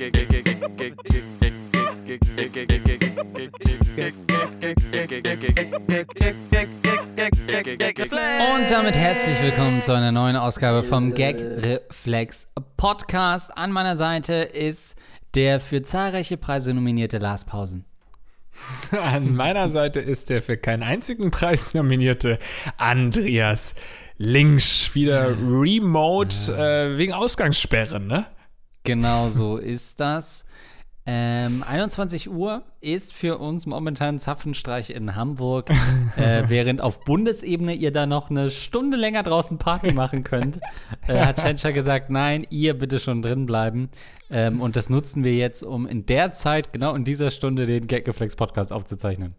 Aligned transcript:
Und 0.00 0.08
damit 8.70 8.96
herzlich 8.96 9.42
willkommen 9.42 9.82
zu 9.82 9.94
einer 9.94 10.10
neuen 10.10 10.36
Ausgabe 10.36 10.82
vom 10.84 11.12
Gag 11.12 11.38
Reflex 11.38 12.48
Podcast. 12.78 13.54
An 13.54 13.72
meiner 13.72 13.98
Seite 13.98 14.32
ist 14.36 14.96
der 15.34 15.60
für 15.60 15.82
zahlreiche 15.82 16.38
Preise 16.38 16.72
nominierte 16.72 17.18
Lars 17.18 17.44
Pausen. 17.44 17.84
An 19.02 19.34
meiner 19.34 19.68
Seite 19.68 20.00
ist 20.00 20.30
der 20.30 20.40
für 20.40 20.56
keinen 20.56 20.82
einzigen 20.82 21.30
Preis 21.30 21.74
nominierte 21.74 22.38
Andreas 22.78 23.74
Links. 24.16 24.94
Wieder 24.94 25.36
remote 25.36 26.34
äh, 26.56 26.96
wegen 26.96 27.12
Ausgangssperren, 27.12 28.06
ne? 28.06 28.24
Genau 28.84 29.28
so 29.28 29.56
ist 29.56 30.00
das. 30.00 30.44
Ähm, 31.06 31.64
21 31.66 32.30
Uhr 32.30 32.62
ist 32.80 33.14
für 33.14 33.38
uns 33.38 33.64
momentan 33.66 34.18
Zapfenstreich 34.18 34.90
in 34.90 35.16
Hamburg, 35.16 35.70
äh, 36.16 36.44
während 36.48 36.80
auf 36.80 37.04
Bundesebene 37.04 37.74
ihr 37.74 37.90
da 37.90 38.06
noch 38.06 38.30
eine 38.30 38.50
Stunde 38.50 38.96
länger 38.96 39.22
draußen 39.22 39.58
Party 39.58 39.92
machen 39.92 40.24
könnt, 40.24 40.60
äh, 41.08 41.18
hat 41.18 41.38
Tschentscher 41.38 41.72
gesagt, 41.72 42.10
nein, 42.10 42.46
ihr 42.50 42.74
bitte 42.74 43.00
schon 43.00 43.22
drin 43.22 43.46
bleiben. 43.46 43.88
Ähm, 44.30 44.60
und 44.60 44.76
das 44.76 44.90
nutzen 44.90 45.24
wir 45.24 45.34
jetzt, 45.34 45.62
um 45.62 45.86
in 45.86 46.06
der 46.06 46.32
Zeit, 46.32 46.72
genau 46.72 46.94
in 46.94 47.04
dieser 47.04 47.30
Stunde, 47.30 47.66
den 47.66 47.86
Gaggeflex 47.86 48.36
Podcast 48.36 48.72
aufzuzeichnen. 48.72 49.34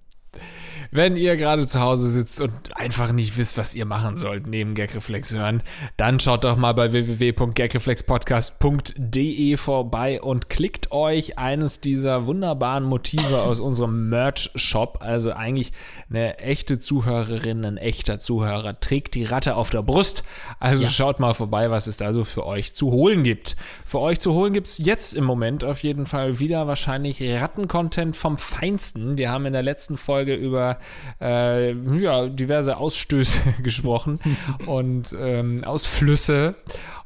Wenn 0.93 1.15
ihr 1.15 1.37
gerade 1.37 1.65
zu 1.65 1.79
Hause 1.79 2.09
sitzt 2.09 2.41
und 2.41 2.51
einfach 2.75 3.13
nicht 3.13 3.37
wisst, 3.37 3.57
was 3.57 3.75
ihr 3.75 3.85
machen 3.85 4.17
sollt, 4.17 4.45
neben 4.45 4.75
Gagreflex 4.75 5.31
hören, 5.31 5.63
dann 5.95 6.19
schaut 6.19 6.43
doch 6.43 6.57
mal 6.57 6.73
bei 6.73 6.91
www.gagreflexpodcast.de 6.91 9.55
vorbei 9.55 10.21
und 10.21 10.49
klickt 10.49 10.91
euch 10.91 11.37
eines 11.37 11.79
dieser 11.79 12.25
wunderbaren 12.25 12.83
Motive 12.83 13.41
aus 13.41 13.61
unserem 13.61 14.09
Merch-Shop. 14.09 14.97
Also 14.99 15.31
eigentlich 15.31 15.71
eine 16.09 16.39
echte 16.39 16.77
Zuhörerin, 16.77 17.63
ein 17.63 17.77
echter 17.77 18.19
Zuhörer 18.19 18.77
trägt 18.81 19.15
die 19.15 19.23
Ratte 19.23 19.55
auf 19.55 19.69
der 19.69 19.83
Brust. 19.83 20.25
Also 20.59 20.83
ja. 20.83 20.89
schaut 20.89 21.21
mal 21.21 21.33
vorbei, 21.33 21.71
was 21.71 21.87
es 21.87 21.95
da 21.95 22.11
so 22.11 22.25
für 22.25 22.45
euch 22.45 22.73
zu 22.73 22.91
holen 22.91 23.23
gibt. 23.23 23.55
Für 23.85 23.99
euch 23.99 24.19
zu 24.19 24.33
holen 24.33 24.51
gibt 24.51 24.67
es 24.67 24.77
jetzt 24.77 25.13
im 25.13 25.23
Moment 25.23 25.63
auf 25.63 25.83
jeden 25.83 26.05
Fall 26.05 26.39
wieder 26.39 26.67
wahrscheinlich 26.67 27.23
Ratten-Content 27.23 28.17
vom 28.17 28.37
Feinsten. 28.37 29.17
Wir 29.17 29.31
haben 29.31 29.45
in 29.45 29.53
der 29.53 29.63
letzten 29.63 29.95
Folge 29.95 30.35
über 30.35 30.80
äh, 31.19 31.71
ja, 31.71 32.27
diverse 32.27 32.77
Ausstöße 32.77 33.39
gesprochen 33.63 34.19
und 34.65 35.15
ähm, 35.17 35.63
Ausflüsse 35.63 36.55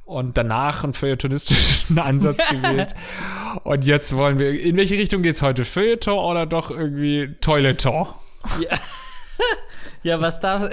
und 0.05 0.37
danach 0.37 0.83
einen 0.83 0.93
feuilletonistischen 0.93 1.99
Ansatz 1.99 2.37
gewählt. 2.49 2.93
Und 3.63 3.85
jetzt 3.85 4.15
wollen 4.15 4.39
wir, 4.39 4.59
in 4.59 4.77
welche 4.77 4.95
Richtung 4.95 5.21
geht 5.23 5.35
es 5.35 5.41
heute? 5.41 5.65
Feuilleton 5.65 6.17
oder 6.17 6.45
doch 6.45 6.71
irgendwie 6.71 7.35
Toileton? 7.41 8.07
Ja, 8.59 8.77
ja 10.03 10.21
was 10.21 10.39
darf 10.39 10.69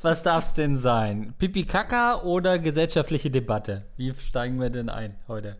was 0.00 0.22
darf's 0.22 0.54
denn 0.54 0.76
sein? 0.76 1.34
Pipi 1.38 1.64
Kaka 1.64 2.22
oder 2.22 2.58
gesellschaftliche 2.58 3.30
Debatte? 3.30 3.84
Wie 3.96 4.12
steigen 4.26 4.60
wir 4.60 4.70
denn 4.70 4.88
ein 4.88 5.16
heute? 5.28 5.56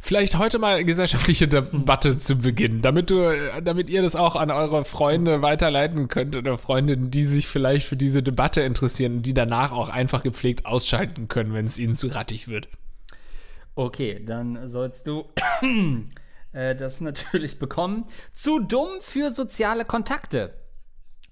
Vielleicht 0.00 0.38
heute 0.38 0.58
mal 0.58 0.84
gesellschaftliche 0.84 1.48
Debatte 1.48 2.18
zu 2.18 2.36
beginnen, 2.36 2.82
damit 2.82 3.10
du, 3.10 3.32
damit 3.62 3.90
ihr 3.90 4.02
das 4.02 4.16
auch 4.16 4.36
an 4.36 4.50
eure 4.50 4.84
Freunde 4.84 5.42
weiterleiten 5.42 6.08
könnt 6.08 6.36
oder 6.36 6.58
Freundinnen, 6.58 7.10
die 7.10 7.24
sich 7.24 7.48
vielleicht 7.48 7.86
für 7.86 7.96
diese 7.96 8.22
Debatte 8.22 8.60
interessieren 8.60 9.16
und 9.16 9.22
die 9.22 9.34
danach 9.34 9.72
auch 9.72 9.88
einfach 9.88 10.22
gepflegt 10.22 10.66
ausschalten 10.66 11.28
können, 11.28 11.54
wenn 11.54 11.66
es 11.66 11.78
ihnen 11.78 11.94
zu 11.94 12.08
rattig 12.08 12.48
wird. 12.48 12.68
Okay, 13.74 14.24
dann 14.24 14.68
sollst 14.68 15.06
du 15.06 15.26
äh, 16.52 16.74
das 16.74 17.00
natürlich 17.00 17.58
bekommen. 17.58 18.04
Zu 18.32 18.60
dumm 18.60 18.88
für 19.00 19.30
soziale 19.30 19.84
Kontakte. 19.84 20.54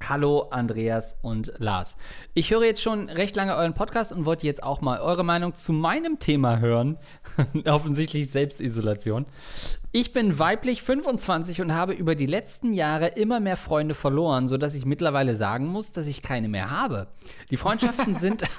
Hallo 0.08 0.48
Andreas 0.50 1.16
und 1.22 1.52
Lars. 1.58 1.96
Ich 2.34 2.50
höre 2.50 2.64
jetzt 2.64 2.82
schon 2.82 3.08
recht 3.08 3.36
lange 3.36 3.56
euren 3.56 3.74
Podcast 3.74 4.12
und 4.12 4.24
wollte 4.24 4.46
jetzt 4.46 4.62
auch 4.62 4.80
mal 4.80 5.00
eure 5.00 5.24
Meinung 5.24 5.54
zu 5.54 5.72
meinem 5.72 6.18
Thema 6.18 6.58
hören. 6.58 6.98
Offensichtlich 7.64 8.30
Selbstisolation. 8.30 9.26
Ich 9.92 10.12
bin 10.12 10.38
weiblich 10.38 10.82
25 10.82 11.60
und 11.60 11.72
habe 11.72 11.92
über 11.92 12.14
die 12.14 12.26
letzten 12.26 12.72
Jahre 12.72 13.08
immer 13.08 13.40
mehr 13.40 13.56
Freunde 13.56 13.94
verloren, 13.94 14.48
sodass 14.48 14.74
ich 14.74 14.84
mittlerweile 14.84 15.36
sagen 15.36 15.66
muss, 15.66 15.92
dass 15.92 16.06
ich 16.06 16.22
keine 16.22 16.48
mehr 16.48 16.70
habe. 16.70 17.08
Die 17.50 17.56
Freundschaften 17.56 18.16
sind. 18.16 18.44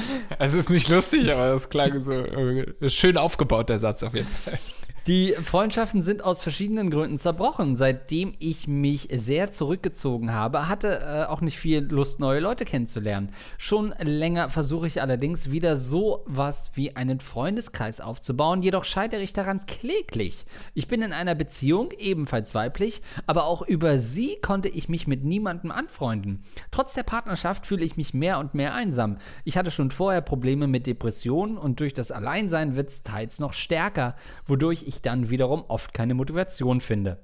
es 0.38 0.54
ist 0.54 0.70
nicht 0.70 0.88
lustig, 0.88 1.32
aber 1.32 1.50
das 1.50 1.68
klang 1.68 1.98
so 2.00 2.12
äh, 2.12 2.90
schön 2.90 3.16
aufgebaut, 3.16 3.68
der 3.68 3.78
Satz 3.78 4.02
auf 4.02 4.14
jeden 4.14 4.26
Fall. 4.26 4.58
Die 5.06 5.34
Freundschaften 5.40 6.02
sind 6.02 6.24
aus 6.24 6.42
verschiedenen 6.42 6.90
Gründen 6.90 7.16
zerbrochen. 7.16 7.76
Seitdem 7.76 8.32
ich 8.40 8.66
mich 8.66 9.06
sehr 9.16 9.52
zurückgezogen 9.52 10.32
habe, 10.32 10.68
hatte 10.68 10.98
äh, 10.98 11.26
auch 11.30 11.40
nicht 11.40 11.60
viel 11.60 11.78
Lust, 11.78 12.18
neue 12.18 12.40
Leute 12.40 12.64
kennenzulernen. 12.64 13.30
Schon 13.56 13.94
länger 14.00 14.50
versuche 14.50 14.88
ich 14.88 15.00
allerdings 15.00 15.52
wieder 15.52 15.76
so 15.76 16.24
was 16.26 16.72
wie 16.74 16.96
einen 16.96 17.20
Freundeskreis 17.20 18.00
aufzubauen, 18.00 18.62
jedoch 18.62 18.82
scheitere 18.82 19.20
ich 19.20 19.32
daran 19.32 19.64
kläglich. 19.66 20.44
Ich 20.74 20.88
bin 20.88 21.02
in 21.02 21.12
einer 21.12 21.36
Beziehung, 21.36 21.92
ebenfalls 21.96 22.56
weiblich, 22.56 23.00
aber 23.28 23.44
auch 23.44 23.62
über 23.62 24.00
sie 24.00 24.38
konnte 24.42 24.68
ich 24.68 24.88
mich 24.88 25.06
mit 25.06 25.22
niemandem 25.22 25.70
anfreunden. 25.70 26.42
Trotz 26.72 26.94
der 26.94 27.04
Partnerschaft 27.04 27.64
fühle 27.64 27.84
ich 27.84 27.96
mich 27.96 28.12
mehr 28.12 28.40
und 28.40 28.54
mehr 28.54 28.74
einsam. 28.74 29.18
Ich 29.44 29.56
hatte 29.56 29.70
schon 29.70 29.92
vorher 29.92 30.20
Probleme 30.20 30.66
mit 30.66 30.88
Depressionen 30.88 31.58
und 31.58 31.78
durch 31.78 31.94
das 31.94 32.10
Alleinsein 32.10 32.74
wird 32.74 32.88
es 32.88 33.04
teils 33.04 33.38
noch 33.38 33.52
stärker, 33.52 34.16
wodurch 34.46 34.82
ich 34.84 34.95
ich 34.96 35.02
dann 35.02 35.30
wiederum 35.30 35.64
oft 35.68 35.94
keine 35.94 36.14
Motivation 36.14 36.80
finde. 36.80 37.18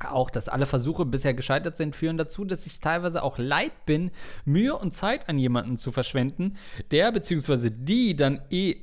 Auch, 0.00 0.30
dass 0.30 0.48
alle 0.48 0.66
Versuche 0.66 1.04
bisher 1.04 1.34
gescheitert 1.34 1.76
sind, 1.76 1.96
führen 1.96 2.18
dazu, 2.18 2.44
dass 2.44 2.66
ich 2.66 2.80
teilweise 2.80 3.22
auch 3.22 3.38
leid 3.38 3.84
bin, 3.84 4.12
Mühe 4.44 4.76
und 4.76 4.92
Zeit 4.92 5.28
an 5.28 5.38
jemanden 5.38 5.76
zu 5.76 5.90
verschwenden, 5.90 6.56
der 6.92 7.10
bzw. 7.10 7.70
die 7.72 8.14
dann 8.14 8.42
eh 8.50 8.76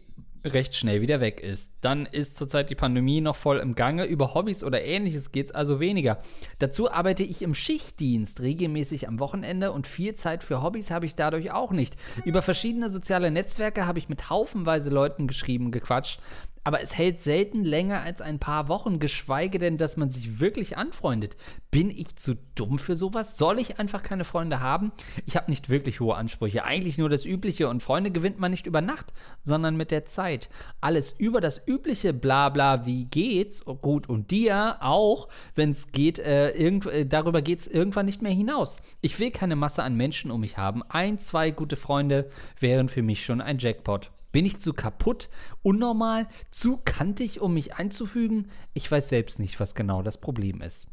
recht 0.43 0.75
schnell 0.75 1.01
wieder 1.01 1.21
weg 1.21 1.39
ist. 1.39 1.71
Dann 1.85 2.07
ist 2.07 2.35
zurzeit 2.35 2.71
die 2.71 2.75
Pandemie 2.75 3.21
noch 3.21 3.35
voll 3.35 3.59
im 3.59 3.75
Gange. 3.75 4.05
Über 4.05 4.33
Hobbys 4.33 4.63
oder 4.63 4.83
ähnliches 4.83 5.31
geht 5.31 5.45
es 5.45 5.51
also 5.51 5.79
weniger. 5.79 6.17
Dazu 6.57 6.91
arbeite 6.91 7.21
ich 7.21 7.43
im 7.43 7.53
Schichtdienst 7.53 8.41
regelmäßig 8.41 9.07
am 9.07 9.19
Wochenende 9.19 9.71
und 9.71 9.85
viel 9.85 10.15
Zeit 10.15 10.43
für 10.43 10.63
Hobbys 10.63 10.89
habe 10.89 11.05
ich 11.05 11.13
dadurch 11.13 11.51
auch 11.51 11.69
nicht. 11.69 11.95
Über 12.25 12.41
verschiedene 12.41 12.89
soziale 12.89 13.29
Netzwerke 13.29 13.85
habe 13.85 13.99
ich 13.99 14.09
mit 14.09 14.31
haufenweise 14.31 14.89
Leuten 14.89 15.27
geschrieben, 15.27 15.69
gequatscht 15.69 16.19
aber 16.65 16.81
es 16.81 16.97
hält 16.97 17.21
selten 17.21 17.63
länger 17.63 18.01
als 18.01 18.21
ein 18.21 18.39
paar 18.39 18.67
Wochen, 18.67 18.99
geschweige 18.99 19.59
denn, 19.59 19.77
dass 19.77 19.97
man 19.97 20.09
sich 20.09 20.39
wirklich 20.39 20.77
anfreundet. 20.77 21.37
Bin 21.69 21.91
ich 21.91 22.15
zu 22.15 22.33
dumm 22.55 22.79
für 22.79 22.95
sowas? 22.95 23.37
Soll 23.37 23.59
ich 23.59 23.77
einfach 23.77 24.01
keine 24.01 24.23
Freunde 24.23 24.61
haben? 24.61 24.91
Ich 25.27 25.37
habe 25.37 25.51
nicht 25.51 25.69
wirklich 25.69 25.99
hohe 25.99 26.15
Ansprüche, 26.15 26.65
eigentlich 26.65 26.97
nur 26.97 27.07
das 27.07 27.23
Übliche 27.23 27.69
und 27.69 27.83
Freunde 27.83 28.09
gewinnt 28.09 28.39
man 28.39 28.49
nicht 28.49 28.65
über 28.65 28.81
Nacht, 28.81 29.13
sondern 29.43 29.77
mit 29.77 29.91
der 29.91 30.07
Zeit. 30.07 30.49
Alles 30.81 31.11
über 31.11 31.39
das 31.39 31.61
übliche 31.67 31.74
Blabla, 32.13 32.85
wie 32.85 33.05
geht's? 33.05 33.63
Gut, 33.65 34.07
und 34.07 34.31
dir 34.31 34.77
auch, 34.81 35.27
wenn 35.55 35.71
es 35.71 35.87
geht, 35.87 36.19
äh, 36.19 36.51
irgend, 36.51 36.85
äh, 36.85 37.05
darüber 37.05 37.41
geht's 37.41 37.67
irgendwann 37.67 38.05
nicht 38.05 38.21
mehr 38.21 38.31
hinaus. 38.31 38.79
Ich 39.01 39.19
will 39.19 39.31
keine 39.31 39.55
Masse 39.55 39.83
an 39.83 39.95
Menschen 39.95 40.31
um 40.31 40.41
mich 40.41 40.57
haben. 40.57 40.83
Ein, 40.83 41.19
zwei 41.19 41.51
gute 41.51 41.75
Freunde 41.75 42.29
wären 42.59 42.89
für 42.89 43.01
mich 43.01 43.23
schon 43.23 43.41
ein 43.41 43.59
Jackpot. 43.59 44.11
Bin 44.31 44.45
ich 44.45 44.57
zu 44.57 44.73
kaputt, 44.73 45.29
unnormal, 45.63 46.27
zu 46.51 46.77
kantig, 46.83 47.39
um 47.39 47.53
mich 47.53 47.75
einzufügen? 47.75 48.49
Ich 48.73 48.91
weiß 48.91 49.07
selbst 49.07 49.39
nicht, 49.39 49.59
was 49.59 49.75
genau 49.75 50.01
das 50.01 50.19
Problem 50.19 50.61
ist. 50.61 50.87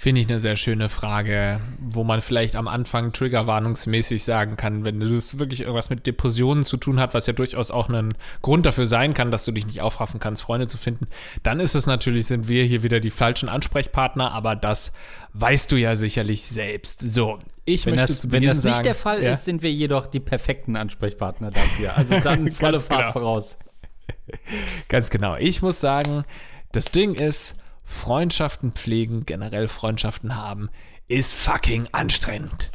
Finde 0.00 0.20
ich 0.20 0.28
eine 0.28 0.38
sehr 0.38 0.54
schöne 0.54 0.88
Frage, 0.88 1.58
wo 1.80 2.04
man 2.04 2.22
vielleicht 2.22 2.54
am 2.54 2.68
Anfang 2.68 3.12
triggerwarnungsmäßig 3.12 4.22
sagen 4.22 4.56
kann, 4.56 4.84
wenn 4.84 5.02
es 5.02 5.40
wirklich 5.40 5.62
irgendwas 5.62 5.90
mit 5.90 6.06
Depressionen 6.06 6.62
zu 6.62 6.76
tun 6.76 7.00
hat, 7.00 7.14
was 7.14 7.26
ja 7.26 7.32
durchaus 7.32 7.72
auch 7.72 7.88
ein 7.88 8.14
Grund 8.40 8.64
dafür 8.64 8.86
sein 8.86 9.12
kann, 9.12 9.32
dass 9.32 9.44
du 9.44 9.50
dich 9.50 9.66
nicht 9.66 9.80
aufraffen 9.80 10.20
kannst, 10.20 10.42
Freunde 10.42 10.68
zu 10.68 10.78
finden, 10.78 11.08
dann 11.42 11.58
ist 11.58 11.74
es 11.74 11.88
natürlich, 11.88 12.28
sind 12.28 12.46
wir 12.46 12.62
hier 12.62 12.84
wieder 12.84 13.00
die 13.00 13.10
falschen 13.10 13.48
Ansprechpartner, 13.48 14.30
aber 14.30 14.54
das 14.54 14.92
weißt 15.32 15.72
du 15.72 15.76
ja 15.76 15.96
sicherlich 15.96 16.44
selbst. 16.44 17.00
So, 17.00 17.40
ich 17.64 17.84
wenn 17.84 17.96
möchte 17.96 18.06
das, 18.06 18.30
Wenn 18.30 18.44
das 18.44 18.62
nicht 18.62 18.74
sagen, 18.74 18.84
der 18.84 18.94
Fall 18.94 19.20
ja? 19.20 19.32
ist, 19.32 19.46
sind 19.46 19.62
wir 19.62 19.72
jedoch 19.72 20.06
die 20.06 20.20
perfekten 20.20 20.76
Ansprechpartner 20.76 21.50
dafür. 21.50 21.96
Also 21.96 22.20
dann 22.20 22.52
volle 22.52 22.78
Fahrt 22.78 23.00
genau. 23.00 23.12
voraus. 23.14 23.58
Ganz 24.88 25.10
genau. 25.10 25.34
Ich 25.34 25.60
muss 25.60 25.80
sagen, 25.80 26.22
das 26.70 26.92
Ding 26.92 27.14
ist, 27.14 27.57
Freundschaften 27.88 28.72
pflegen, 28.72 29.24
generell 29.24 29.66
Freundschaften 29.66 30.36
haben, 30.36 30.68
ist 31.08 31.34
fucking 31.34 31.88
anstrengend. 31.92 32.70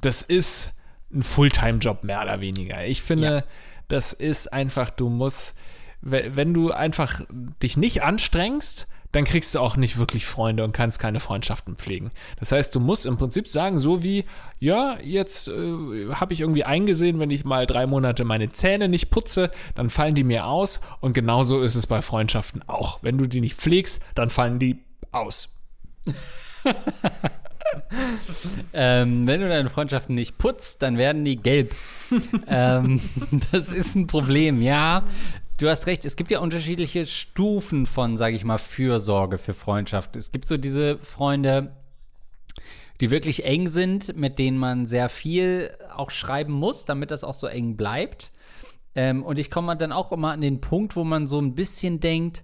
Das 0.00 0.22
ist 0.22 0.72
ein 1.12 1.22
Fulltime-Job 1.22 2.02
mehr 2.02 2.22
oder 2.22 2.40
weniger. 2.40 2.84
Ich 2.84 3.02
finde, 3.02 3.28
ja. 3.28 3.44
das 3.86 4.12
ist 4.12 4.52
einfach, 4.52 4.90
du 4.90 5.08
musst 5.08 5.54
wenn 6.00 6.54
du 6.54 6.70
einfach 6.70 7.22
dich 7.62 7.76
nicht 7.76 8.02
anstrengst, 8.02 8.86
dann 9.12 9.24
kriegst 9.24 9.54
du 9.54 9.60
auch 9.60 9.76
nicht 9.76 9.98
wirklich 9.98 10.26
Freunde 10.26 10.64
und 10.64 10.72
kannst 10.72 10.98
keine 10.98 11.20
Freundschaften 11.20 11.76
pflegen. 11.76 12.10
Das 12.38 12.52
heißt, 12.52 12.74
du 12.74 12.80
musst 12.80 13.06
im 13.06 13.16
Prinzip 13.16 13.48
sagen, 13.48 13.78
so 13.78 14.02
wie, 14.02 14.24
ja, 14.58 14.98
jetzt 15.02 15.48
äh, 15.48 16.12
habe 16.12 16.32
ich 16.32 16.40
irgendwie 16.40 16.64
eingesehen, 16.64 17.18
wenn 17.18 17.30
ich 17.30 17.44
mal 17.44 17.66
drei 17.66 17.86
Monate 17.86 18.24
meine 18.24 18.50
Zähne 18.50 18.88
nicht 18.88 19.10
putze, 19.10 19.50
dann 19.74 19.90
fallen 19.90 20.14
die 20.14 20.24
mir 20.24 20.46
aus. 20.46 20.80
Und 21.00 21.14
genauso 21.14 21.62
ist 21.62 21.74
es 21.74 21.86
bei 21.86 22.02
Freundschaften 22.02 22.62
auch. 22.68 22.98
Wenn 23.02 23.18
du 23.18 23.26
die 23.26 23.40
nicht 23.40 23.56
pflegst, 23.56 24.02
dann 24.14 24.30
fallen 24.30 24.58
die 24.58 24.78
aus. 25.10 25.54
ähm, 28.72 29.26
wenn 29.26 29.40
du 29.40 29.48
deine 29.48 29.70
Freundschaften 29.70 30.14
nicht 30.14 30.38
putzt, 30.38 30.82
dann 30.82 30.98
werden 30.98 31.24
die 31.24 31.36
gelb. 31.36 31.74
ähm, 32.48 33.00
das 33.52 33.70
ist 33.70 33.94
ein 33.94 34.06
Problem, 34.06 34.62
ja. 34.62 35.04
Du 35.58 35.68
hast 35.68 35.86
recht, 35.86 36.04
es 36.04 36.16
gibt 36.16 36.30
ja 36.30 36.38
unterschiedliche 36.38 37.04
Stufen 37.04 37.86
von, 37.86 38.16
sage 38.16 38.36
ich 38.36 38.44
mal, 38.44 38.58
Fürsorge 38.58 39.38
für 39.38 39.54
Freundschaft. 39.54 40.14
Es 40.14 40.30
gibt 40.30 40.46
so 40.46 40.56
diese 40.56 40.98
Freunde, 40.98 41.72
die 43.00 43.10
wirklich 43.10 43.44
eng 43.44 43.68
sind, 43.68 44.16
mit 44.16 44.38
denen 44.38 44.58
man 44.58 44.86
sehr 44.86 45.08
viel 45.08 45.76
auch 45.94 46.10
schreiben 46.10 46.52
muss, 46.52 46.84
damit 46.84 47.10
das 47.10 47.24
auch 47.24 47.34
so 47.34 47.46
eng 47.46 47.76
bleibt. 47.76 48.30
Ähm, 48.94 49.22
und 49.24 49.38
ich 49.38 49.50
komme 49.50 49.76
dann 49.76 49.92
auch 49.92 50.12
immer 50.12 50.32
an 50.32 50.40
den 50.40 50.60
Punkt, 50.60 50.96
wo 50.96 51.04
man 51.04 51.26
so 51.26 51.40
ein 51.40 51.54
bisschen 51.54 52.00
denkt, 52.00 52.42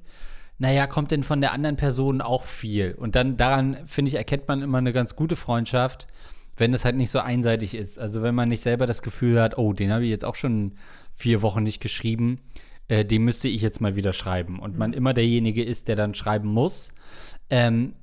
naja, 0.59 0.87
kommt 0.87 1.11
denn 1.11 1.25
von 1.25 1.41
der 1.41 1.53
anderen 1.53 1.77
Person 1.77 2.21
auch 2.21 2.45
viel? 2.45 2.95
Und 2.95 3.17
dann 3.17 3.37
daran, 3.37 3.79
finde 3.87 4.11
ich, 4.11 4.15
erkennt 4.15 4.49
man 4.49 4.63
immer 4.63 4.79
eine 4.79 4.93
ganz 4.93 5.17
gute 5.17 5.37
Freundschaft, 5.37 6.07
wenn 6.57 6.73
es 6.73 6.85
halt 6.85 6.97
nicht 6.97 7.11
so 7.11 7.19
einseitig 7.19 7.75
ist. 7.75 7.99
Also 7.99 8.23
wenn 8.23 8.35
man 8.35 8.49
nicht 8.49 8.61
selber 8.61 8.87
das 8.87 9.03
Gefühl 9.03 9.41
hat, 9.41 9.59
oh, 9.59 9.73
den 9.73 9.93
habe 9.93 10.05
ich 10.05 10.11
jetzt 10.11 10.25
auch 10.25 10.37
schon 10.37 10.77
vier 11.13 11.43
Wochen 11.43 11.63
nicht 11.63 11.81
geschrieben 11.81 12.41
äh, 12.89 13.05
dem 13.05 13.25
müsste 13.25 13.49
ich 13.49 13.63
jetzt 13.63 13.81
mal 13.81 13.97
wieder 13.97 14.13
schreiben. 14.13 14.59
Und 14.59 14.79
man 14.79 14.93
immer 14.93 15.15
derjenige 15.15 15.65
ist, 15.65 15.89
der 15.89 15.97
dann 15.97 16.15
schreiben 16.15 16.49
muss. 16.49 16.91
Ähm, 17.51 17.95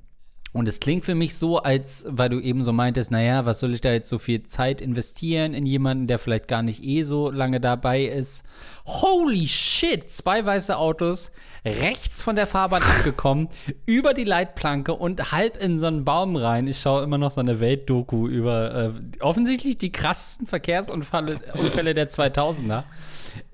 und 0.52 0.68
es 0.68 0.80
klingt 0.80 1.06
für 1.06 1.14
mich 1.14 1.36
so, 1.36 1.58
als, 1.58 2.04
weil 2.08 2.28
du 2.28 2.38
eben 2.38 2.62
so 2.62 2.74
meintest, 2.74 3.10
naja, 3.10 3.46
was 3.46 3.60
soll 3.60 3.72
ich 3.72 3.80
da 3.80 3.90
jetzt 3.90 4.10
so 4.10 4.18
viel 4.18 4.42
Zeit 4.42 4.82
investieren 4.82 5.54
in 5.54 5.64
jemanden, 5.64 6.06
der 6.06 6.18
vielleicht 6.18 6.46
gar 6.46 6.62
nicht 6.62 6.84
eh 6.84 7.04
so 7.04 7.30
lange 7.30 7.58
dabei 7.58 8.04
ist. 8.04 8.42
Holy 8.84 9.48
shit, 9.48 10.10
zwei 10.10 10.44
weiße 10.44 10.76
Autos, 10.76 11.30
rechts 11.64 12.22
von 12.22 12.36
der 12.36 12.46
Fahrbahn 12.46 12.82
abgekommen, 12.82 13.48
über 13.86 14.14
die 14.14 14.24
Leitplanke 14.24 14.94
und 14.94 15.32
halb 15.32 15.56
in 15.62 15.78
so 15.78 15.86
einen 15.86 16.04
Baum 16.04 16.36
rein. 16.36 16.66
Ich 16.66 16.80
schaue 16.80 17.02
immer 17.04 17.18
noch 17.18 17.30
so 17.30 17.40
eine 17.40 17.60
Weltdoku 17.60 18.26
über 18.26 18.74
äh, 18.74 19.22
offensichtlich 19.22 19.78
die 19.78 19.92
krassesten 19.92 20.46
Verkehrsunfälle 20.46 21.40
Unfälle 21.54 21.94
der 21.94 22.08
2000er. 22.08 22.82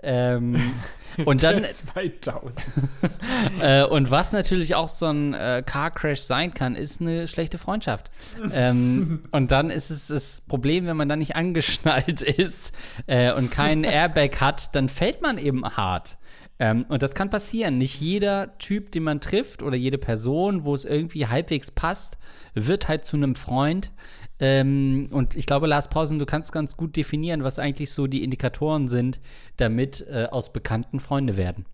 Ähm, 0.03 0.57
und 1.25 1.43
dann 1.43 1.65
2000. 1.65 2.67
äh, 3.61 3.85
und 3.85 4.11
was 4.11 4.33
natürlich 4.33 4.75
auch 4.75 4.89
so 4.89 5.07
ein 5.07 5.35
äh, 5.35 5.63
Car 5.65 5.91
Crash 5.91 6.21
sein 6.21 6.55
kann, 6.55 6.75
ist 6.75 7.01
eine 7.01 7.29
schlechte 7.29 7.59
Freundschaft. 7.59 8.11
ähm, 8.53 9.25
und 9.33 9.51
dann 9.51 9.71
ist 9.71 9.91
es 9.91 10.07
das 10.07 10.41
Problem, 10.43 10.87
wenn 10.87 10.97
man 10.97 11.09
dann 11.09 11.19
nicht 11.19 11.37
angeschnallt 11.37 12.23
ist 12.23 12.73
äh, 13.07 13.33
und 13.33 13.51
keinen 13.51 13.85
Airbag 13.85 14.41
hat, 14.41 14.75
dann 14.75 14.89
fällt 14.89 15.21
man 15.21 15.37
eben 15.37 15.65
hart. 15.65 16.17
Ähm, 16.59 16.85
und 16.89 17.03
das 17.03 17.15
kann 17.15 17.31
passieren. 17.31 17.79
Nicht 17.79 18.01
jeder 18.01 18.59
Typ, 18.59 18.93
den 18.93 19.05
man 19.05 19.21
trifft 19.21 19.63
oder 19.63 19.77
jede 19.77 19.99
Person, 19.99 20.65
wo 20.65 20.75
es 20.75 20.85
irgendwie 20.85 21.27
halbwegs 21.27 21.71
passt, 21.71 22.19
wird 22.55 22.89
halt 22.89 23.05
zu 23.05 23.17
einem 23.17 23.35
Freund. 23.35 23.93
Ähm, 24.41 25.09
und 25.11 25.37
ich 25.37 25.47
glaube, 25.47 25.67
Lars 25.67 25.89
Pausen, 25.89 26.19
du 26.19 26.27
kannst 26.27 26.53
ganz 26.53 26.77
gut 26.77 26.97
definieren, 26.97 27.45
was 27.45 27.59
eigentlich 27.59 27.93
so 27.93 28.07
die 28.07 28.23
Indikatoren 28.23 28.89
sind, 28.89 29.21
damit 29.57 30.07
äh, 30.09 30.27
aus 30.31 30.53
Bekannten 30.53 31.01
Freunde 31.01 31.37
werden. 31.37 31.65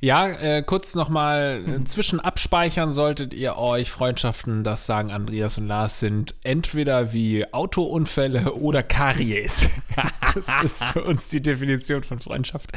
Ja, 0.00 0.28
äh, 0.28 0.62
kurz 0.62 0.94
nochmal 0.94 1.62
äh, 1.66 1.84
zwischen 1.84 2.20
abspeichern 2.20 2.92
solltet 2.92 3.32
ihr 3.32 3.56
euch 3.56 3.90
Freundschaften, 3.90 4.62
das 4.62 4.84
sagen 4.84 5.10
Andreas 5.10 5.56
und 5.56 5.68
Lars, 5.68 6.00
sind 6.00 6.34
entweder 6.42 7.14
wie 7.14 7.50
Autounfälle 7.52 8.54
oder 8.54 8.82
Karies. 8.82 9.70
das 10.34 10.48
ist 10.62 10.84
für 10.84 11.02
uns 11.02 11.28
die 11.28 11.40
Definition 11.40 12.02
von 12.02 12.20
Freundschaft. 12.20 12.72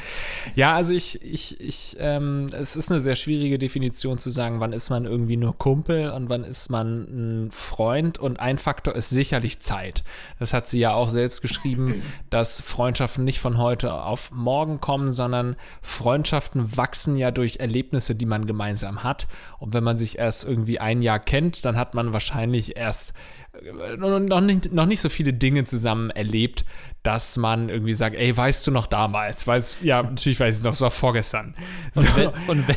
Ja, 0.56 0.76
also 0.76 0.94
ich, 0.94 1.22
ich, 1.22 1.60
ich, 1.60 1.98
ähm, 2.00 2.48
es 2.54 2.78
ist 2.78 2.90
eine 2.90 3.02
sehr 3.02 3.18
schwierige 3.18 3.60
Definition 3.60 4.18
zu 4.18 4.30
sagen, 4.30 4.62
wann 4.62 4.72
ist 4.72 4.90
man 4.90 5.06
irgendwie 5.06 5.38
nur 5.38 5.58
Kumpel 5.58 6.12
und 6.12 6.30
wann 6.30 6.46
ist 6.46 6.70
man 6.70 7.48
ein 7.48 7.52
Freund. 7.52 8.18
Und 8.18 8.40
ein 8.40 8.58
Faktor 8.58 8.96
ist 8.96 9.10
sicherlich 9.10 9.60
Zeit. 9.60 10.04
Das 10.40 10.54
hat 10.54 10.68
sie 10.68 10.80
ja 10.80 10.94
auch 10.94 11.10
selbst 11.10 11.42
geschrieben, 11.42 12.02
dass 12.30 12.62
Freundschaften 12.62 13.26
nicht 13.26 13.40
von 13.40 13.58
heute 13.58 13.94
auf 13.94 14.32
morgen 14.32 14.80
kommen, 14.80 15.12
sondern 15.12 15.58
Freundschaften 15.82 16.78
wachsen 16.78 17.09
wachsen 17.10 17.18
ja 17.18 17.32
durch 17.32 17.60
Erlebnisse, 17.60 18.16
die 18.16 18.26
man 18.26 18.46
gemeinsam 18.46 19.04
hat. 19.04 19.28
Und 19.60 19.74
wenn 19.74 19.84
man 19.84 19.98
sich 19.98 20.18
erst 20.18 20.48
irgendwie 20.48 20.80
ein 20.80 21.02
Jahr 21.02 21.20
kennt, 21.20 21.66
dann 21.66 21.76
hat 21.76 21.94
man 21.94 22.14
wahrscheinlich 22.14 22.78
erst 22.78 23.14
äh, 23.54 23.98
noch 23.98 24.42
nicht, 24.42 24.72
noch 24.72 24.86
nicht 24.86 25.02
so 25.02 25.10
viele 25.10 25.34
Dinge 25.34 25.64
zusammen 25.66 26.12
erlebt, 26.12 26.66
dass 27.02 27.38
man 27.38 27.70
irgendwie 27.70 27.94
sagt, 27.94 28.16
ey, 28.16 28.36
weißt 28.36 28.68
du 28.68 28.72
noch 28.72 28.88
damals? 28.88 29.48
Weil 29.48 29.60
es, 29.60 29.78
ja, 29.82 30.04
natürlich 30.04 30.40
weiß 30.40 30.60
ich 30.60 30.64
noch, 30.64 30.74
es 30.74 30.82
war 30.82 30.92
vorgestern. 30.92 31.56
So. 31.94 32.02
Und, 32.02 32.16
wenn, 32.16 32.30
und, 32.48 32.68
wenn, 32.68 32.76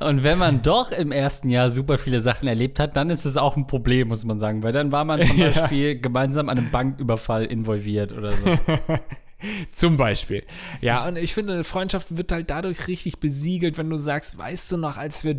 und, 0.08 0.22
wenn, 0.22 0.38
man 0.38 0.62
doch 0.62 0.90
im 0.90 1.12
ersten 1.12 1.48
Jahr 1.48 1.70
super 1.70 1.96
viele 1.96 2.20
Sachen 2.20 2.48
erlebt 2.48 2.78
hat, 2.80 2.96
dann 2.96 3.08
ist 3.08 3.24
es 3.24 3.36
auch 3.36 3.56
ein 3.56 3.66
Problem, 3.66 4.08
muss 4.08 4.24
man 4.24 4.38
sagen, 4.38 4.62
weil 4.62 4.72
dann 4.72 4.92
war 4.92 5.04
man 5.04 5.22
zum 5.22 5.36
Beispiel 5.38 5.98
gemeinsam 6.00 6.48
an 6.48 6.58
einem 6.58 6.70
Banküberfall 6.70 7.44
involviert 7.46 8.12
oder 8.12 8.32
so. 8.32 8.58
Zum 9.72 9.96
Beispiel. 9.96 10.44
Ja, 10.80 11.06
und 11.06 11.16
ich 11.16 11.34
finde, 11.34 11.54
eine 11.54 11.64
Freundschaft 11.64 12.16
wird 12.16 12.32
halt 12.32 12.50
dadurch 12.50 12.88
richtig 12.88 13.18
besiegelt, 13.18 13.78
wenn 13.78 13.90
du 13.90 13.96
sagst, 13.96 14.38
weißt 14.38 14.72
du 14.72 14.76
noch, 14.76 14.96
als 14.96 15.24
wir 15.24 15.34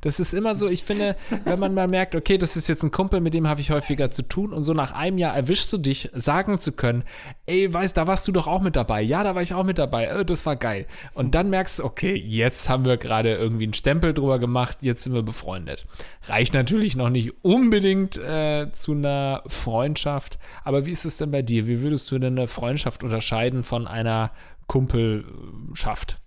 Das 0.00 0.20
ist 0.20 0.34
immer 0.34 0.54
so, 0.54 0.68
ich 0.68 0.84
finde, 0.84 1.16
wenn 1.44 1.58
man 1.58 1.74
mal 1.74 1.88
merkt, 1.88 2.14
okay, 2.14 2.38
das 2.38 2.56
ist 2.56 2.68
jetzt 2.68 2.82
ein 2.82 2.90
Kumpel, 2.90 3.20
mit 3.20 3.34
dem 3.34 3.48
habe 3.48 3.60
ich 3.60 3.70
häufiger 3.70 4.10
zu 4.10 4.22
tun 4.22 4.52
und 4.52 4.64
so 4.64 4.72
nach 4.72 4.92
einem 4.92 5.18
Jahr 5.18 5.34
erwischst 5.34 5.72
du 5.72 5.78
dich, 5.78 6.10
sagen 6.14 6.58
zu 6.58 6.72
können, 6.72 7.04
ey, 7.46 7.72
weißt, 7.72 7.96
da 7.96 8.06
warst 8.06 8.26
du 8.28 8.32
doch 8.32 8.46
auch 8.46 8.60
mit 8.60 8.76
dabei. 8.76 9.02
Ja, 9.02 9.24
da 9.24 9.34
war 9.34 9.42
ich 9.42 9.54
auch 9.54 9.64
mit 9.64 9.78
dabei. 9.78 10.18
Oh, 10.18 10.24
das 10.24 10.46
war 10.46 10.56
geil. 10.56 10.86
Und 11.14 11.34
dann 11.34 11.50
merkst 11.50 11.78
du, 11.78 11.84
okay, 11.84 12.14
jetzt 12.14 12.68
haben 12.68 12.84
wir 12.84 12.96
gerade 12.96 13.34
irgendwie 13.34 13.64
einen 13.64 13.74
Stempel 13.74 14.14
drüber 14.14 14.38
gemacht, 14.38 14.78
jetzt 14.80 15.04
sind 15.04 15.14
wir 15.14 15.22
befreundet. 15.22 15.86
Reicht 16.26 16.54
natürlich 16.54 16.96
noch 16.96 17.10
nicht 17.10 17.32
unbedingt 17.42 18.16
äh, 18.16 18.70
zu 18.72 18.92
einer 18.92 19.42
Freundschaft, 19.46 20.38
aber 20.64 20.86
wie 20.86 20.90
ist 20.90 21.04
es 21.04 21.18
denn 21.18 21.30
bei 21.30 21.42
dir? 21.42 21.66
Wie 21.66 21.82
würdest 21.82 22.10
du 22.10 22.18
denn 22.18 22.38
eine 22.38 22.48
Freundschaft 22.48 23.04
oder 23.04 23.13
unterscheiden 23.14 23.62
von 23.62 23.86
einer 23.86 24.32
Kumpelschaft? 24.66 26.20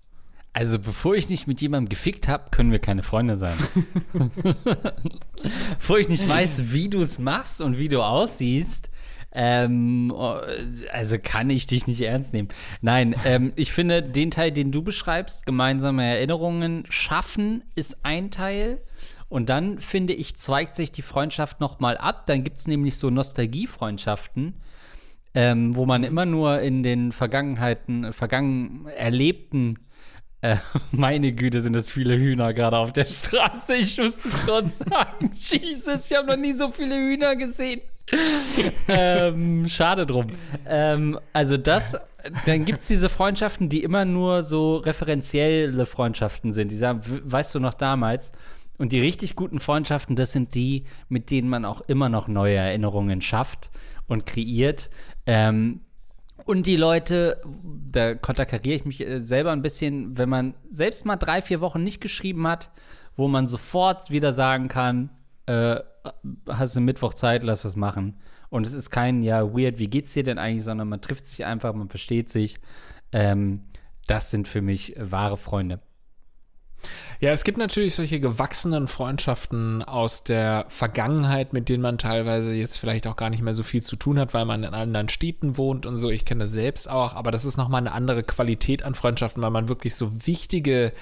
Also, 0.53 0.79
bevor 0.79 1.15
ich 1.15 1.29
nicht 1.29 1.45
mit 1.45 1.61
jemandem 1.61 1.89
gefickt 1.89 2.27
habe, 2.27 2.49
können 2.49 2.71
wir 2.71 2.79
keine 2.79 3.03
Freunde 3.03 3.37
sein. 3.37 3.57
bevor 5.77 5.99
ich 5.99 6.09
nicht 6.09 6.27
weiß, 6.27 6.71
wie 6.71 6.89
du 6.89 7.01
es 7.01 7.19
machst 7.19 7.61
und 7.61 7.77
wie 7.77 7.89
du 7.89 8.01
aussiehst, 8.01 8.89
ähm, 9.33 10.11
also 10.91 11.17
kann 11.21 11.51
ich 11.51 11.67
dich 11.67 11.85
nicht 11.85 12.01
ernst 12.01 12.33
nehmen. 12.33 12.47
Nein, 12.81 13.15
ähm, 13.25 13.53
ich 13.55 13.71
finde, 13.71 14.01
den 14.01 14.31
Teil, 14.31 14.51
den 14.51 14.71
du 14.71 14.81
beschreibst, 14.81 15.45
gemeinsame 15.45 16.03
Erinnerungen 16.05 16.85
schaffen, 16.89 17.63
ist 17.75 17.97
ein 18.03 18.31
Teil. 18.31 18.81
Und 19.29 19.49
dann, 19.49 19.79
finde 19.79 20.13
ich, 20.13 20.37
zweigt 20.37 20.73
sich 20.73 20.91
die 20.91 21.01
Freundschaft 21.01 21.59
nochmal 21.59 21.97
ab. 21.97 22.25
Dann 22.27 22.43
gibt 22.43 22.57
es 22.57 22.65
nämlich 22.65 22.97
so 22.97 23.09
Nostalgiefreundschaften 23.09 24.55
ähm, 25.37 25.75
wo 25.75 25.85
man 25.85 26.03
immer 26.03 26.25
nur 26.25 26.61
in 26.61 26.81
den 26.81 27.11
Vergangenheiten, 27.11 28.11
vergangen 28.11 28.87
erlebten 28.87 29.77
äh, 30.41 30.57
meine 30.91 31.31
Güte, 31.31 31.61
sind 31.61 31.75
das 31.75 31.91
viele 31.91 32.17
Hühner 32.17 32.53
gerade 32.53 32.77
auf 32.77 32.91
der 32.91 33.05
Straße. 33.05 33.75
Ich 33.75 33.99
muss 33.99 34.25
es 34.25 34.45
kurz 34.47 34.79
sagen. 34.89 35.29
Jesus, 35.35 36.09
ich 36.09 36.17
habe 36.17 36.27
noch 36.27 36.37
nie 36.37 36.53
so 36.53 36.71
viele 36.71 36.95
Hühner 36.95 37.35
gesehen. 37.35 37.81
ähm, 38.87 39.69
schade 39.69 40.07
drum. 40.07 40.31
Ähm, 40.65 41.19
also 41.33 41.55
das, 41.55 41.95
dann 42.47 42.65
gibt 42.65 42.79
es 42.79 42.87
diese 42.87 43.07
Freundschaften, 43.07 43.69
die 43.69 43.83
immer 43.83 44.05
nur 44.05 44.41
so 44.41 44.77
referenzielle 44.77 45.85
Freundschaften 45.85 46.51
sind. 46.51 46.71
Die 46.71 46.77
sagen, 46.77 47.01
weißt 47.25 47.53
du 47.53 47.59
noch 47.59 47.75
damals? 47.75 48.31
Und 48.79 48.91
die 48.91 48.99
richtig 48.99 49.35
guten 49.35 49.59
Freundschaften, 49.59 50.15
das 50.15 50.31
sind 50.31 50.55
die, 50.55 50.85
mit 51.09 51.29
denen 51.29 51.47
man 51.47 51.63
auch 51.63 51.81
immer 51.81 52.09
noch 52.09 52.27
neue 52.27 52.55
Erinnerungen 52.55 53.21
schafft 53.21 53.69
und 54.07 54.25
kreiert. 54.25 54.89
Ähm, 55.27 55.81
und 56.45 56.65
die 56.65 56.77
Leute, 56.77 57.41
da 57.91 58.15
konterkariere 58.15 58.75
ich 58.75 58.85
mich 58.85 59.05
äh, 59.05 59.19
selber 59.19 59.51
ein 59.51 59.61
bisschen, 59.61 60.17
wenn 60.17 60.29
man 60.29 60.55
selbst 60.69 61.05
mal 61.05 61.17
drei, 61.17 61.41
vier 61.41 61.61
Wochen 61.61 61.83
nicht 61.83 62.01
geschrieben 62.01 62.47
hat, 62.47 62.71
wo 63.15 63.27
man 63.27 63.47
sofort 63.47 64.09
wieder 64.09 64.33
sagen 64.33 64.69
kann, 64.69 65.09
äh, 65.45 65.79
hast 66.47 66.75
du 66.75 66.81
Mittwoch 66.81 67.13
Zeit, 67.13 67.43
lass 67.43 67.65
was 67.65 67.75
machen. 67.75 68.15
Und 68.49 68.65
es 68.65 68.73
ist 68.73 68.89
kein, 68.89 69.23
ja, 69.23 69.53
weird, 69.53 69.77
wie 69.77 69.87
geht's 69.87 70.13
dir 70.13 70.23
denn 70.23 70.37
eigentlich, 70.37 70.63
sondern 70.63 70.87
man 70.87 71.01
trifft 71.01 71.25
sich 71.25 71.45
einfach, 71.45 71.73
man 71.73 71.89
versteht 71.89 72.29
sich. 72.29 72.55
Ähm, 73.11 73.63
das 74.05 74.31
sind 74.31 74.47
für 74.47 74.61
mich 74.61 74.95
wahre 74.97 75.35
Freunde. 75.35 75.81
Ja, 77.19 77.31
es 77.31 77.43
gibt 77.43 77.57
natürlich 77.57 77.95
solche 77.95 78.19
gewachsenen 78.19 78.87
Freundschaften 78.87 79.81
aus 79.83 80.23
der 80.23 80.65
Vergangenheit, 80.69 81.51
mit 81.51 81.67
denen 81.67 81.81
man 81.81 81.97
teilweise 81.97 82.53
jetzt 82.53 82.77
vielleicht 82.77 83.07
auch 83.07 83.15
gar 83.15 83.29
nicht 83.29 83.41
mehr 83.41 83.55
so 83.55 83.63
viel 83.63 83.81
zu 83.81 83.95
tun 83.95 84.19
hat, 84.19 84.33
weil 84.33 84.45
man 84.45 84.63
in 84.63 84.73
anderen 84.73 85.09
Städten 85.09 85.57
wohnt 85.57 85.85
und 85.85 85.97
so. 85.97 86.09
Ich 86.09 86.25
kenne 86.25 86.43
das 86.43 86.53
selbst 86.53 86.89
auch, 86.89 87.15
aber 87.15 87.31
das 87.31 87.45
ist 87.45 87.57
nochmal 87.57 87.81
eine 87.81 87.91
andere 87.91 88.23
Qualität 88.23 88.83
an 88.83 88.93
Freundschaften, 88.93 89.41
weil 89.41 89.49
man 89.49 89.69
wirklich 89.69 89.95
so 89.95 90.11
wichtige, 90.27 90.93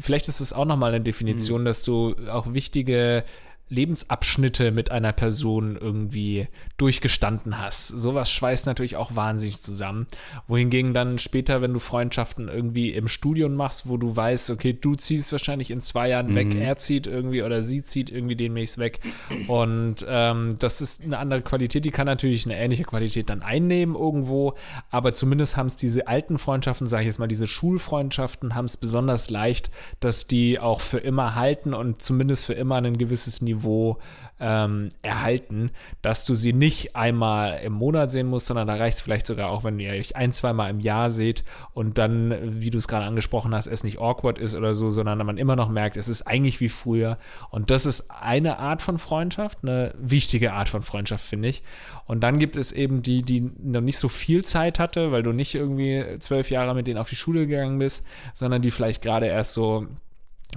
vielleicht 0.00 0.28
ist 0.28 0.40
es 0.40 0.52
auch 0.52 0.64
nochmal 0.64 0.92
eine 0.92 1.04
Definition, 1.04 1.60
mhm. 1.62 1.66
dass 1.66 1.82
du 1.84 2.16
auch 2.28 2.52
wichtige 2.52 3.24
Lebensabschnitte 3.70 4.70
mit 4.70 4.90
einer 4.90 5.12
Person 5.12 5.76
irgendwie 5.80 6.48
durchgestanden 6.76 7.58
hast. 7.58 7.88
Sowas 7.88 8.30
schweißt 8.30 8.66
natürlich 8.66 8.96
auch 8.96 9.16
wahnsinnig 9.16 9.62
zusammen. 9.62 10.06
Wohingegen 10.46 10.92
dann 10.92 11.18
später, 11.18 11.62
wenn 11.62 11.72
du 11.72 11.78
Freundschaften 11.78 12.48
irgendwie 12.48 12.90
im 12.90 13.08
Studium 13.08 13.54
machst, 13.54 13.88
wo 13.88 13.96
du 13.96 14.14
weißt, 14.14 14.50
okay, 14.50 14.74
du 14.78 14.94
ziehst 14.96 15.32
wahrscheinlich 15.32 15.70
in 15.70 15.80
zwei 15.80 16.10
Jahren 16.10 16.32
mhm. 16.32 16.34
weg, 16.34 16.54
er 16.54 16.76
zieht 16.76 17.06
irgendwie 17.06 17.42
oder 17.42 17.62
sie 17.62 17.82
zieht 17.82 18.10
irgendwie 18.10 18.36
demnächst 18.36 18.76
weg. 18.76 19.00
Und 19.48 20.04
ähm, 20.08 20.56
das 20.58 20.82
ist 20.82 21.02
eine 21.02 21.18
andere 21.18 21.40
Qualität, 21.40 21.86
die 21.86 21.90
kann 21.90 22.06
natürlich 22.06 22.44
eine 22.44 22.58
ähnliche 22.58 22.84
Qualität 22.84 23.30
dann 23.30 23.42
einnehmen 23.42 23.96
irgendwo, 23.96 24.54
aber 24.90 25.14
zumindest 25.14 25.56
haben 25.56 25.68
es 25.68 25.76
diese 25.76 26.06
alten 26.06 26.36
Freundschaften, 26.36 26.86
sage 26.86 27.04
ich 27.04 27.06
jetzt 27.06 27.18
mal, 27.18 27.28
diese 27.28 27.46
Schulfreundschaften, 27.46 28.54
haben 28.54 28.66
es 28.66 28.76
besonders 28.76 29.30
leicht, 29.30 29.70
dass 30.00 30.26
die 30.26 30.58
auch 30.58 30.80
für 30.80 30.98
immer 30.98 31.34
halten 31.34 31.72
und 31.72 32.02
zumindest 32.02 32.44
für 32.44 32.54
immer 32.54 32.76
ein 32.76 32.98
gewisses 32.98 33.40
Niveau 33.40 33.53
Niveau 33.54 33.98
ähm, 34.40 34.88
erhalten, 35.02 35.70
dass 36.02 36.24
du 36.24 36.34
sie 36.34 36.52
nicht 36.52 36.96
einmal 36.96 37.60
im 37.62 37.72
Monat 37.72 38.10
sehen 38.10 38.26
musst, 38.26 38.46
sondern 38.46 38.66
da 38.66 38.74
reicht 38.74 38.98
es 38.98 39.00
vielleicht 39.00 39.26
sogar 39.26 39.48
auch, 39.48 39.64
wenn 39.64 39.78
ihr 39.78 39.92
euch 39.92 40.16
ein, 40.16 40.32
zweimal 40.32 40.70
im 40.70 40.80
Jahr 40.80 41.10
seht 41.10 41.44
und 41.72 41.98
dann, 41.98 42.60
wie 42.60 42.70
du 42.70 42.78
es 42.78 42.88
gerade 42.88 43.06
angesprochen 43.06 43.54
hast, 43.54 43.66
es 43.66 43.84
nicht 43.84 43.98
awkward 43.98 44.38
ist 44.38 44.54
oder 44.54 44.74
so, 44.74 44.90
sondern 44.90 45.24
man 45.24 45.38
immer 45.38 45.56
noch 45.56 45.68
merkt, 45.68 45.96
es 45.96 46.08
ist 46.08 46.22
eigentlich 46.22 46.60
wie 46.60 46.68
früher. 46.68 47.18
Und 47.50 47.70
das 47.70 47.86
ist 47.86 48.10
eine 48.10 48.58
Art 48.58 48.82
von 48.82 48.98
Freundschaft, 48.98 49.58
eine 49.62 49.94
wichtige 49.96 50.52
Art 50.52 50.68
von 50.68 50.82
Freundschaft, 50.82 51.24
finde 51.24 51.48
ich. 51.48 51.62
Und 52.06 52.22
dann 52.22 52.38
gibt 52.38 52.56
es 52.56 52.72
eben 52.72 53.02
die, 53.02 53.22
die 53.22 53.52
noch 53.62 53.80
nicht 53.80 53.98
so 53.98 54.08
viel 54.08 54.44
Zeit 54.44 54.78
hatte, 54.78 55.12
weil 55.12 55.22
du 55.22 55.32
nicht 55.32 55.54
irgendwie 55.54 56.18
zwölf 56.18 56.50
Jahre 56.50 56.74
mit 56.74 56.86
denen 56.86 56.98
auf 56.98 57.08
die 57.08 57.16
Schule 57.16 57.46
gegangen 57.46 57.78
bist, 57.78 58.04
sondern 58.34 58.62
die 58.62 58.70
vielleicht 58.70 59.02
gerade 59.02 59.26
erst 59.26 59.52
so 59.52 59.86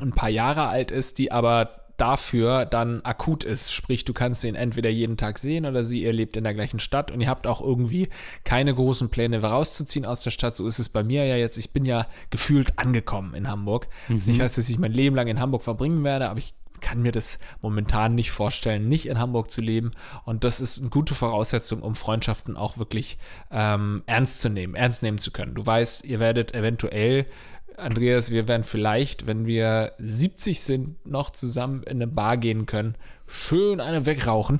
ein 0.01 0.11
paar 0.11 0.29
Jahre 0.29 0.67
alt 0.67 0.91
ist, 0.91 1.17
die 1.17 1.31
aber 1.31 1.86
dafür 1.97 2.65
dann 2.65 3.01
akut 3.03 3.43
ist. 3.43 3.73
Sprich, 3.73 4.05
du 4.05 4.13
kannst 4.13 4.43
ihn 4.43 4.55
entweder 4.55 4.89
jeden 4.89 5.17
Tag 5.17 5.39
sehen 5.39 5.65
oder 5.65 5.83
sie, 5.83 6.03
ihr 6.03 6.13
lebt 6.13 6.37
in 6.37 6.43
der 6.43 6.53
gleichen 6.53 6.79
Stadt 6.79 7.11
und 7.11 7.21
ihr 7.21 7.27
habt 7.27 7.47
auch 7.47 7.61
irgendwie 7.61 8.09
keine 8.43 8.73
großen 8.73 9.09
Pläne 9.09 9.41
rauszuziehen 9.41 10.05
aus 10.05 10.21
der 10.21 10.31
Stadt. 10.31 10.55
So 10.55 10.67
ist 10.67 10.79
es 10.79 10.89
bei 10.89 11.03
mir 11.03 11.25
ja 11.25 11.35
jetzt. 11.35 11.57
Ich 11.57 11.73
bin 11.73 11.85
ja 11.85 12.07
gefühlt 12.29 12.77
angekommen 12.77 13.33
in 13.33 13.49
Hamburg. 13.49 13.87
Mhm. 14.07 14.15
Das 14.17 14.25
nicht 14.27 14.41
heißt, 14.41 14.57
dass 14.57 14.69
ich 14.69 14.77
mein 14.77 14.93
Leben 14.93 15.15
lang 15.15 15.27
in 15.27 15.39
Hamburg 15.39 15.63
verbringen 15.63 16.03
werde, 16.03 16.29
aber 16.29 16.39
ich 16.39 16.53
kann 16.79 17.01
mir 17.01 17.11
das 17.11 17.39
momentan 17.61 18.15
nicht 18.15 18.31
vorstellen, 18.31 18.87
nicht 18.87 19.07
in 19.07 19.19
Hamburg 19.19 19.51
zu 19.51 19.61
leben. 19.61 19.91
Und 20.25 20.43
das 20.43 20.59
ist 20.59 20.79
eine 20.79 20.89
gute 20.89 21.15
Voraussetzung, 21.15 21.81
um 21.81 21.95
Freundschaften 21.95 22.55
auch 22.55 22.77
wirklich 22.77 23.17
ähm, 23.51 24.03
ernst 24.05 24.41
zu 24.41 24.49
nehmen, 24.49 24.75
ernst 24.75 25.01
nehmen 25.01 25.17
zu 25.17 25.31
können. 25.31 25.55
Du 25.55 25.65
weißt, 25.65 26.05
ihr 26.05 26.19
werdet 26.19 26.53
eventuell 26.53 27.25
Andreas, 27.77 28.31
wir 28.31 28.47
werden 28.47 28.63
vielleicht, 28.63 29.27
wenn 29.27 29.45
wir 29.45 29.93
70 29.99 30.61
sind, 30.61 31.05
noch 31.05 31.29
zusammen 31.29 31.83
in 31.83 31.97
eine 31.97 32.07
Bar 32.07 32.37
gehen 32.37 32.65
können, 32.65 32.95
schön 33.27 33.79
eine 33.79 34.07
wegrauchen. 34.07 34.59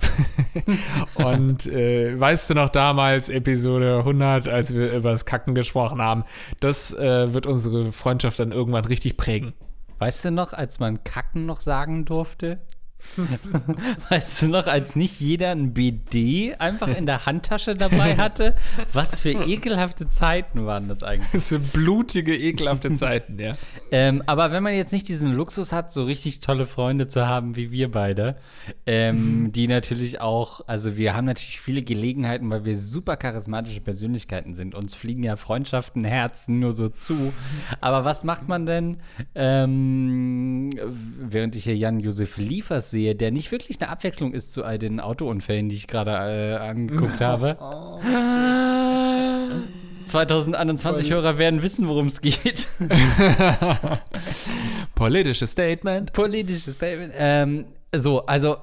und 1.16 1.66
äh, 1.66 2.20
weißt 2.20 2.52
du 2.52 2.54
noch 2.54 2.70
damals, 2.70 3.30
Episode 3.30 4.00
100, 4.00 4.48
als 4.48 4.76
wir 4.76 4.94
über 4.94 5.12
das 5.12 5.26
Kacken 5.26 5.56
gesprochen 5.56 6.00
haben, 6.00 6.26
das 6.60 6.94
äh, 6.94 7.34
wird 7.34 7.48
unsere 7.48 7.92
Freundschaft 7.92 8.40
dann 8.40 8.52
irgendwann 8.52 8.86
richtig 8.86 9.18
prägen. 9.18 9.54
Weißt 9.98 10.26
du 10.26 10.32
noch, 10.32 10.54
als 10.54 10.80
man 10.80 11.04
Kacken 11.04 11.48
noch 11.48 11.60
sagen 11.60 12.06
durfte? 12.06 12.60
weißt 14.10 14.42
du 14.42 14.48
noch, 14.48 14.68
als 14.68 14.96
nicht 14.96 15.20
jeder 15.20 15.52
ein 15.52 15.74
BD 15.74 16.56
einfach 16.56 16.88
in 16.88 17.06
der 17.06 17.26
Handtasche 17.26 17.76
dabei 17.76 18.18
hatte? 18.18 18.56
Was 18.92 19.22
für 19.22 19.32
ekelhafte 19.32 20.10
Zeiten 20.10 20.66
waren 20.66 20.88
das 20.88 21.04
eigentlich? 21.04 21.32
Das 21.32 21.50
sind 21.50 21.74
blutige, 21.74 22.36
ekelhafte 22.36 22.92
Zeiten, 22.94 23.40
ja. 23.40 23.56
Ähm, 23.92 24.24
aber 24.26 24.52
wenn 24.52 24.64
man 24.64 24.74
jetzt 24.74 24.94
nicht 24.94 25.08
diesen 25.08 25.34
Luxus 25.34 25.72
hat, 25.72 25.92
so 25.92 26.04
richtig 26.06 26.40
tolle 26.40 26.66
Freunde 26.66 27.08
zu 27.08 27.28
haben 27.28 27.56
wie 27.56 27.72
wir 27.72 27.92
beide, 27.92 28.38
ähm, 28.86 29.52
die 29.56 29.68
natürlich 29.68 30.20
auch, 30.20 30.62
also 30.68 30.98
wir 30.98 31.16
haben 31.16 31.26
natürlich 31.26 31.60
viele 31.60 31.84
Gelegenheiten, 31.84 32.50
weil 32.50 32.66
wir 32.66 32.76
super 32.78 33.16
charismatische 33.16 33.82
Persönlichkeiten 33.82 34.56
sind. 34.56 34.74
Uns 34.74 34.96
fliegen 34.96 35.24
ja 35.24 35.36
Freundschaften, 35.36 36.04
Herzen 36.04 36.60
nur 36.60 36.74
so 36.74 36.90
zu. 36.90 37.34
Aber 37.80 38.06
was 38.06 38.24
macht 38.24 38.48
man 38.48 38.66
denn, 38.66 38.98
ähm, 39.36 40.72
während 41.20 41.56
ich 41.56 41.66
hier 41.66 41.78
Jan-Josef 41.78 42.38
Liefers 42.38 42.87
sehe, 42.90 43.16
der 43.16 43.32
nicht 43.32 43.52
wirklich 43.52 43.80
eine 43.82 43.90
Abwechslung 43.90 44.34
ist 44.34 44.52
zu 44.52 44.64
all 44.64 44.78
den 44.78 45.00
Autounfällen, 45.00 45.70
die 45.70 45.76
ich 45.76 45.88
gerade 45.88 46.12
äh, 46.12 46.56
angeguckt 46.56 47.22
habe. 47.22 47.58
Oh, 47.60 48.00
2021 50.06 51.12
Hörer 51.12 51.38
werden 51.38 51.62
wissen, 51.62 51.88
worum 51.88 52.08
es 52.08 52.22
geht. 52.22 52.68
Politisches 54.96 55.52
Statement. 55.52 56.14
Politisches 56.14 56.76
Statement. 56.76 57.14
Ähm, 57.18 57.66
so, 57.94 58.26
also 58.26 58.58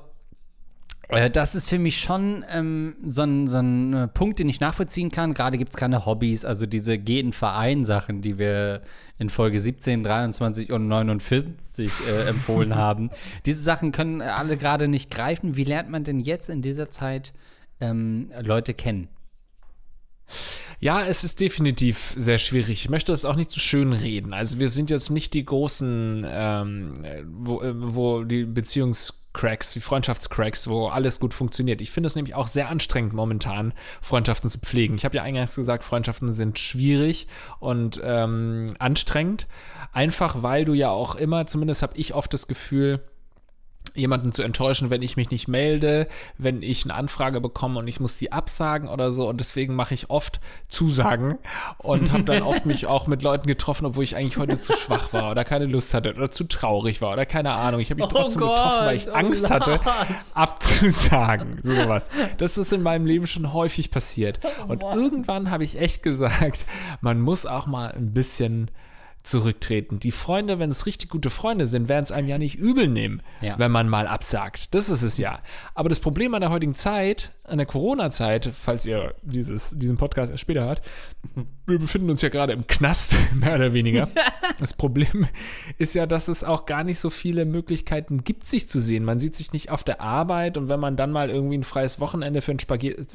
das 1.08 1.54
ist 1.54 1.68
für 1.68 1.78
mich 1.78 2.00
schon 2.00 2.44
ähm, 2.50 2.96
so, 3.06 3.23
ein, 3.23 3.46
so 3.46 3.58
ein 3.58 3.94
äh, 3.94 4.08
Punkt, 4.08 4.38
den 4.38 4.49
ich 4.49 4.61
nachvollziehen 4.61 5.11
kann. 5.11 5.34
Gerade 5.34 5.58
gibt 5.58 5.70
es 5.70 5.76
keine 5.76 6.06
Hobbys, 6.06 6.44
also 6.44 6.66
diese 6.66 6.99
Geh 6.99 7.20
in 7.20 7.32
Verein-Sachen, 7.32 8.23
die 8.23 8.38
wir 8.38 8.82
in 9.18 9.30
Folge 9.30 9.61
17, 9.61 10.02
23 10.02 10.73
und 10.73 10.88
49 10.88 11.90
äh, 12.08 12.28
empfohlen 12.28 12.75
haben. 12.75 13.11
Diese 13.46 13.62
Sachen 13.62 13.92
können 13.92 14.23
alle 14.23 14.56
gerade 14.56 14.88
nicht 14.88 15.11
greifen. 15.11 15.56
Wie 15.56 15.64
lernt 15.64 15.90
man 15.90 16.04
denn 16.04 16.20
jetzt 16.20 16.49
in 16.49 16.62
dieser 16.62 16.90
Zeit 16.90 17.32
ähm, 17.80 18.30
Leute 18.40 18.75
kennen? 18.75 19.08
Ja, 20.80 21.04
es 21.04 21.25
ist 21.25 21.40
definitiv 21.40 22.14
sehr 22.16 22.38
schwierig. 22.38 22.84
Ich 22.84 22.90
möchte 22.90 23.12
das 23.12 23.25
auch 23.25 23.37
nicht 23.37 23.50
zu 23.50 23.61
schön 23.61 23.92
reden. 23.92 24.32
Also 24.32 24.58
wir 24.58 24.68
sind 24.68 24.90
jetzt 24.90 25.11
nicht 25.11 25.34
die 25.34 25.44
großen, 25.44 26.26
ähm, 26.28 27.04
wo, 27.26 27.62
äh, 27.62 27.73
wo 27.75 28.25
die 28.25 28.44
Beziehungs 28.44 29.24
Cracks, 29.35 29.76
wie 29.76 29.81
Freundschaftscracks, 29.81 30.69
wo 30.69 30.87
alles 30.87 31.21
gut 31.21 31.35
funktioniert. 31.35 31.83
Ich 31.83 31.91
finde 31.91 32.07
es 32.07 32.14
nämlich 32.14 32.35
auch 32.35 32.47
sehr 32.47 32.71
anstrengend 32.71 33.12
momentan, 33.12 33.75
Freundschaften 34.00 34.49
zu 34.49 34.59
pflegen. 34.59 34.95
Ich 34.95 35.05
habe 35.05 35.17
ja 35.17 35.23
eingangs 35.23 35.55
gesagt, 35.55 35.85
Freundschaften 35.85 36.33
sind 36.33 36.59
schwierig 36.59 37.26
und 37.59 38.00
ähm, 38.03 38.75
anstrengend. 38.79 39.47
Einfach 39.93 40.43
weil 40.43 40.64
du 40.64 40.73
ja 40.73 40.91
auch 40.91 41.14
immer, 41.14 41.47
zumindest 41.47 41.83
habe 41.83 41.97
ich 41.97 42.14
oft 42.14 42.33
das 42.33 42.47
Gefühl, 42.49 43.00
jemanden 43.95 44.33
zu 44.33 44.43
enttäuschen, 44.43 44.91
wenn 44.91 45.03
ich 45.03 45.17
mich 45.17 45.31
nicht 45.31 45.47
melde, 45.47 46.09
wenn 46.37 46.63
ich 46.63 46.85
eine 46.85 46.95
Anfrage 46.95 47.41
bekomme 47.41 47.79
und 47.79 47.87
ich 47.89 48.01
muss 48.01 48.17
die 48.19 48.33
absagen 48.33 48.89
oder 48.89 49.11
so. 49.11 49.29
Und 49.29 49.39
deswegen 49.39 49.77
mache 49.77 49.95
ich 49.95 50.11
oft 50.11 50.41
Zusagen 50.69 51.39
und 51.79 52.11
habe 52.13 52.25
dann 52.25 52.43
oft 52.43 52.67
mich 52.67 52.87
auch 52.87 53.07
mit 53.07 53.23
Leuten 53.23 53.47
getroffen, 53.47 53.87
obwohl 53.87 54.05
ich 54.05 54.17
eigentlich 54.17 54.37
heute 54.37 54.59
zu 54.59 54.73
schwach 54.73 55.13
war 55.13 55.31
oder 55.31 55.45
keine 55.45 55.67
Lust 55.67 55.95
hatte 55.95 56.15
oder 56.15 56.31
zu 56.31 56.45
traurig 56.45 57.01
war 57.01 57.13
oder 57.13 57.25
keine 57.25 57.53
Ahnung. 57.53 57.81
Ich 57.81 57.91
habe 57.91 58.03
mich 58.03 58.11
oh 58.11 58.15
trotzdem 58.17 58.41
Gott, 58.41 58.57
getroffen, 58.57 58.87
weil 58.87 58.97
ich 58.97 59.09
oh 59.09 59.13
Angst 59.13 59.51
hatte, 59.51 59.81
abzusagen. 60.35 61.61
Sowas. 61.63 62.09
Das 62.39 62.59
ist 62.59 62.73
in 62.73 62.83
meinem 62.83 63.07
Leben 63.07 63.27
schon 63.27 63.53
häufig 63.53 63.91
passiert. 63.91 64.41
Oh 64.67 64.73
und 64.73 64.83
irgendwann 64.83 65.51
habe 65.51 65.65
ich 65.65 65.79
echt 65.79 66.03
gesagt, 66.03 66.67
man 67.01 67.21
muss 67.21 67.47
auch 67.47 67.67
mal 67.67 67.93
ein 67.93 68.13
bisschen 68.13 68.71
zurücktreten. 69.25 69.99
Die 69.99 70.12
Freunde, 70.12 70.59
wenn 70.59 70.71
es 70.71 70.87
richtig 70.87 71.09
gute 71.09 71.31
Freunde 71.31 71.66
sind, 71.66 71.88
werden 71.88 72.04
es 72.04 72.12
einem 72.12 72.28
ja 72.28 72.38
nicht 72.38 72.57
übel 72.57 72.88
nehmen, 72.88 73.23
ja. 73.40 73.59
wenn 73.59 73.73
man 73.73 73.88
mal 73.88 74.07
absagt. 74.07 74.75
Das 74.75 74.88
ist 74.88 75.02
es 75.02 75.19
ja. 75.19 75.40
Aber 75.75 75.88
das 75.88 75.99
Problem 75.99 76.35
an 76.35 76.43
der 76.43 76.50
heutigen 76.50 76.75
Zeit, 76.75 77.33
an 77.45 77.59
der 77.59 77.67
Corona-Zeit, 77.67 78.51
falls 78.55 78.87
ihr 78.87 79.15
dieses, 79.23 79.79
diesen 79.79 79.97
Podcast 79.97 80.31
erst 80.31 80.43
später 80.43 80.65
hört, 80.65 80.83
wir 81.67 81.79
befinden 81.79 82.11
uns 82.11 82.23
ja 82.23 82.29
gerade 82.29 82.53
im 82.53 82.67
Knast, 82.67 83.17
mehr 83.35 83.55
oder 83.55 83.73
weniger. 83.73 84.09
das 84.59 84.75
Problem 84.75 85.27
ist 85.79 85.95
ja, 85.95 86.07
dass 86.07 86.29
es 86.29 86.45
auch 86.45 86.67
gar 86.67 86.85
nicht 86.85 86.99
so 86.99 87.11
viele 87.11 87.45
Möglichkeiten 87.45 88.25
gibt, 88.25 88.47
sich 88.47 88.69
zu 88.69 88.81
sehen. 88.81 89.05
Man 89.05 89.21
sieht 89.21 89.37
sich 89.37 89.53
nicht 89.53 89.71
auf 89.71 89.85
der 89.85 90.01
Arbeit 90.01 90.57
und 90.57 90.69
wenn 90.69 90.81
man 90.81 90.97
dann 90.97 91.11
mal 91.11 91.31
irgendwie 91.31 91.59
ein 91.59 91.65
freies 91.65 92.01
Wochenende 92.01 92.43
für 92.43 92.53
einen 92.53 92.61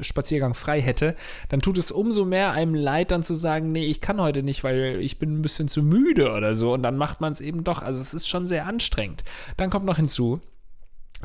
Spaziergang 0.03 0.53
frei 0.53 0.81
hätte, 0.81 1.15
dann 1.49 1.61
tut 1.61 1.77
es 1.77 1.91
umso 1.91 2.25
mehr 2.25 2.51
einem 2.51 2.75
leid, 2.75 3.11
dann 3.11 3.23
zu 3.23 3.33
sagen, 3.33 3.71
nee, 3.71 3.85
ich 3.85 4.01
kann 4.01 4.21
heute 4.21 4.43
nicht, 4.43 4.63
weil 4.63 4.99
ich 5.01 5.19
bin 5.19 5.39
ein 5.39 5.41
bisschen 5.41 5.67
zu 5.67 5.81
müde 5.81 5.99
müde 5.99 6.31
oder 6.31 6.55
so 6.55 6.73
und 6.73 6.83
dann 6.83 6.97
macht 6.97 7.21
man 7.21 7.33
es 7.33 7.41
eben 7.41 7.63
doch. 7.63 7.81
Also 7.81 8.01
es 8.01 8.13
ist 8.13 8.27
schon 8.27 8.47
sehr 8.47 8.65
anstrengend. 8.65 9.23
Dann 9.57 9.69
kommt 9.69 9.85
noch 9.85 9.97
hinzu, 9.97 10.41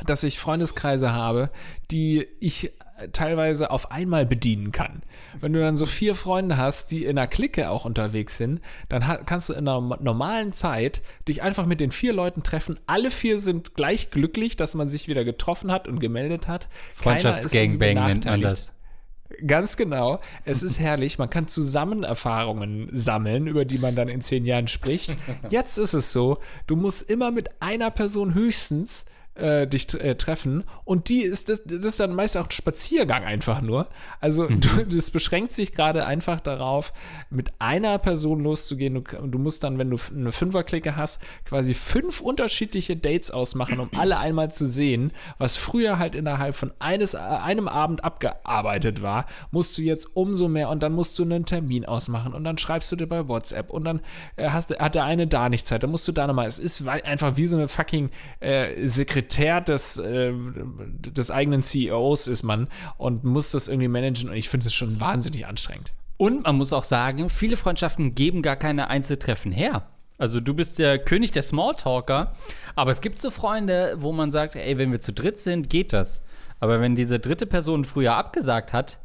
dass 0.05 0.23
ich 0.23 0.39
Freundeskreise 0.39 1.13
habe, 1.13 1.49
die 1.91 2.27
ich 2.39 2.71
teilweise 3.11 3.71
auf 3.71 3.91
einmal 3.91 4.25
bedienen 4.25 4.71
kann. 4.71 5.01
Wenn 5.39 5.53
du 5.53 5.59
dann 5.59 5.75
so 5.75 5.85
vier 5.85 6.15
Freunde 6.15 6.57
hast, 6.57 6.91
die 6.91 7.03
in 7.03 7.17
einer 7.17 7.27
Clique 7.27 7.69
auch 7.69 7.85
unterwegs 7.85 8.37
sind, 8.37 8.61
dann 8.87 9.03
kannst 9.25 9.49
du 9.49 9.53
in 9.53 9.67
einer 9.67 9.81
normalen 9.97 10.53
Zeit 10.53 11.01
dich 11.27 11.43
einfach 11.43 11.65
mit 11.65 11.79
den 11.81 11.91
vier 11.91 12.13
Leuten 12.13 12.43
treffen. 12.43 12.79
Alle 12.87 13.11
vier 13.11 13.39
sind 13.39 13.75
gleich 13.75 14.11
glücklich, 14.11 14.55
dass 14.55 14.75
man 14.75 14.89
sich 14.89 15.07
wieder 15.07 15.25
getroffen 15.25 15.71
hat 15.71 15.87
und 15.87 15.99
gemeldet 15.99 16.47
hat. 16.47 16.69
Freundschaftsgangbang 16.93 17.95
nennt 17.95 18.25
man 18.25 18.41
das. 18.41 18.71
Ganz 19.45 19.75
genau. 19.75 20.19
Es 20.45 20.63
ist 20.63 20.79
herrlich. 20.79 21.17
Man 21.17 21.29
kann 21.29 21.47
zusammen 21.47 22.03
Erfahrungen 22.03 22.89
sammeln, 22.93 23.47
über 23.47 23.65
die 23.65 23.79
man 23.79 23.95
dann 23.95 24.07
in 24.07 24.21
zehn 24.21 24.45
Jahren 24.45 24.67
spricht. 24.67 25.15
Jetzt 25.49 25.77
ist 25.77 25.93
es 25.93 26.13
so, 26.13 26.37
du 26.67 26.75
musst 26.75 27.09
immer 27.09 27.31
mit 27.31 27.61
einer 27.61 27.91
Person 27.91 28.33
höchstens 28.33 29.05
äh, 29.35 29.67
dich 29.67 29.93
äh, 29.93 30.15
treffen 30.15 30.63
und 30.85 31.09
die 31.09 31.21
ist 31.21 31.49
das, 31.49 31.63
das 31.63 31.85
ist 31.85 31.99
dann 31.99 32.15
meist 32.15 32.37
auch 32.37 32.45
ein 32.45 32.51
Spaziergang 32.51 33.23
einfach 33.23 33.61
nur. 33.61 33.87
Also 34.21 34.47
Mhm. 34.49 34.61
du, 34.61 34.85
das 34.85 35.09
beschränkt 35.11 35.51
sich 35.51 35.71
gerade 35.71 36.05
einfach 36.05 36.39
darauf, 36.39 36.93
mit 37.29 37.51
einer 37.59 37.97
Person 37.99 38.41
loszugehen. 38.41 38.93
Du, 38.95 39.01
du 39.01 39.37
musst 39.37 39.63
dann, 39.63 39.77
wenn 39.77 39.89
du 39.89 39.97
eine 40.15 40.31
Fünferklicke 40.31 40.95
hast, 40.95 41.21
quasi 41.45 41.73
fünf 41.73 42.21
unterschiedliche 42.21 42.95
Dates 42.95 43.31
ausmachen, 43.31 43.79
um 43.79 43.89
alle 43.97 44.17
einmal 44.17 44.51
zu 44.51 44.65
sehen, 44.65 45.11
was 45.37 45.57
früher 45.57 45.99
halt 45.99 46.15
innerhalb 46.15 46.55
von 46.55 46.71
eines, 46.79 47.13
äh, 47.13 47.17
einem 47.17 47.67
Abend 47.67 48.03
abgearbeitet 48.03 49.01
war, 49.01 49.25
musst 49.51 49.77
du 49.77 49.81
jetzt 49.81 50.15
umso 50.15 50.47
mehr 50.47 50.69
und 50.69 50.81
dann 50.81 50.93
musst 50.93 51.17
du 51.19 51.23
einen 51.23 51.45
Termin 51.45 51.85
ausmachen 51.85 52.33
und 52.33 52.43
dann 52.43 52.57
schreibst 52.57 52.91
du 52.91 52.95
dir 52.95 53.07
bei 53.07 53.27
WhatsApp 53.27 53.69
und 53.69 53.85
dann 53.85 54.01
äh, 54.35 54.49
hast, 54.49 54.77
hat 54.77 54.95
der 54.95 55.03
eine 55.03 55.27
da 55.27 55.49
nicht 55.49 55.67
Zeit, 55.67 55.83
dann 55.83 55.91
musst 55.91 56.07
du 56.07 56.11
da 56.11 56.27
nochmal. 56.27 56.47
Es 56.47 56.59
ist 56.59 56.87
einfach 56.87 57.37
wie 57.37 57.47
so 57.47 57.55
eine 57.57 57.67
fucking 57.67 58.09
äh, 58.39 58.87
Sekretär 59.25 59.61
des, 59.61 59.97
äh, 59.97 60.33
des 60.99 61.31
eigenen 61.31 61.63
CEOs 61.63 62.27
ist 62.27 62.43
man 62.43 62.67
und 62.97 63.23
muss 63.23 63.51
das 63.51 63.67
irgendwie 63.67 63.87
managen 63.87 64.29
und 64.29 64.35
ich 64.35 64.49
finde 64.49 64.67
es 64.67 64.73
schon 64.73 64.99
wahnsinnig 64.99 65.47
anstrengend. 65.47 65.91
Und 66.17 66.43
man 66.43 66.55
muss 66.55 66.71
auch 66.71 66.83
sagen, 66.83 67.29
viele 67.29 67.57
Freundschaften 67.57 68.15
geben 68.15 68.41
gar 68.41 68.55
keine 68.55 68.87
Einzeltreffen 68.89 69.51
her. 69.51 69.87
Also 70.17 70.39
du 70.39 70.53
bist 70.53 70.79
der 70.79 70.99
König 70.99 71.31
der 71.31 71.43
Smalltalker, 71.43 72.33
aber 72.75 72.91
es 72.91 73.01
gibt 73.01 73.19
so 73.19 73.31
Freunde, 73.31 73.97
wo 73.99 74.13
man 74.13 74.31
sagt, 74.31 74.55
ey, 74.55 74.77
wenn 74.77 74.91
wir 74.91 75.01
zu 75.01 75.11
dritt 75.11 75.37
sind, 75.37 75.69
geht 75.69 75.91
das. 75.91 76.21
Aber 76.61 76.79
wenn 76.79 76.95
diese 76.95 77.19
dritte 77.19 77.45
Person 77.45 77.83
früher 77.83 78.15
abgesagt 78.15 78.71
hat, 78.71 78.99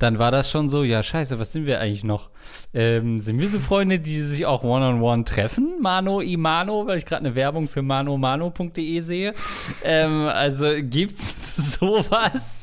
dann 0.00 0.18
war 0.18 0.30
das 0.30 0.50
schon 0.50 0.68
so, 0.68 0.82
ja, 0.82 1.02
scheiße, 1.02 1.38
was 1.38 1.52
sind 1.52 1.66
wir 1.66 1.80
eigentlich 1.80 2.04
noch? 2.04 2.30
Ähm, 2.72 3.18
sind 3.18 3.38
wir 3.38 3.48
so 3.48 3.58
Freunde, 3.58 3.98
die 3.98 4.20
sich 4.20 4.46
auch 4.46 4.64
one-on-one 4.64 5.24
treffen? 5.24 5.76
Mano 5.80 6.20
Imano, 6.20 6.86
weil 6.86 6.98
ich 6.98 7.06
gerade 7.06 7.24
eine 7.26 7.34
Werbung 7.34 7.68
für 7.68 7.82
manomano.de 7.82 9.00
sehe. 9.00 9.34
ähm, 9.84 10.26
also 10.26 10.66
gibt's 10.80 11.76
sowas? 11.78 12.59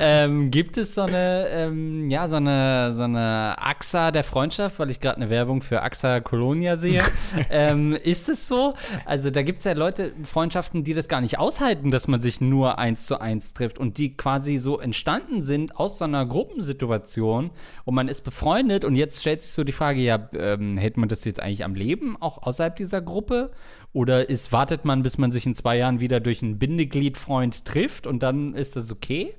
Ähm, 0.00 0.50
gibt 0.50 0.76
es 0.76 0.94
so 0.94 1.02
eine, 1.02 1.46
ähm, 1.48 2.10
ja, 2.10 2.28
so 2.28 2.36
eine, 2.36 2.92
so 2.92 3.02
eine 3.02 3.56
AXA 3.58 4.10
der 4.10 4.24
Freundschaft, 4.24 4.78
weil 4.78 4.90
ich 4.90 5.00
gerade 5.00 5.16
eine 5.16 5.30
Werbung 5.30 5.62
für 5.62 5.82
AXA 5.82 6.20
Colonia 6.20 6.76
sehe? 6.76 7.02
ähm, 7.50 7.94
ist 7.94 8.28
es 8.28 8.48
so? 8.48 8.74
Also 9.04 9.30
da 9.30 9.42
gibt 9.42 9.58
es 9.58 9.64
ja 9.64 9.72
Leute, 9.72 10.12
Freundschaften, 10.24 10.84
die 10.84 10.94
das 10.94 11.08
gar 11.08 11.20
nicht 11.20 11.38
aushalten, 11.38 11.90
dass 11.90 12.08
man 12.08 12.20
sich 12.20 12.40
nur 12.40 12.78
eins 12.78 13.06
zu 13.06 13.20
eins 13.20 13.54
trifft 13.54 13.78
und 13.78 13.98
die 13.98 14.16
quasi 14.16 14.58
so 14.58 14.78
entstanden 14.78 15.42
sind 15.42 15.76
aus 15.76 15.98
so 15.98 16.04
einer 16.04 16.26
Gruppensituation 16.26 17.50
und 17.84 17.94
man 17.94 18.08
ist 18.08 18.22
befreundet 18.22 18.84
und 18.84 18.94
jetzt 18.94 19.20
stellt 19.20 19.42
sich 19.42 19.52
so 19.52 19.64
die 19.64 19.72
Frage, 19.72 20.00
ja, 20.00 20.28
ähm, 20.34 20.76
hält 20.76 20.96
man 20.96 21.08
das 21.08 21.24
jetzt 21.24 21.40
eigentlich 21.40 21.64
am 21.64 21.74
Leben, 21.74 22.16
auch 22.20 22.42
außerhalb 22.42 22.76
dieser 22.76 23.00
Gruppe? 23.00 23.50
Oder 23.92 24.28
ist, 24.28 24.52
wartet 24.52 24.84
man, 24.84 25.02
bis 25.02 25.18
man 25.18 25.32
sich 25.32 25.46
in 25.46 25.54
zwei 25.56 25.76
Jahren 25.76 25.98
wieder 25.98 26.20
durch 26.20 26.42
einen 26.42 26.58
Bindegliedfreund 26.58 27.64
trifft 27.64 28.06
und 28.06 28.22
dann 28.22 28.54
ist 28.54 28.76
das 28.76 28.92
okay? 28.92 29.34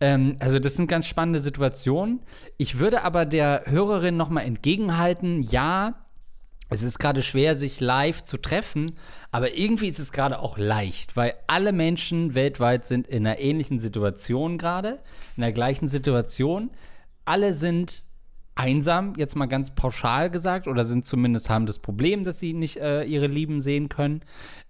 Ähm, 0.00 0.36
also 0.38 0.60
das 0.60 0.76
sind 0.76 0.86
ganz 0.86 1.06
spannende 1.06 1.40
Situationen. 1.40 2.20
Ich 2.58 2.78
würde 2.78 3.02
aber 3.02 3.26
der 3.26 3.64
Hörerin 3.66 4.16
nochmal 4.16 4.44
entgegenhalten, 4.44 5.42
ja, 5.42 6.04
es 6.70 6.82
ist 6.82 6.98
gerade 6.98 7.22
schwer, 7.22 7.56
sich 7.56 7.80
live 7.80 8.22
zu 8.22 8.36
treffen, 8.36 8.92
aber 9.30 9.56
irgendwie 9.56 9.88
ist 9.88 9.98
es 9.98 10.12
gerade 10.12 10.38
auch 10.38 10.58
leicht, 10.58 11.16
weil 11.16 11.34
alle 11.46 11.72
Menschen 11.72 12.34
weltweit 12.34 12.86
sind 12.86 13.08
in 13.08 13.26
einer 13.26 13.38
ähnlichen 13.38 13.80
Situation 13.80 14.58
gerade, 14.58 15.00
in 15.36 15.40
der 15.40 15.52
gleichen 15.52 15.88
Situation. 15.88 16.70
Alle 17.24 17.54
sind 17.54 18.04
einsam, 18.58 19.14
jetzt 19.16 19.36
mal 19.36 19.46
ganz 19.46 19.70
pauschal 19.70 20.30
gesagt, 20.30 20.66
oder 20.66 20.84
sind 20.84 21.04
zumindest 21.04 21.48
haben 21.48 21.66
das 21.66 21.78
Problem, 21.78 22.24
dass 22.24 22.40
sie 22.40 22.54
nicht 22.54 22.76
äh, 22.78 23.04
ihre 23.04 23.28
Lieben 23.28 23.60
sehen 23.60 23.88
können. 23.88 24.22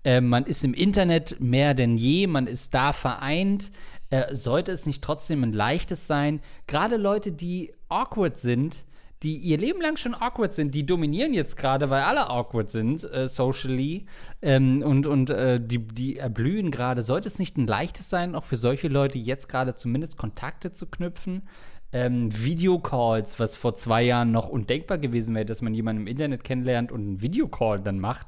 Äh, 0.04 0.20
man 0.20 0.44
ist 0.44 0.62
im 0.62 0.74
Internet 0.74 1.40
mehr 1.40 1.72
denn 1.72 1.96
je, 1.96 2.26
man 2.26 2.46
ist 2.46 2.74
da 2.74 2.92
vereint. 2.92 3.72
Äh, 4.10 4.34
sollte 4.34 4.72
es 4.72 4.84
nicht 4.84 5.02
trotzdem 5.02 5.42
ein 5.42 5.52
leichtes 5.52 6.06
sein? 6.06 6.40
Gerade 6.66 6.96
Leute, 6.96 7.32
die 7.32 7.72
awkward 7.88 8.36
sind, 8.36 8.84
die 9.22 9.36
ihr 9.36 9.58
Leben 9.58 9.80
lang 9.80 9.96
schon 9.96 10.14
awkward 10.14 10.52
sind, 10.52 10.74
die 10.74 10.86
dominieren 10.86 11.34
jetzt 11.34 11.56
gerade, 11.56 11.90
weil 11.90 12.02
alle 12.02 12.28
awkward 12.28 12.70
sind, 12.70 13.02
äh, 13.10 13.26
socially, 13.26 14.06
ähm, 14.42 14.82
und, 14.82 15.06
und 15.06 15.30
äh, 15.30 15.60
die, 15.60 15.78
die 15.78 16.18
erblühen 16.18 16.70
gerade. 16.70 17.02
Sollte 17.02 17.26
es 17.26 17.38
nicht 17.38 17.56
ein 17.56 17.66
leichtes 17.66 18.10
sein, 18.10 18.34
auch 18.34 18.44
für 18.44 18.56
solche 18.56 18.88
Leute 18.88 19.18
jetzt 19.18 19.48
gerade 19.48 19.74
zumindest 19.74 20.18
Kontakte 20.18 20.72
zu 20.72 20.86
knüpfen? 20.86 21.42
Ähm, 21.90 22.30
Videocalls, 22.32 23.40
was 23.40 23.56
vor 23.56 23.74
zwei 23.74 24.02
Jahren 24.02 24.30
noch 24.30 24.48
undenkbar 24.48 24.98
gewesen 24.98 25.34
wäre, 25.34 25.46
dass 25.46 25.62
man 25.62 25.72
jemanden 25.72 26.02
im 26.02 26.06
Internet 26.06 26.44
kennenlernt 26.44 26.92
und 26.92 27.00
einen 27.00 27.20
Videocall 27.22 27.80
dann 27.80 27.98
macht, 27.98 28.26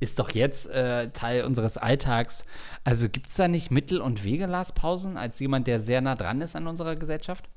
ist 0.00 0.18
doch 0.18 0.30
jetzt 0.30 0.70
äh, 0.70 1.10
Teil 1.10 1.44
unseres 1.44 1.76
Alltags. 1.76 2.44
Also 2.84 3.10
gibt 3.10 3.28
es 3.28 3.36
da 3.36 3.48
nicht 3.48 3.70
Mittel- 3.70 4.00
und 4.00 4.24
Wege, 4.24 4.48
Pausen, 4.74 5.16
als 5.18 5.38
jemand, 5.40 5.66
der 5.66 5.78
sehr 5.80 6.00
nah 6.00 6.14
dran 6.14 6.40
ist 6.40 6.56
an 6.56 6.66
unserer 6.66 6.96
Gesellschaft? 6.96 7.48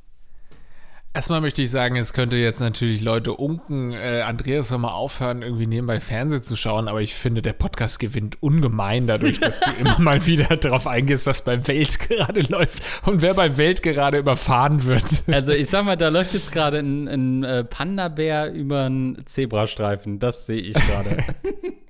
Erstmal 1.15 1.39
möchte 1.39 1.61
ich 1.61 1.71
sagen, 1.71 1.95
es 1.95 2.11
könnte 2.11 2.35
jetzt 2.35 2.59
natürlich 2.59 3.01
Leute 3.01 3.31
unken, 3.31 3.93
äh, 3.93 4.23
Andreas 4.27 4.67
soll 4.67 4.79
mal 4.79 4.91
aufhören, 4.91 5.43
irgendwie 5.43 5.65
nebenbei 5.65 6.01
Fernsehen 6.01 6.43
zu 6.43 6.57
schauen, 6.57 6.89
aber 6.89 7.01
ich 7.01 7.15
finde, 7.15 7.41
der 7.41 7.53
Podcast 7.53 7.99
gewinnt 7.99 8.43
ungemein 8.43 9.07
dadurch, 9.07 9.39
dass 9.39 9.61
du 9.61 9.71
immer 9.79 9.97
mal 9.97 10.25
wieder 10.25 10.57
darauf 10.57 10.87
eingehst, 10.87 11.25
was 11.25 11.41
bei 11.41 11.69
Welt 11.69 11.99
gerade 12.09 12.41
läuft 12.41 12.83
und 13.05 13.21
wer 13.21 13.33
bei 13.33 13.55
Welt 13.55 13.81
gerade 13.81 14.17
überfahren 14.17 14.83
wird. 14.83 15.23
Also 15.31 15.53
ich 15.53 15.69
sag 15.69 15.85
mal, 15.85 15.95
da 15.95 16.09
läuft 16.09 16.33
jetzt 16.33 16.51
gerade 16.51 16.79
ein, 16.79 17.07
ein 17.07 17.43
äh, 17.45 17.63
Panda-Bär 17.63 18.51
über 18.51 18.83
einen 18.83 19.25
Zebrastreifen. 19.25 20.19
Das 20.19 20.45
sehe 20.45 20.59
ich 20.59 20.73
gerade. 20.73 21.23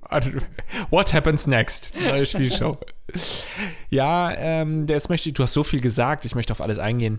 What 0.90 1.12
happens 1.12 1.48
next? 1.48 1.94
Neue 2.00 2.26
Spielshow. 2.26 2.78
Ja, 3.90 4.32
ähm, 4.36 4.86
jetzt 4.86 5.08
möchte 5.08 5.28
ich, 5.28 5.34
du 5.34 5.42
hast 5.42 5.52
so 5.52 5.64
viel 5.64 5.80
gesagt, 5.80 6.24
ich 6.24 6.36
möchte 6.36 6.52
auf 6.52 6.60
alles 6.60 6.78
eingehen. 6.78 7.18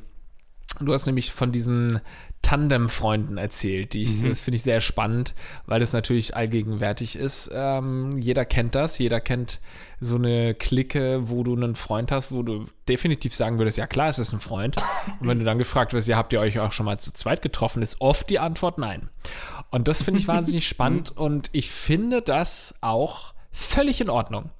Du 0.79 0.93
hast 0.93 1.05
nämlich 1.05 1.31
von 1.31 1.51
diesen 1.51 2.01
Tandem-Freunden 2.43 3.37
erzählt, 3.37 3.93
die 3.93 4.03
ich, 4.03 4.21
das 4.21 4.41
finde 4.41 4.55
ich 4.55 4.63
sehr 4.63 4.79
spannend, 4.79 5.33
weil 5.65 5.79
das 5.79 5.91
natürlich 5.91 6.35
allgegenwärtig 6.35 7.15
ist. 7.17 7.49
Ähm, 7.53 8.19
jeder 8.19 8.45
kennt 8.45 8.75
das, 8.75 8.97
jeder 8.99 9.19
kennt 9.19 9.59
so 9.99 10.15
eine 10.15 10.53
Clique, 10.53 11.29
wo 11.29 11.43
du 11.43 11.55
einen 11.55 11.75
Freund 11.75 12.11
hast, 12.11 12.31
wo 12.31 12.43
du 12.43 12.65
definitiv 12.87 13.35
sagen 13.35 13.57
würdest, 13.57 13.77
ja 13.77 13.87
klar, 13.87 14.09
es 14.09 14.19
ist 14.19 14.31
ein 14.31 14.39
Freund. 14.39 14.77
Und 15.19 15.27
wenn 15.27 15.39
du 15.39 15.45
dann 15.45 15.57
gefragt 15.57 15.93
wirst, 15.93 16.07
ja, 16.07 16.15
habt 16.15 16.31
ihr 16.31 16.39
euch 16.39 16.59
auch 16.59 16.71
schon 16.71 16.85
mal 16.85 16.99
zu 16.99 17.11
zweit 17.11 17.41
getroffen, 17.41 17.81
ist 17.81 17.99
oft 17.99 18.29
die 18.29 18.39
Antwort 18.39 18.77
nein. 18.77 19.09
Und 19.71 19.87
das 19.87 20.03
finde 20.03 20.19
ich 20.19 20.27
wahnsinnig 20.29 20.67
spannend 20.67 21.15
und 21.17 21.49
ich 21.51 21.71
finde 21.71 22.21
das 22.21 22.75
auch 22.81 23.33
völlig 23.51 23.99
in 23.99 24.09
Ordnung. 24.09 24.51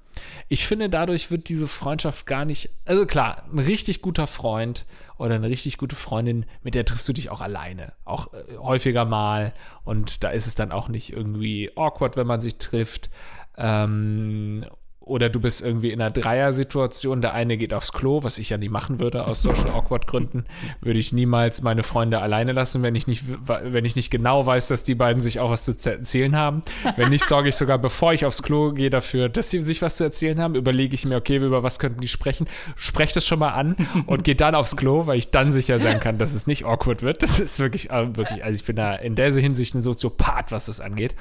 Ich 0.48 0.66
finde, 0.66 0.90
dadurch 0.90 1.30
wird 1.30 1.48
diese 1.48 1.68
Freundschaft 1.68 2.26
gar 2.26 2.44
nicht. 2.44 2.70
Also 2.84 3.06
klar, 3.06 3.44
ein 3.52 3.60
richtig 3.60 4.02
guter 4.02 4.26
Freund 4.26 4.84
oder 5.18 5.34
eine 5.34 5.48
richtig 5.48 5.76
gute 5.76 5.96
Freundin, 5.96 6.46
mit 6.62 6.74
der 6.74 6.84
triffst 6.84 7.08
du 7.08 7.12
dich 7.12 7.28
auch 7.30 7.40
alleine. 7.40 7.92
Auch 8.04 8.32
äh, 8.32 8.56
häufiger 8.56 9.04
mal. 9.04 9.52
Und 9.84 10.24
da 10.24 10.30
ist 10.30 10.46
es 10.46 10.54
dann 10.54 10.72
auch 10.72 10.88
nicht 10.88 11.12
irgendwie 11.12 11.70
awkward, 11.76 12.16
wenn 12.16 12.26
man 12.26 12.40
sich 12.40 12.56
trifft. 12.58 13.10
Ähm, 13.56 14.64
oder 15.08 15.28
du 15.28 15.40
bist 15.40 15.62
irgendwie 15.62 15.90
in 15.90 16.00
einer 16.00 16.10
Dreier-Situation, 16.10 17.20
der 17.20 17.34
eine 17.34 17.56
geht 17.56 17.74
aufs 17.74 17.92
Klo, 17.92 18.22
was 18.22 18.38
ich 18.38 18.50
ja 18.50 18.56
nie 18.56 18.68
machen 18.68 19.00
würde, 19.00 19.26
aus 19.26 19.42
Social 19.42 19.70
Awkward-Gründen, 19.70 20.44
würde 20.80 20.98
ich 20.98 21.12
niemals 21.12 21.62
meine 21.62 21.82
Freunde 21.82 22.20
alleine 22.20 22.52
lassen, 22.52 22.82
wenn 22.82 22.94
ich 22.94 23.06
nicht, 23.06 23.24
wenn 23.46 23.84
ich 23.84 23.96
nicht 23.96 24.10
genau 24.10 24.44
weiß, 24.46 24.68
dass 24.68 24.82
die 24.82 24.94
beiden 24.94 25.20
sich 25.20 25.40
auch 25.40 25.50
was 25.50 25.64
zu 25.64 25.90
erzählen 25.90 26.36
haben. 26.36 26.62
Wenn 26.96 27.10
nicht, 27.10 27.24
sorge 27.24 27.48
ich 27.48 27.56
sogar, 27.56 27.78
bevor 27.78 28.12
ich 28.12 28.24
aufs 28.24 28.42
Klo 28.42 28.72
gehe, 28.72 28.90
dafür, 28.90 29.28
dass 29.28 29.50
sie 29.50 29.60
sich 29.60 29.82
was 29.82 29.96
zu 29.96 30.04
erzählen 30.04 30.40
haben. 30.40 30.54
Überlege 30.54 30.94
ich 30.94 31.04
mir, 31.04 31.16
okay, 31.16 31.36
über 31.36 31.62
was 31.62 31.78
könnten 31.78 32.00
die 32.00 32.08
sprechen, 32.08 32.46
spreche 32.76 33.14
das 33.14 33.26
schon 33.26 33.38
mal 33.38 33.50
an 33.50 33.76
und 34.06 34.24
gehe 34.24 34.36
dann 34.36 34.54
aufs 34.54 34.76
Klo, 34.76 35.06
weil 35.06 35.18
ich 35.18 35.30
dann 35.30 35.52
sicher 35.52 35.78
sein 35.78 36.00
kann, 36.00 36.18
dass 36.18 36.34
es 36.34 36.46
nicht 36.46 36.64
awkward 36.64 37.02
wird. 37.02 37.22
Das 37.22 37.40
ist 37.40 37.58
wirklich, 37.58 37.90
äh, 37.90 38.16
wirklich, 38.16 38.44
also 38.44 38.56
ich 38.56 38.64
bin 38.64 38.76
da 38.76 38.94
in 38.94 39.14
der 39.14 39.32
Hinsicht 39.32 39.74
ein 39.74 39.82
Soziopath, 39.82 40.52
was 40.52 40.66
das 40.66 40.80
angeht. 40.80 41.14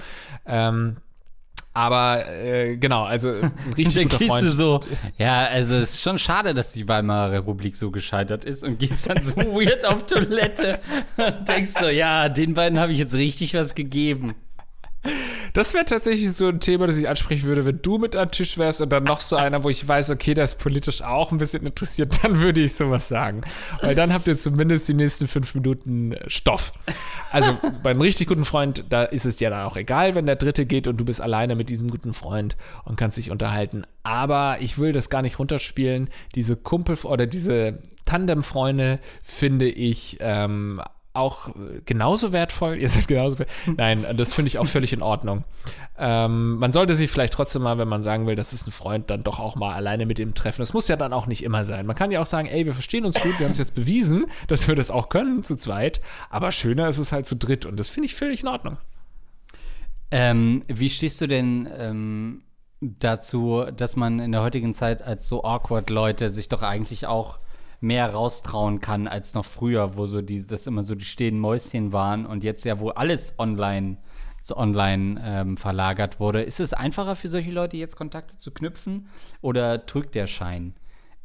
Ähm, 0.45 0.97
aber 1.77 2.27
äh, 2.27 2.75
genau, 2.75 3.03
also 3.03 3.29
ein 3.29 3.51
richtig 3.77 3.93
Dann 3.93 4.03
guter 4.05 4.17
gehst 4.17 4.31
Freund. 4.31 4.43
du 4.45 4.49
so, 4.49 4.79
ja, 5.19 5.45
also 5.45 5.75
es 5.75 5.93
ist 5.93 6.01
schon 6.01 6.17
schade, 6.17 6.55
dass 6.55 6.71
die 6.71 6.87
Weimarer 6.87 7.33
Republik 7.33 7.75
so 7.75 7.91
gescheitert 7.91 8.45
ist 8.45 8.63
und 8.63 8.79
gehst 8.79 9.07
dann 9.07 9.21
so 9.21 9.35
weird 9.35 9.85
auf 9.85 10.07
Toilette 10.07 10.79
und 11.17 11.47
denkst 11.47 11.73
so, 11.79 11.87
ja, 11.87 12.29
den 12.29 12.55
beiden 12.55 12.79
habe 12.79 12.93
ich 12.93 12.97
jetzt 12.97 13.13
richtig 13.13 13.53
was 13.53 13.75
gegeben. 13.75 14.33
Das 15.53 15.73
wäre 15.73 15.85
tatsächlich 15.85 16.31
so 16.33 16.47
ein 16.47 16.59
Thema, 16.59 16.87
das 16.87 16.97
ich 16.97 17.09
ansprechen 17.09 17.47
würde, 17.47 17.65
wenn 17.65 17.81
du 17.81 17.97
mit 17.97 18.15
am 18.15 18.29
Tisch 18.29 18.57
wärst 18.57 18.81
und 18.81 18.89
dann 18.89 19.03
noch 19.03 19.21
so 19.21 19.35
einer, 19.35 19.63
wo 19.63 19.69
ich 19.69 19.87
weiß, 19.87 20.09
okay, 20.11 20.33
der 20.33 20.43
ist 20.43 20.59
politisch 20.59 21.01
auch 21.01 21.31
ein 21.31 21.37
bisschen 21.37 21.65
interessiert, 21.65 22.23
dann 22.23 22.41
würde 22.41 22.61
ich 22.61 22.75
sowas 22.75 23.07
sagen. 23.07 23.41
Weil 23.81 23.95
dann 23.95 24.13
habt 24.13 24.27
ihr 24.27 24.37
zumindest 24.37 24.87
die 24.87 24.93
nächsten 24.93 25.27
fünf 25.27 25.55
Minuten 25.55 26.15
Stoff. 26.27 26.73
Also 27.31 27.57
bei 27.83 27.91
einem 27.91 28.01
richtig 28.01 28.27
guten 28.27 28.45
Freund, 28.45 28.85
da 28.89 29.03
ist 29.03 29.25
es 29.25 29.37
dir 29.37 29.49
dann 29.49 29.65
auch 29.65 29.77
egal, 29.77 30.15
wenn 30.15 30.25
der 30.25 30.35
dritte 30.35 30.65
geht 30.65 30.87
und 30.87 30.97
du 30.97 31.05
bist 31.05 31.21
alleine 31.21 31.55
mit 31.55 31.69
diesem 31.69 31.89
guten 31.89 32.13
Freund 32.13 32.55
und 32.85 32.97
kannst 32.97 33.17
dich 33.17 33.31
unterhalten. 33.31 33.83
Aber 34.03 34.57
ich 34.59 34.77
will 34.77 34.93
das 34.93 35.09
gar 35.09 35.21
nicht 35.21 35.39
runterspielen. 35.39 36.09
Diese 36.35 36.55
Kumpel 36.55 36.97
oder 37.03 37.25
diese 37.27 37.81
Tandem-Freunde 38.05 38.99
finde 39.21 39.67
ich 39.67 40.17
ähm, 40.21 40.81
auch 41.17 41.49
genauso 41.85 42.31
wertvoll. 42.31 42.77
Ihr 42.81 42.89
seid 42.89 43.07
genauso 43.07 43.39
wertvoll. 43.39 43.75
Nein, 43.77 44.05
das 44.15 44.33
finde 44.33 44.47
ich 44.47 44.59
auch 44.59 44.67
völlig 44.67 44.93
in 44.93 45.01
Ordnung. 45.01 45.43
Ähm, 45.99 46.57
man 46.57 46.71
sollte 46.71 46.95
sich 46.95 47.09
vielleicht 47.09 47.33
trotzdem 47.33 47.63
mal, 47.63 47.77
wenn 47.77 47.87
man 47.87 48.03
sagen 48.03 48.27
will, 48.27 48.35
das 48.35 48.53
ist 48.53 48.67
ein 48.67 48.71
Freund, 48.71 49.09
dann 49.09 49.23
doch 49.23 49.39
auch 49.39 49.55
mal 49.55 49.73
alleine 49.73 50.05
mit 50.05 50.19
ihm 50.19 50.35
treffen. 50.35 50.61
Das 50.61 50.73
muss 50.73 50.87
ja 50.87 50.95
dann 50.95 51.11
auch 51.11 51.25
nicht 51.25 51.43
immer 51.43 51.65
sein. 51.65 51.85
Man 51.85 51.95
kann 51.95 52.11
ja 52.11 52.21
auch 52.21 52.27
sagen, 52.27 52.47
ey, 52.47 52.65
wir 52.65 52.73
verstehen 52.73 53.05
uns 53.05 53.19
gut, 53.19 53.39
wir 53.39 53.45
haben 53.45 53.53
es 53.53 53.57
jetzt 53.57 53.73
bewiesen, 53.73 54.25
dass 54.47 54.67
wir 54.67 54.75
das 54.75 54.91
auch 54.91 55.09
können 55.09 55.43
zu 55.43 55.55
zweit. 55.55 55.99
Aber 56.29 56.51
schöner 56.51 56.87
ist 56.87 56.99
es 56.99 57.11
halt 57.11 57.25
zu 57.25 57.35
dritt 57.35 57.65
und 57.65 57.77
das 57.77 57.89
finde 57.89 58.05
ich 58.05 58.15
völlig 58.15 58.41
in 58.41 58.47
Ordnung. 58.47 58.77
Ähm, 60.11 60.63
wie 60.67 60.89
stehst 60.89 61.19
du 61.19 61.27
denn 61.27 61.67
ähm, 61.75 62.43
dazu, 62.79 63.65
dass 63.75 63.95
man 63.95 64.19
in 64.19 64.31
der 64.31 64.41
heutigen 64.41 64.73
Zeit 64.73 65.01
als 65.01 65.27
so 65.27 65.43
awkward 65.43 65.89
Leute 65.89 66.29
sich 66.29 66.47
doch 66.47 66.61
eigentlich 66.61 67.07
auch 67.07 67.39
mehr 67.79 68.11
raustrauen 68.11 68.79
kann 68.79 69.07
als 69.07 69.33
noch 69.33 69.45
früher, 69.45 69.97
wo 69.97 70.07
so 70.07 70.21
die, 70.21 70.45
das 70.45 70.67
immer 70.67 70.83
so 70.83 70.95
die 70.95 71.05
stehenden 71.05 71.41
Mäuschen 71.41 71.93
waren 71.93 72.25
und 72.25 72.43
jetzt 72.43 72.65
ja, 72.65 72.79
wo 72.79 72.89
alles 72.89 73.33
online 73.37 73.97
online 74.55 75.21
ähm, 75.21 75.57
verlagert 75.57 76.21
wurde. 76.21 76.41
Ist 76.41 76.61
es 76.61 76.71
einfacher 76.71 77.17
für 77.17 77.27
solche 77.27 77.51
Leute 77.51 77.75
jetzt 77.75 77.97
Kontakte 77.97 78.37
zu 78.37 78.51
knüpfen 78.51 79.09
oder 79.41 79.85
trügt 79.85 80.15
der 80.15 80.25
Schein? 80.25 80.73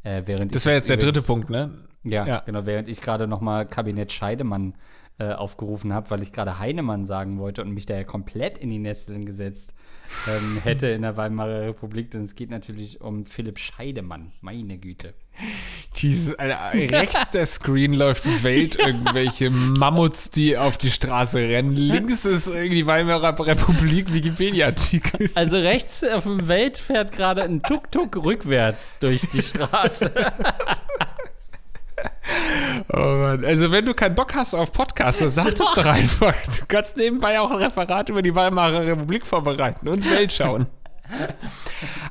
Äh, 0.02 0.22
während 0.26 0.52
das 0.54 0.66
wäre 0.66 0.76
jetzt 0.76 0.88
der 0.88 0.96
dritte 0.96 1.22
Punkt, 1.22 1.48
ne? 1.48 1.70
Ja, 2.04 2.26
ja. 2.26 2.40
genau. 2.40 2.66
Während 2.66 2.88
ich 2.88 3.00
gerade 3.00 3.28
noch 3.28 3.40
mal 3.40 3.64
Kabinett 3.64 4.12
Scheidemann 4.12 4.74
äh, 5.18 5.32
aufgerufen 5.32 5.92
habe, 5.92 6.10
weil 6.10 6.22
ich 6.22 6.32
gerade 6.32 6.58
Heinemann 6.58 7.04
sagen 7.04 7.38
wollte 7.38 7.62
und 7.62 7.70
mich 7.70 7.86
da 7.86 7.94
ja 7.94 8.04
komplett 8.04 8.58
in 8.58 8.70
die 8.70 8.78
Nesseln 8.78 9.26
gesetzt 9.26 9.72
ähm, 10.26 10.58
hätte 10.64 10.88
in 10.88 11.02
der 11.02 11.16
Weimarer 11.16 11.62
Republik. 11.62 12.10
Denn 12.10 12.22
es 12.22 12.34
geht 12.34 12.50
natürlich 12.50 13.00
um 13.00 13.26
Philipp 13.26 13.58
Scheidemann. 13.58 14.32
Meine 14.40 14.78
Güte. 14.78 15.14
Jesus, 15.94 16.34
Alter, 16.36 16.72
rechts 16.72 17.30
der 17.30 17.46
Screen 17.46 17.94
läuft 17.94 18.24
Welt, 18.42 18.78
irgendwelche 18.78 19.50
Mammuts, 19.50 20.30
die 20.30 20.56
auf 20.56 20.78
die 20.78 20.90
Straße 20.90 21.38
rennen. 21.38 21.76
Links 21.76 22.24
ist 22.24 22.48
irgendwie 22.48 22.86
Weimarer 22.86 23.38
Republik 23.38 24.12
Wikipedia-Artikel. 24.12 25.30
Also 25.34 25.56
rechts 25.56 26.02
auf 26.04 26.24
dem 26.24 26.48
Welt 26.48 26.78
fährt 26.78 27.12
gerade 27.12 27.42
ein 27.42 27.62
Tuk-Tuk 27.62 28.16
rückwärts 28.24 28.96
durch 29.00 29.22
die 29.30 29.42
Straße. 29.42 30.10
Oh 32.92 32.96
Mann. 32.96 33.44
Also, 33.44 33.70
wenn 33.70 33.84
du 33.84 33.94
keinen 33.94 34.14
Bock 34.14 34.34
hast 34.34 34.54
auf 34.54 34.72
Podcasts, 34.72 35.20
dann 35.20 35.30
sag 35.30 35.44
das 35.54 35.74
doch 35.74 35.84
einfach. 35.84 36.34
Du 36.58 36.66
kannst 36.68 36.96
nebenbei 36.96 37.40
auch 37.40 37.50
ein 37.50 37.58
Referat 37.58 38.08
über 38.08 38.22
die 38.22 38.34
Weimarer 38.34 38.86
Republik 38.86 39.26
vorbereiten 39.26 39.88
und 39.88 40.08
Welt 40.10 40.32
schauen. 40.32 40.66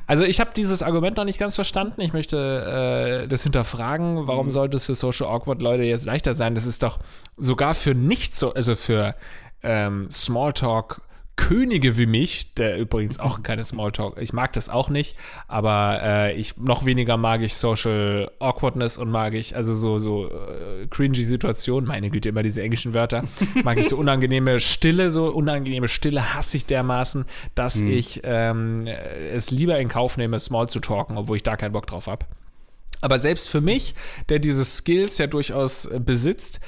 Also 0.06 0.24
ich 0.24 0.40
habe 0.40 0.50
dieses 0.54 0.82
Argument 0.82 1.16
noch 1.16 1.24
nicht 1.24 1.38
ganz 1.38 1.54
verstanden. 1.54 2.00
Ich 2.00 2.12
möchte 2.12 3.24
äh, 3.24 3.28
das 3.28 3.42
hinterfragen. 3.42 4.26
Warum 4.26 4.46
mhm. 4.46 4.50
sollte 4.52 4.76
es 4.76 4.84
für 4.84 4.94
Social 4.94 5.26
Awkward 5.26 5.62
Leute 5.62 5.82
jetzt 5.82 6.04
leichter 6.04 6.34
sein? 6.34 6.54
Das 6.54 6.66
ist 6.66 6.82
doch 6.82 6.98
sogar 7.36 7.74
für 7.74 7.94
nicht 7.94 8.34
so, 8.34 8.54
also 8.54 8.76
für 8.76 9.14
ähm, 9.62 10.08
Smalltalk 10.10 11.00
Könige 11.48 11.98
wie 11.98 12.06
mich, 12.06 12.54
der 12.54 12.78
übrigens 12.78 13.18
auch 13.18 13.42
keine 13.42 13.64
Smalltalk, 13.64 14.16
ich 14.20 14.32
mag 14.32 14.52
das 14.52 14.68
auch 14.68 14.88
nicht, 14.88 15.16
aber 15.48 16.00
äh, 16.02 16.36
ich 16.36 16.56
noch 16.56 16.84
weniger 16.84 17.16
mag 17.16 17.42
ich 17.42 17.56
Social 17.56 18.30
Awkwardness 18.38 18.96
und 18.96 19.10
mag 19.10 19.34
ich 19.34 19.56
also 19.56 19.74
so 19.74 19.98
so 19.98 20.28
äh, 20.28 20.86
cringy 20.88 21.24
Situationen, 21.24 21.88
meine 21.88 22.10
Güte, 22.10 22.28
immer 22.28 22.44
diese 22.44 22.62
englischen 22.62 22.94
Wörter, 22.94 23.24
mag 23.64 23.76
ich 23.78 23.88
so 23.88 23.96
unangenehme 23.96 24.60
Stille, 24.60 25.10
so 25.10 25.26
unangenehme 25.26 25.88
Stille 25.88 26.34
hasse 26.34 26.56
ich 26.56 26.66
dermaßen, 26.66 27.24
dass 27.56 27.80
hm. 27.80 27.90
ich 27.90 28.20
ähm, 28.22 28.86
es 28.86 29.50
lieber 29.50 29.78
in 29.80 29.88
Kauf 29.88 30.16
nehme, 30.16 30.38
small 30.38 30.68
zu 30.68 30.78
talken, 30.78 31.16
obwohl 31.16 31.36
ich 31.36 31.42
da 31.42 31.56
keinen 31.56 31.72
Bock 31.72 31.88
drauf 31.88 32.06
habe. 32.06 32.24
Aber 33.00 33.18
selbst 33.18 33.48
für 33.48 33.60
mich, 33.60 33.96
der 34.28 34.38
diese 34.38 34.64
Skills 34.64 35.18
ja 35.18 35.26
durchaus 35.26 35.86
äh, 35.86 35.98
besitzt, 35.98 36.60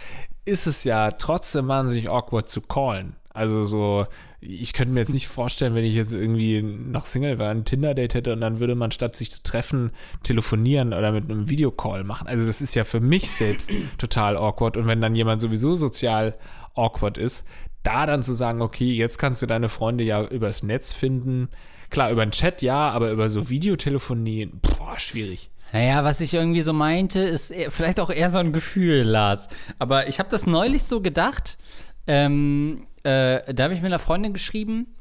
ist 0.44 0.66
es 0.66 0.84
ja 0.84 1.12
trotzdem 1.12 1.68
wahnsinnig 1.68 2.10
awkward 2.10 2.48
zu 2.48 2.60
callen. 2.60 3.14
Also 3.34 3.66
so, 3.66 4.06
ich 4.40 4.72
könnte 4.72 4.94
mir 4.94 5.00
jetzt 5.00 5.12
nicht 5.12 5.26
vorstellen, 5.26 5.74
wenn 5.74 5.84
ich 5.84 5.96
jetzt 5.96 6.14
irgendwie 6.14 6.62
noch 6.62 7.04
Single 7.04 7.38
war, 7.40 7.50
ein 7.50 7.64
Tinder-Date 7.64 8.14
hätte 8.14 8.32
und 8.32 8.40
dann 8.40 8.60
würde 8.60 8.76
man 8.76 8.92
statt 8.92 9.16
sich 9.16 9.32
zu 9.32 9.42
treffen, 9.42 9.90
telefonieren 10.22 10.94
oder 10.94 11.10
mit 11.10 11.28
einem 11.28 11.50
Videocall 11.50 12.04
machen. 12.04 12.28
Also 12.28 12.46
das 12.46 12.62
ist 12.62 12.76
ja 12.76 12.84
für 12.84 13.00
mich 13.00 13.30
selbst 13.32 13.72
total 13.98 14.36
awkward. 14.36 14.76
Und 14.76 14.86
wenn 14.86 15.00
dann 15.00 15.16
jemand 15.16 15.42
sowieso 15.42 15.74
sozial 15.74 16.36
awkward 16.74 17.18
ist, 17.18 17.44
da 17.82 18.06
dann 18.06 18.22
zu 18.22 18.34
sagen, 18.34 18.62
okay, 18.62 18.92
jetzt 18.92 19.18
kannst 19.18 19.42
du 19.42 19.46
deine 19.46 19.68
Freunde 19.68 20.04
ja 20.04 20.24
übers 20.24 20.62
Netz 20.62 20.92
finden. 20.92 21.48
Klar, 21.90 22.12
über 22.12 22.24
den 22.24 22.30
Chat 22.30 22.62
ja, 22.62 22.90
aber 22.90 23.10
über 23.10 23.28
so 23.28 23.50
Videotelefonie, 23.50 24.46
boah, 24.62 24.96
schwierig. 24.98 25.50
Naja, 25.72 26.04
was 26.04 26.20
ich 26.20 26.32
irgendwie 26.34 26.60
so 26.60 26.72
meinte, 26.72 27.18
ist 27.18 27.52
vielleicht 27.70 27.98
auch 27.98 28.10
eher 28.10 28.30
so 28.30 28.38
ein 28.38 28.52
Gefühl, 28.52 29.02
Lars. 29.02 29.48
Aber 29.80 30.06
ich 30.06 30.20
habe 30.20 30.28
das 30.28 30.46
neulich 30.46 30.84
so 30.84 31.00
gedacht. 31.00 31.58
Ähm, 32.06 32.86
äh, 33.04 33.54
da 33.54 33.64
habe 33.64 33.74
ich 33.74 33.80
mit 33.80 33.90
einer 33.90 33.98
Freundin 33.98 34.32
geschrieben 34.32 34.94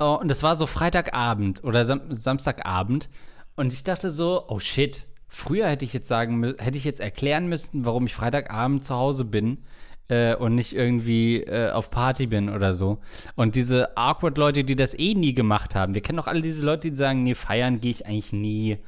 uh, 0.00 0.16
und 0.16 0.28
das 0.28 0.42
war 0.42 0.56
so 0.56 0.66
Freitagabend 0.66 1.62
oder 1.64 1.84
Sam 1.84 2.02
Samstagabend 2.08 3.08
und 3.56 3.72
ich 3.72 3.84
dachte 3.84 4.10
so, 4.10 4.42
oh 4.48 4.58
shit, 4.58 5.06
früher 5.28 5.68
hätte 5.68 5.84
ich 5.84 5.92
jetzt 5.92 6.08
sagen, 6.08 6.42
hätte 6.58 6.78
ich 6.78 6.84
jetzt 6.84 7.00
erklären 7.00 7.48
müssen, 7.48 7.84
warum 7.84 8.06
ich 8.06 8.14
Freitagabend 8.14 8.84
zu 8.84 8.94
Hause 8.94 9.24
bin 9.24 9.60
äh, 10.08 10.34
und 10.34 10.54
nicht 10.54 10.74
irgendwie 10.74 11.42
äh, 11.42 11.70
auf 11.70 11.90
Party 11.90 12.26
bin 12.26 12.48
oder 12.48 12.74
so. 12.74 12.98
Und 13.36 13.54
diese 13.54 13.96
awkward 13.96 14.38
Leute, 14.38 14.64
die 14.64 14.76
das 14.76 14.98
eh 14.98 15.14
nie 15.14 15.34
gemacht 15.34 15.74
haben. 15.74 15.94
Wir 15.94 16.02
kennen 16.02 16.16
doch 16.16 16.26
alle 16.26 16.42
diese 16.42 16.64
Leute, 16.64 16.90
die 16.90 16.96
sagen, 16.96 17.22
nee, 17.22 17.34
feiern 17.34 17.80
gehe 17.80 17.90
ich 17.90 18.06
eigentlich 18.06 18.32
nie. 18.32 18.78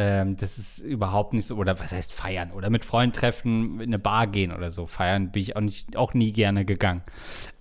Ähm, 0.00 0.36
das 0.36 0.58
ist 0.58 0.78
überhaupt 0.78 1.32
nicht 1.32 1.46
so, 1.46 1.56
oder 1.56 1.80
was 1.80 1.90
heißt 1.90 2.12
feiern? 2.12 2.52
Oder 2.52 2.70
mit 2.70 2.84
Freunden 2.84 3.12
treffen, 3.12 3.80
in 3.80 3.88
eine 3.88 3.98
Bar 3.98 4.28
gehen 4.28 4.52
oder 4.52 4.70
so. 4.70 4.86
Feiern 4.86 5.32
bin 5.32 5.42
ich 5.42 5.56
auch, 5.56 5.60
nicht, 5.60 5.96
auch 5.96 6.14
nie 6.14 6.32
gerne 6.32 6.64
gegangen. 6.64 7.02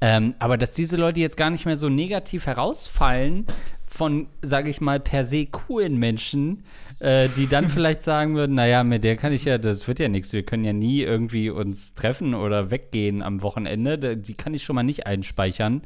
Ähm, 0.01 0.35
aber 0.37 0.55
dass 0.57 0.73
diese 0.73 0.97
Leute 0.97 1.19
jetzt 1.19 1.35
gar 1.35 1.49
nicht 1.49 1.65
mehr 1.65 1.75
so 1.75 1.89
negativ 1.89 2.45
herausfallen 2.45 3.47
von, 3.87 4.27
sage 4.43 4.69
ich 4.69 4.81
mal, 4.81 4.99
per 4.99 5.23
se 5.23 5.47
coolen 5.47 5.97
Menschen, 5.97 6.63
äh, 6.99 7.27
die 7.35 7.47
dann 7.47 7.67
vielleicht 7.69 8.03
sagen 8.03 8.35
würden, 8.35 8.55
naja, 8.55 8.83
mit 8.83 9.03
der 9.03 9.15
kann 9.15 9.31
ich 9.31 9.45
ja, 9.45 9.57
das 9.57 9.87
wird 9.87 9.99
ja 9.99 10.07
nichts, 10.07 10.33
wir 10.33 10.43
können 10.43 10.63
ja 10.63 10.73
nie 10.73 11.01
irgendwie 11.01 11.49
uns 11.49 11.93
treffen 11.93 12.33
oder 12.33 12.71
weggehen 12.71 13.21
am 13.21 13.41
Wochenende, 13.41 14.17
die 14.17 14.33
kann 14.33 14.53
ich 14.53 14.63
schon 14.63 14.75
mal 14.75 14.83
nicht 14.83 15.05
einspeichern 15.05 15.83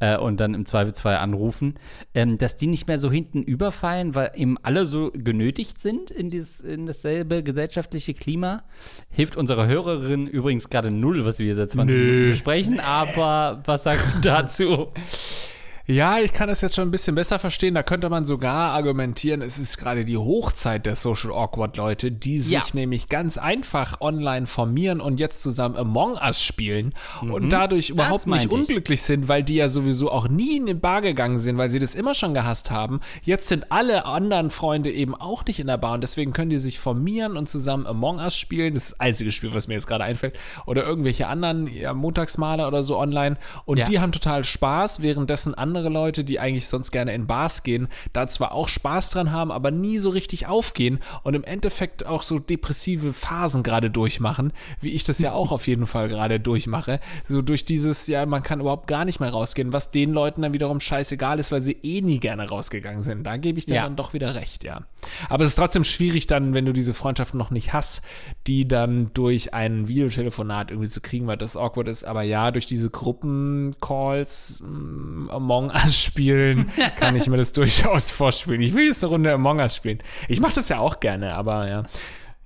äh, 0.00 0.16
und 0.16 0.40
dann 0.40 0.54
im 0.54 0.66
Zweifelsfall 0.66 1.16
anrufen, 1.16 1.74
ähm, 2.14 2.38
dass 2.38 2.56
die 2.56 2.66
nicht 2.66 2.88
mehr 2.88 2.98
so 2.98 3.10
hinten 3.10 3.42
überfallen, 3.42 4.14
weil 4.14 4.32
eben 4.34 4.56
alle 4.62 4.86
so 4.86 5.10
genötigt 5.12 5.80
sind 5.80 6.10
in, 6.10 6.30
dieses, 6.30 6.60
in 6.60 6.86
dasselbe 6.86 7.42
gesellschaftliche 7.42 8.14
Klima. 8.14 8.64
Hilft 9.10 9.36
unserer 9.36 9.66
Hörerin 9.66 10.26
übrigens 10.26 10.70
gerade 10.70 10.94
null, 10.94 11.24
was 11.24 11.38
wir 11.38 11.46
hier 11.46 11.54
seit 11.54 11.70
20 11.70 11.96
Nö. 11.96 12.04
Minuten 12.04 12.30
besprechen, 12.30 12.80
aber 12.80 13.62
was 13.66 13.84
sagst 13.84 14.16
du 14.16 14.20
dazu? 14.20 14.88
Ja, 15.86 16.18
ich 16.18 16.32
kann 16.32 16.48
das 16.48 16.62
jetzt 16.62 16.76
schon 16.76 16.88
ein 16.88 16.90
bisschen 16.90 17.14
besser 17.14 17.38
verstehen. 17.38 17.74
Da 17.74 17.82
könnte 17.82 18.08
man 18.08 18.24
sogar 18.24 18.72
argumentieren, 18.72 19.42
es 19.42 19.58
ist 19.58 19.76
gerade 19.76 20.06
die 20.06 20.16
Hochzeit 20.16 20.86
der 20.86 20.96
Social 20.96 21.30
Awkward 21.30 21.76
Leute, 21.76 22.10
die 22.10 22.38
sich 22.38 22.52
ja. 22.52 22.64
nämlich 22.72 23.10
ganz 23.10 23.36
einfach 23.36 24.00
online 24.00 24.46
formieren 24.46 25.02
und 25.02 25.20
jetzt 25.20 25.42
zusammen 25.42 25.76
Among 25.76 26.14
Us 26.14 26.42
spielen 26.42 26.94
mhm. 27.20 27.34
und 27.34 27.50
dadurch 27.50 27.90
überhaupt 27.90 28.26
nicht 28.26 28.50
unglücklich 28.50 29.02
sind, 29.02 29.28
weil 29.28 29.42
die 29.42 29.56
ja 29.56 29.68
sowieso 29.68 30.10
auch 30.10 30.26
nie 30.26 30.56
in 30.56 30.64
den 30.64 30.80
Bar 30.80 31.02
gegangen 31.02 31.38
sind, 31.38 31.58
weil 31.58 31.68
sie 31.68 31.78
das 31.78 31.94
immer 31.94 32.14
schon 32.14 32.32
gehasst 32.32 32.70
haben. 32.70 33.00
Jetzt 33.22 33.48
sind 33.48 33.70
alle 33.70 34.06
anderen 34.06 34.50
Freunde 34.50 34.90
eben 34.90 35.14
auch 35.14 35.44
nicht 35.44 35.60
in 35.60 35.66
der 35.66 35.76
Bar 35.76 35.92
und 35.92 36.00
deswegen 36.00 36.32
können 36.32 36.48
die 36.48 36.58
sich 36.58 36.78
formieren 36.78 37.36
und 37.36 37.46
zusammen 37.46 37.86
Among 37.86 38.20
Us 38.20 38.38
spielen. 38.38 38.72
Das 38.72 38.84
ist 38.84 38.92
das 38.92 39.00
einzige 39.00 39.32
Spiel, 39.32 39.52
was 39.52 39.68
mir 39.68 39.74
jetzt 39.74 39.86
gerade 39.86 40.04
einfällt. 40.04 40.38
Oder 40.64 40.84
irgendwelche 40.84 41.26
anderen 41.26 41.66
ja, 41.66 41.92
Montagsmale 41.92 42.66
oder 42.66 42.82
so 42.82 42.98
online. 42.98 43.36
Und 43.66 43.78
ja. 43.78 43.84
die 43.84 44.00
haben 44.00 44.12
total 44.12 44.44
Spaß, 44.44 45.02
währenddessen 45.02 45.54
andere 45.54 45.73
andere 45.74 45.92
Leute, 45.92 46.22
die 46.22 46.38
eigentlich 46.38 46.68
sonst 46.68 46.92
gerne 46.92 47.12
in 47.12 47.26
Bars 47.26 47.64
gehen, 47.64 47.88
da 48.12 48.28
zwar 48.28 48.52
auch 48.52 48.68
Spaß 48.68 49.10
dran 49.10 49.32
haben, 49.32 49.50
aber 49.50 49.72
nie 49.72 49.98
so 49.98 50.10
richtig 50.10 50.46
aufgehen 50.46 51.00
und 51.24 51.34
im 51.34 51.42
Endeffekt 51.42 52.06
auch 52.06 52.22
so 52.22 52.38
depressive 52.38 53.12
Phasen 53.12 53.64
gerade 53.64 53.90
durchmachen, 53.90 54.52
wie 54.80 54.90
ich 54.90 55.02
das 55.02 55.18
ja 55.18 55.32
auch 55.32 55.50
auf 55.50 55.66
jeden 55.66 55.88
Fall 55.88 56.08
gerade 56.08 56.38
durchmache. 56.38 57.00
So 57.28 57.42
durch 57.42 57.64
dieses, 57.64 58.06
ja, 58.06 58.24
man 58.24 58.44
kann 58.44 58.60
überhaupt 58.60 58.86
gar 58.86 59.04
nicht 59.04 59.18
mehr 59.18 59.30
rausgehen, 59.30 59.72
was 59.72 59.90
den 59.90 60.12
Leuten 60.12 60.42
dann 60.42 60.54
wiederum 60.54 60.78
scheißegal 60.78 61.40
ist, 61.40 61.50
weil 61.50 61.60
sie 61.60 61.76
eh 61.82 62.00
nie 62.00 62.20
gerne 62.20 62.48
rausgegangen 62.48 63.02
sind. 63.02 63.24
Da 63.24 63.36
gebe 63.36 63.58
ich 63.58 63.66
dir 63.66 63.76
ja. 63.76 63.82
dann 63.82 63.96
doch 63.96 64.12
wieder 64.12 64.36
recht, 64.36 64.62
ja. 64.62 64.82
Aber 65.28 65.42
es 65.42 65.50
ist 65.50 65.56
trotzdem 65.56 65.82
schwierig 65.82 66.28
dann, 66.28 66.54
wenn 66.54 66.66
du 66.66 66.72
diese 66.72 66.94
Freundschaft 66.94 67.34
noch 67.34 67.50
nicht 67.50 67.72
hast, 67.72 68.02
die 68.46 68.68
dann 68.68 69.10
durch 69.14 69.54
ein 69.54 69.88
Videotelefonat 69.88 70.70
irgendwie 70.70 70.88
zu 70.88 71.00
kriegen, 71.00 71.26
weil 71.26 71.36
das 71.36 71.56
awkward 71.56 71.88
ist. 71.88 72.04
Aber 72.04 72.22
ja, 72.22 72.52
durch 72.52 72.66
diese 72.66 72.90
Gruppencalls, 72.90 74.62
mm, 74.62 75.30
Among 75.30 75.63
Among 75.70 75.82
Us 75.82 76.02
spielen, 76.02 76.70
kann 76.98 77.16
ich 77.16 77.26
mir 77.28 77.36
das 77.36 77.52
durchaus 77.52 78.10
vorspielen. 78.10 78.60
Ich 78.60 78.74
will 78.74 78.86
jetzt 78.86 79.02
eine 79.02 79.10
Runde 79.10 79.32
Among 79.32 79.58
Us 79.58 79.76
spielen. 79.76 79.98
Ich 80.28 80.40
mache 80.40 80.54
das 80.54 80.68
ja 80.68 80.78
auch 80.78 81.00
gerne, 81.00 81.34
aber 81.34 81.68
ja. 81.68 81.82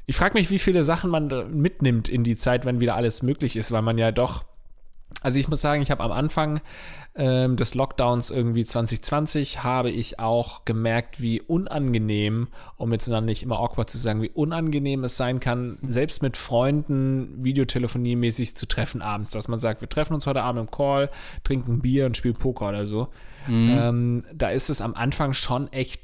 Ich 0.06 0.16
frage 0.16 0.34
mich, 0.34 0.50
wie 0.50 0.58
viele 0.58 0.84
Sachen 0.84 1.10
man 1.10 1.28
mitnimmt 1.52 2.08
in 2.08 2.24
die 2.24 2.36
Zeit, 2.36 2.64
wenn 2.64 2.80
wieder 2.80 2.96
alles 2.96 3.22
möglich 3.22 3.56
ist, 3.56 3.72
weil 3.72 3.82
man 3.82 3.98
ja 3.98 4.10
doch 4.10 4.44
Also 5.20 5.40
ich 5.40 5.48
muss 5.48 5.60
sagen, 5.60 5.82
ich 5.82 5.90
habe 5.90 6.02
am 6.04 6.12
Anfang 6.12 6.60
ähm, 7.16 7.56
des 7.56 7.74
Lockdowns 7.74 8.30
irgendwie 8.30 8.64
2020 8.64 9.64
habe 9.64 9.90
ich 9.90 10.20
auch 10.20 10.64
gemerkt, 10.64 11.20
wie 11.20 11.40
unangenehm, 11.40 12.48
um 12.76 12.92
jetzt 12.92 13.08
dann 13.08 13.24
nicht 13.24 13.42
immer 13.42 13.58
awkward 13.58 13.90
zu 13.90 13.98
sagen, 13.98 14.22
wie 14.22 14.30
unangenehm 14.30 15.02
es 15.02 15.16
sein 15.16 15.40
kann, 15.40 15.78
selbst 15.82 16.22
mit 16.22 16.36
Freunden 16.36 17.42
videotelefoniemäßig 17.42 18.56
zu 18.56 18.66
treffen 18.66 19.02
abends, 19.02 19.30
dass 19.30 19.48
man 19.48 19.58
sagt, 19.58 19.80
wir 19.80 19.88
treffen 19.88 20.14
uns 20.14 20.26
heute 20.26 20.42
Abend 20.42 20.60
im 20.60 20.70
Call, 20.70 21.10
trinken 21.42 21.80
Bier 21.80 22.06
und 22.06 22.16
spielen 22.16 22.36
Poker 22.36 22.68
oder 22.68 22.86
so. 22.86 23.08
Mhm. 23.48 23.70
Ähm, 23.70 24.22
da 24.32 24.50
ist 24.50 24.70
es 24.70 24.80
am 24.80 24.94
Anfang 24.94 25.32
schon 25.32 25.72
echt 25.72 26.00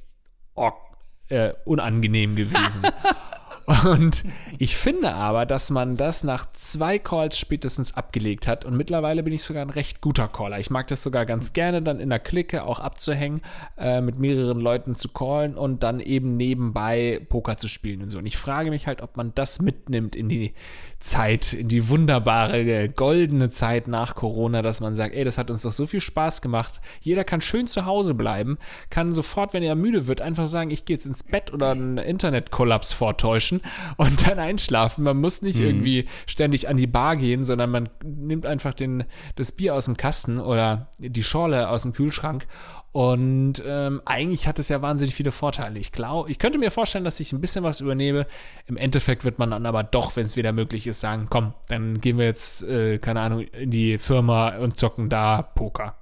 äh, 1.28 1.52
unangenehm 1.64 2.34
gewesen. 2.34 2.82
Und 3.66 4.24
ich 4.58 4.76
finde 4.76 5.14
aber, 5.14 5.46
dass 5.46 5.70
man 5.70 5.96
das 5.96 6.22
nach 6.22 6.52
zwei 6.52 6.98
Calls 6.98 7.38
spätestens 7.38 7.94
abgelegt 7.94 8.46
hat. 8.46 8.64
Und 8.64 8.76
mittlerweile 8.76 9.22
bin 9.22 9.32
ich 9.32 9.42
sogar 9.42 9.62
ein 9.62 9.70
recht 9.70 10.02
guter 10.02 10.28
Caller. 10.28 10.58
Ich 10.58 10.70
mag 10.70 10.86
das 10.88 11.02
sogar 11.02 11.24
ganz 11.24 11.54
gerne, 11.54 11.80
dann 11.80 11.98
in 11.98 12.10
der 12.10 12.18
Clique 12.18 12.64
auch 12.64 12.78
abzuhängen, 12.78 13.40
äh, 13.78 14.02
mit 14.02 14.18
mehreren 14.18 14.60
Leuten 14.60 14.94
zu 14.94 15.08
callen 15.08 15.56
und 15.56 15.82
dann 15.82 16.00
eben 16.00 16.36
nebenbei 16.36 17.22
Poker 17.28 17.56
zu 17.56 17.68
spielen 17.68 18.02
und 18.02 18.10
so. 18.10 18.18
Und 18.18 18.26
ich 18.26 18.36
frage 18.36 18.70
mich 18.70 18.86
halt, 18.86 19.00
ob 19.00 19.16
man 19.16 19.32
das 19.34 19.62
mitnimmt 19.62 20.14
in 20.14 20.28
die 20.28 20.52
Zeit, 21.00 21.52
in 21.52 21.68
die 21.68 21.88
wunderbare, 21.88 22.88
goldene 22.88 23.50
Zeit 23.50 23.88
nach 23.88 24.14
Corona, 24.14 24.62
dass 24.62 24.80
man 24.80 24.96
sagt, 24.96 25.14
ey, 25.14 25.24
das 25.24 25.36
hat 25.36 25.50
uns 25.50 25.62
doch 25.62 25.72
so 25.72 25.86
viel 25.86 26.00
Spaß 26.00 26.40
gemacht. 26.40 26.80
Jeder 27.00 27.24
kann 27.24 27.42
schön 27.42 27.66
zu 27.66 27.84
Hause 27.84 28.14
bleiben, 28.14 28.58
kann 28.88 29.12
sofort, 29.12 29.52
wenn 29.52 29.62
er 29.62 29.74
müde 29.74 30.06
wird, 30.06 30.22
einfach 30.22 30.46
sagen, 30.46 30.70
ich 30.70 30.86
gehe 30.86 30.96
jetzt 30.96 31.04
ins 31.04 31.22
Bett 31.22 31.52
oder 31.52 31.72
einen 31.72 31.98
Internetkollaps 31.98 32.94
vortäuschen 32.94 33.53
und 33.96 34.26
dann 34.26 34.38
einschlafen. 34.38 35.04
Man 35.04 35.18
muss 35.18 35.42
nicht 35.42 35.58
mhm. 35.58 35.66
irgendwie 35.66 36.08
ständig 36.26 36.68
an 36.68 36.76
die 36.76 36.86
Bar 36.86 37.16
gehen, 37.16 37.44
sondern 37.44 37.70
man 37.70 37.88
nimmt 38.02 38.46
einfach 38.46 38.74
den, 38.74 39.04
das 39.36 39.52
Bier 39.52 39.74
aus 39.74 39.86
dem 39.86 39.96
Kasten 39.96 40.38
oder 40.38 40.88
die 40.98 41.22
Schorle 41.22 41.68
aus 41.68 41.82
dem 41.82 41.92
Kühlschrank 41.92 42.46
und 42.94 43.60
ähm, 43.66 44.02
eigentlich 44.04 44.46
hat 44.46 44.60
es 44.60 44.68
ja 44.68 44.80
wahnsinnig 44.80 45.16
viele 45.16 45.32
Vorteile. 45.32 45.80
Ich 45.80 45.90
glaube, 45.90 46.30
ich 46.30 46.38
könnte 46.38 46.58
mir 46.60 46.70
vorstellen, 46.70 47.04
dass 47.04 47.18
ich 47.18 47.32
ein 47.32 47.40
bisschen 47.40 47.64
was 47.64 47.80
übernehme. 47.80 48.24
Im 48.66 48.76
Endeffekt 48.76 49.24
wird 49.24 49.40
man 49.40 49.50
dann 49.50 49.66
aber 49.66 49.82
doch, 49.82 50.14
wenn 50.14 50.26
es 50.26 50.36
wieder 50.36 50.52
möglich 50.52 50.86
ist, 50.86 51.00
sagen, 51.00 51.26
komm, 51.28 51.54
dann 51.66 52.00
gehen 52.00 52.18
wir 52.18 52.26
jetzt, 52.26 52.62
äh, 52.62 52.98
keine 52.98 53.22
Ahnung, 53.22 53.40
in 53.40 53.72
die 53.72 53.98
Firma 53.98 54.58
und 54.58 54.78
zocken 54.78 55.08
da 55.08 55.42
Poker. 55.42 55.96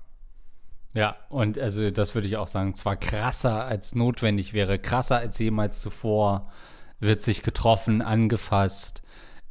Ja, 0.92 1.16
und 1.30 1.58
also 1.58 1.90
das 1.90 2.14
würde 2.14 2.28
ich 2.28 2.36
auch 2.36 2.46
sagen, 2.46 2.74
zwar 2.74 2.96
krasser 2.96 3.64
als 3.64 3.94
notwendig 3.94 4.52
wäre, 4.52 4.78
krasser 4.78 5.16
als 5.16 5.38
jemals 5.38 5.80
zuvor, 5.80 6.50
wird 7.02 7.20
sich 7.20 7.42
getroffen, 7.42 8.00
angefasst, 8.00 9.02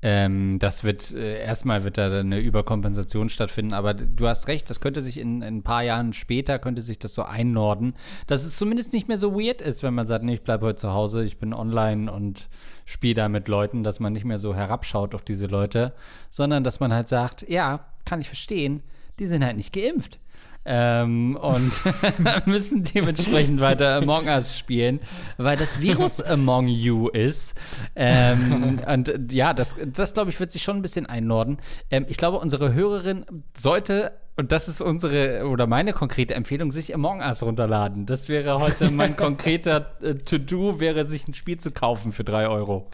ähm, 0.03 0.57
das 0.57 0.83
wird, 0.83 1.11
äh, 1.11 1.43
erstmal 1.43 1.83
wird 1.83 1.99
da 1.99 2.19
eine 2.19 2.39
Überkompensation 2.39 3.29
stattfinden, 3.29 3.73
aber 3.73 3.93
du 3.93 4.27
hast 4.27 4.47
recht, 4.47 4.67
das 4.69 4.79
könnte 4.79 5.01
sich 5.01 5.19
in, 5.19 5.43
in, 5.43 5.57
ein 5.57 5.63
paar 5.63 5.83
Jahren 5.83 6.13
später, 6.13 6.57
könnte 6.57 6.81
sich 6.81 6.97
das 6.97 7.13
so 7.13 7.21
einnorden, 7.21 7.93
dass 8.25 8.43
es 8.43 8.57
zumindest 8.57 8.93
nicht 8.93 9.07
mehr 9.07 9.17
so 9.17 9.39
weird 9.39 9.61
ist, 9.61 9.83
wenn 9.83 9.93
man 9.93 10.07
sagt, 10.07 10.23
nee, 10.23 10.33
ich 10.33 10.41
bleibe 10.41 10.65
heute 10.65 10.77
zu 10.77 10.91
Hause, 10.91 11.23
ich 11.23 11.37
bin 11.37 11.53
online 11.53 12.11
und 12.11 12.49
spiele 12.85 13.13
da 13.13 13.29
mit 13.29 13.47
Leuten, 13.47 13.83
dass 13.83 13.99
man 13.99 14.13
nicht 14.13 14.25
mehr 14.25 14.39
so 14.39 14.55
herabschaut 14.55 15.13
auf 15.13 15.21
diese 15.21 15.45
Leute, 15.45 15.93
sondern 16.31 16.63
dass 16.63 16.79
man 16.79 16.91
halt 16.91 17.07
sagt, 17.07 17.47
ja, 17.47 17.85
kann 18.03 18.21
ich 18.21 18.27
verstehen, 18.27 18.81
die 19.19 19.27
sind 19.27 19.45
halt 19.45 19.57
nicht 19.57 19.71
geimpft 19.71 20.19
ähm, 20.65 21.37
und 21.37 21.71
müssen 22.45 22.83
dementsprechend 22.83 23.61
weiter 23.61 23.95
Among 23.95 24.27
Us 24.27 24.57
spielen, 24.57 24.99
weil 25.37 25.57
das 25.57 25.81
Virus 25.81 26.21
Among 26.21 26.67
You 26.67 27.09
ist. 27.09 27.55
Ähm, 27.95 28.79
und 28.85 29.31
ja, 29.31 29.53
das, 29.53 29.75
das 29.93 30.13
glaube 30.13 30.29
ich, 30.29 30.39
wird 30.39 30.51
sich 30.51 30.63
schon 30.63 30.77
ein 30.77 30.81
bisschen 30.81 31.05
einnorden. 31.05 31.57
Ähm, 31.89 32.05
ich 32.09 32.17
glaube, 32.17 32.37
unsere 32.39 32.73
Hörerin 32.73 33.25
sollte 33.57 34.13
und 34.37 34.51
das 34.51 34.67
ist 34.67 34.81
unsere 34.81 35.47
oder 35.47 35.67
meine 35.67 35.93
konkrete 35.93 36.33
Empfehlung, 36.33 36.71
sich 36.71 36.95
Among 36.95 37.19
Us 37.19 37.43
runterladen. 37.43 38.05
Das 38.05 38.29
wäre 38.29 38.59
heute 38.59 38.89
mein 38.89 39.15
konkreter 39.17 39.97
äh, 40.01 40.15
To-Do, 40.15 40.79
wäre 40.79 41.05
sich 41.05 41.27
ein 41.27 41.33
Spiel 41.33 41.57
zu 41.57 41.71
kaufen 41.71 42.11
für 42.11 42.23
drei 42.23 42.47
Euro. 42.47 42.89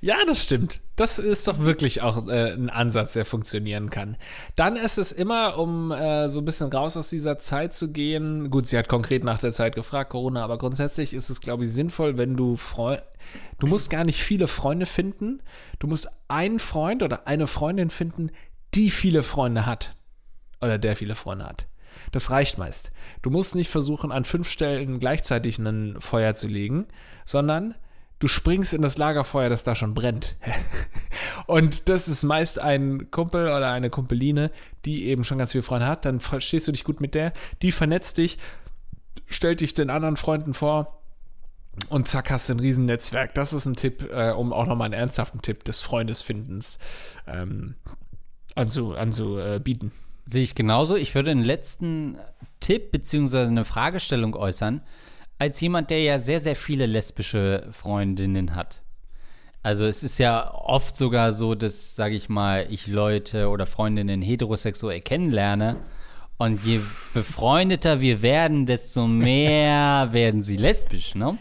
Ja, 0.00 0.16
das 0.26 0.42
stimmt. 0.42 0.80
Das 0.96 1.18
ist 1.18 1.46
doch 1.46 1.60
wirklich 1.60 2.02
auch 2.02 2.26
äh, 2.26 2.52
ein 2.52 2.68
Ansatz, 2.68 3.12
der 3.12 3.24
funktionieren 3.24 3.90
kann. 3.90 4.16
Dann 4.56 4.76
ist 4.76 4.98
es 4.98 5.12
immer, 5.12 5.58
um 5.58 5.92
äh, 5.92 6.28
so 6.28 6.40
ein 6.40 6.44
bisschen 6.44 6.72
raus 6.72 6.96
aus 6.96 7.10
dieser 7.10 7.38
Zeit 7.38 7.72
zu 7.72 7.92
gehen. 7.92 8.50
Gut, 8.50 8.66
sie 8.66 8.76
hat 8.76 8.88
konkret 8.88 9.22
nach 9.22 9.38
der 9.38 9.52
Zeit 9.52 9.76
gefragt, 9.76 10.10
Corona, 10.10 10.42
aber 10.42 10.58
grundsätzlich 10.58 11.14
ist 11.14 11.30
es, 11.30 11.40
glaube 11.40 11.64
ich, 11.64 11.72
sinnvoll, 11.72 12.18
wenn 12.18 12.36
du 12.36 12.56
Freunde. 12.56 13.04
Du 13.58 13.66
musst 13.66 13.90
gar 13.90 14.04
nicht 14.04 14.22
viele 14.22 14.46
Freunde 14.46 14.86
finden. 14.86 15.42
Du 15.78 15.86
musst 15.86 16.08
einen 16.28 16.58
Freund 16.58 17.02
oder 17.02 17.26
eine 17.26 17.46
Freundin 17.46 17.90
finden, 17.90 18.30
die 18.74 18.90
viele 18.90 19.22
Freunde 19.22 19.66
hat. 19.66 19.96
Oder 20.60 20.78
der 20.78 20.96
viele 20.96 21.14
Freunde 21.14 21.46
hat. 21.46 21.66
Das 22.12 22.30
reicht 22.30 22.58
meist. 22.58 22.92
Du 23.22 23.30
musst 23.30 23.54
nicht 23.54 23.70
versuchen, 23.70 24.12
an 24.12 24.24
fünf 24.24 24.48
Stellen 24.48 25.00
gleichzeitig 25.00 25.58
ein 25.58 25.96
Feuer 26.00 26.34
zu 26.34 26.46
legen, 26.46 26.86
sondern 27.24 27.74
du 28.18 28.28
springst 28.28 28.72
in 28.72 28.82
das 28.82 28.96
Lagerfeuer, 28.96 29.48
das 29.48 29.64
da 29.64 29.74
schon 29.74 29.94
brennt. 29.94 30.36
und 31.46 31.88
das 31.88 32.08
ist 32.08 32.22
meist 32.22 32.58
ein 32.58 33.10
Kumpel 33.10 33.48
oder 33.48 33.70
eine 33.70 33.90
Kumpeline, 33.90 34.50
die 34.84 35.06
eben 35.06 35.24
schon 35.24 35.38
ganz 35.38 35.52
viele 35.52 35.62
Freunde 35.62 35.86
hat. 35.86 36.04
Dann 36.04 36.20
verstehst 36.20 36.66
du 36.68 36.72
dich 36.72 36.84
gut 36.84 37.00
mit 37.00 37.14
der, 37.14 37.32
die 37.62 37.72
vernetzt 37.72 38.18
dich, 38.18 38.38
stellt 39.26 39.60
dich 39.60 39.74
den 39.74 39.90
anderen 39.90 40.16
Freunden 40.16 40.54
vor. 40.54 41.02
Und 41.90 42.08
zack, 42.08 42.30
hast 42.30 42.48
du 42.48 42.54
ein 42.54 42.60
riesen 42.60 42.86
Netzwerk. 42.86 43.34
Das 43.34 43.52
ist 43.52 43.66
ein 43.66 43.76
Tipp, 43.76 44.08
äh, 44.10 44.30
um 44.30 44.54
auch 44.54 44.66
nochmal 44.66 44.86
einen 44.86 44.94
ernsthaften 44.94 45.42
Tipp 45.42 45.62
des 45.64 45.82
Freundesfindens 45.82 46.78
ähm, 47.26 47.74
anzubieten. 48.54 48.98
Anzu, 48.98 49.38
äh, 49.38 49.60
Sehe 50.28 50.42
ich 50.42 50.54
genauso. 50.56 50.96
Ich 50.96 51.14
würde 51.14 51.30
einen 51.30 51.44
letzten 51.44 52.18
Tipp 52.60 52.90
bzw. 52.90 53.42
eine 53.42 53.64
Fragestellung 53.64 54.34
äußern 54.34 54.80
als 55.38 55.60
jemand, 55.60 55.90
der 55.90 56.02
ja 56.02 56.18
sehr, 56.18 56.40
sehr 56.40 56.56
viele 56.56 56.86
lesbische 56.86 57.68
Freundinnen 57.70 58.54
hat. 58.54 58.82
Also 59.62 59.84
es 59.84 60.02
ist 60.02 60.18
ja 60.18 60.54
oft 60.54 60.94
sogar 60.96 61.32
so, 61.32 61.54
dass, 61.54 61.96
sage 61.96 62.14
ich 62.14 62.28
mal, 62.28 62.66
ich 62.70 62.86
Leute 62.86 63.48
oder 63.48 63.66
Freundinnen 63.66 64.22
heterosexuell 64.22 65.00
kennenlerne. 65.00 65.76
Und 66.38 66.64
je 66.64 66.80
befreundeter 67.14 68.00
wir 68.00 68.22
werden, 68.22 68.66
desto 68.66 69.06
mehr 69.06 70.08
werden 70.12 70.42
sie 70.42 70.56
lesbisch, 70.56 71.14
ne? 71.14 71.38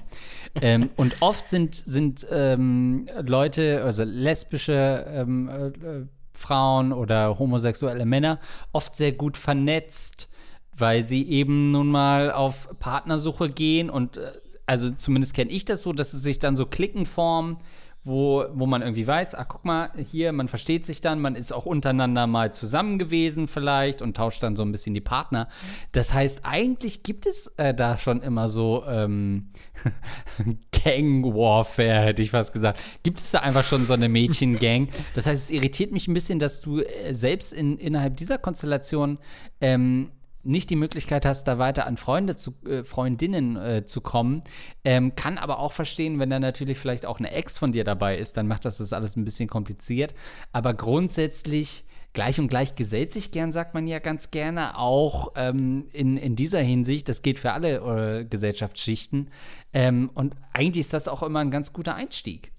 ähm, 0.62 0.90
und 0.96 1.22
oft 1.22 1.50
sind, 1.50 1.76
sind 1.76 2.26
ähm, 2.32 3.08
Leute, 3.22 3.84
also 3.84 4.04
lesbische 4.04 5.06
ähm, 5.08 5.50
äh, 5.50 6.08
Frauen 6.34 6.94
oder 6.94 7.38
homosexuelle 7.38 8.06
Männer, 8.06 8.40
oft 8.72 8.96
sehr 8.96 9.12
gut 9.12 9.38
vernetzt 9.38 10.30
weil 10.78 11.04
sie 11.04 11.28
eben 11.28 11.72
nun 11.72 11.88
mal 11.88 12.32
auf 12.32 12.70
Partnersuche 12.80 13.50
gehen 13.50 13.90
und 13.90 14.18
äh, 14.18 14.32
also 14.66 14.90
zumindest 14.92 15.34
kenne 15.34 15.52
ich 15.52 15.66
das 15.66 15.84
so, 15.84 15.94
dass 15.94 16.14
es 16.14 16.24
sich 16.24 16.40
dann 16.40 16.56
so 16.56 16.66
Klicken 16.66 17.06
formen, 17.06 17.58
wo, 18.06 18.46
wo 18.54 18.68
man 18.68 18.84
irgendwie 18.84 19.08
weiß, 19.08 19.34
ach 19.34 19.48
guck 19.48 19.66
mal, 19.66 19.90
hier, 19.98 20.32
man 20.32 20.48
versteht 20.48 20.86
sich 20.86 21.02
dann, 21.02 21.20
man 21.20 21.36
ist 21.36 21.52
auch 21.52 21.66
untereinander 21.66 22.28
mal 22.28 22.54
zusammen 22.54 23.00
gewesen 23.00 23.48
vielleicht 23.48 24.04
und 24.04 24.16
tauscht 24.16 24.44
dann 24.44 24.54
so 24.54 24.62
ein 24.62 24.72
bisschen 24.72 24.94
die 24.94 25.02
Partner. 25.02 25.50
Das 25.92 26.14
heißt, 26.14 26.42
eigentlich 26.44 27.02
gibt 27.02 27.26
es 27.26 27.48
äh, 27.58 27.74
da 27.74 27.98
schon 27.98 28.22
immer 28.22 28.48
so 28.48 28.84
ähm, 28.88 29.50
Gang-Warfare, 30.72 32.02
hätte 32.02 32.22
ich 32.22 32.30
fast 32.30 32.54
gesagt. 32.54 32.80
Gibt 33.02 33.20
es 33.20 33.32
da 33.32 33.40
einfach 33.40 33.64
schon 33.64 33.88
so 33.88 33.94
eine 33.94 34.08
Mädchen-Gang? 34.08 34.90
Das 35.16 35.26
heißt, 35.26 35.46
es 35.46 35.50
irritiert 35.50 35.92
mich 35.92 36.08
ein 36.08 36.14
bisschen, 36.14 36.38
dass 36.38 36.62
du 36.62 36.82
äh, 36.82 37.12
selbst 37.14 37.54
in, 37.54 37.80
innerhalb 37.80 38.18
dieser 38.18 38.38
Konstellation 38.38 39.18
ähm, 39.62 40.12
nicht 40.46 40.70
die 40.70 40.76
Möglichkeit 40.76 41.26
hast, 41.26 41.46
da 41.46 41.58
weiter 41.58 41.86
an 41.86 41.98
Freunde 41.98 42.36
zu, 42.36 42.54
äh, 42.66 42.84
Freundinnen 42.84 43.56
äh, 43.56 43.86
zu 43.86 44.02
kommen. 44.02 44.42
Ähm, 44.84 45.16
kann 45.16 45.38
aber 45.38 45.60
auch 45.60 45.74
verstehen, 45.74 46.20
wenn 46.20 46.30
da 46.30 46.40
natürlich 46.40 46.80
vielleicht 46.80 47.06
auch 47.06 47.20
eine 47.20 47.32
Ex 47.32 47.58
von 47.58 47.72
dir 47.72 47.84
dabei 47.84 48.18
ist, 48.18 48.38
dann 48.38 48.48
macht 48.48 48.66
das 48.66 48.78
das 48.78 48.94
alles 48.94 49.16
ein 49.16 49.26
bisschen 49.26 49.50
kompliziert. 49.50 50.14
Aber 50.52 50.74
grundsätzlich 50.74 51.86
gleich 52.14 52.40
und 52.40 52.48
gleich 52.48 52.76
gesellt 52.76 53.12
sich 53.12 53.30
gern, 53.30 53.52
sagt 53.52 53.76
man 53.76 53.88
ja 53.88 54.00
ganz 54.00 54.32
gerne, 54.32 54.80
auch 54.80 55.34
ähm, 55.36 55.86
in, 55.92 56.18
in 56.18 56.36
dieser 56.36 56.62
Hinsicht. 56.62 57.08
Das 57.10 57.22
geht 57.22 57.38
für 57.38 57.52
alle 57.52 58.20
äh, 58.22 58.26
Gesellschaftsschichten. 58.26 59.30
Ähm, 59.74 60.10
und 60.16 60.36
eigentlich 60.54 60.86
ist 60.86 60.94
das 60.94 61.08
auch 61.08 61.22
immer 61.22 61.40
ein 61.40 61.52
ganz 61.52 61.74
guter 61.74 61.94
Einstieg. 61.94 62.55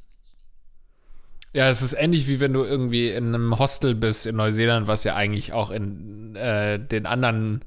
Ja, 1.56 1.70
es 1.70 1.80
ist 1.80 1.94
ähnlich 1.94 2.28
wie 2.28 2.38
wenn 2.38 2.52
du 2.52 2.64
irgendwie 2.64 3.08
in 3.08 3.34
einem 3.34 3.58
Hostel 3.58 3.94
bist 3.94 4.26
in 4.26 4.36
Neuseeland, 4.36 4.88
was 4.88 5.04
ja 5.04 5.14
eigentlich 5.14 5.54
auch 5.54 5.70
in 5.70 6.36
äh, 6.36 6.78
den 6.78 7.06
anderen 7.06 7.62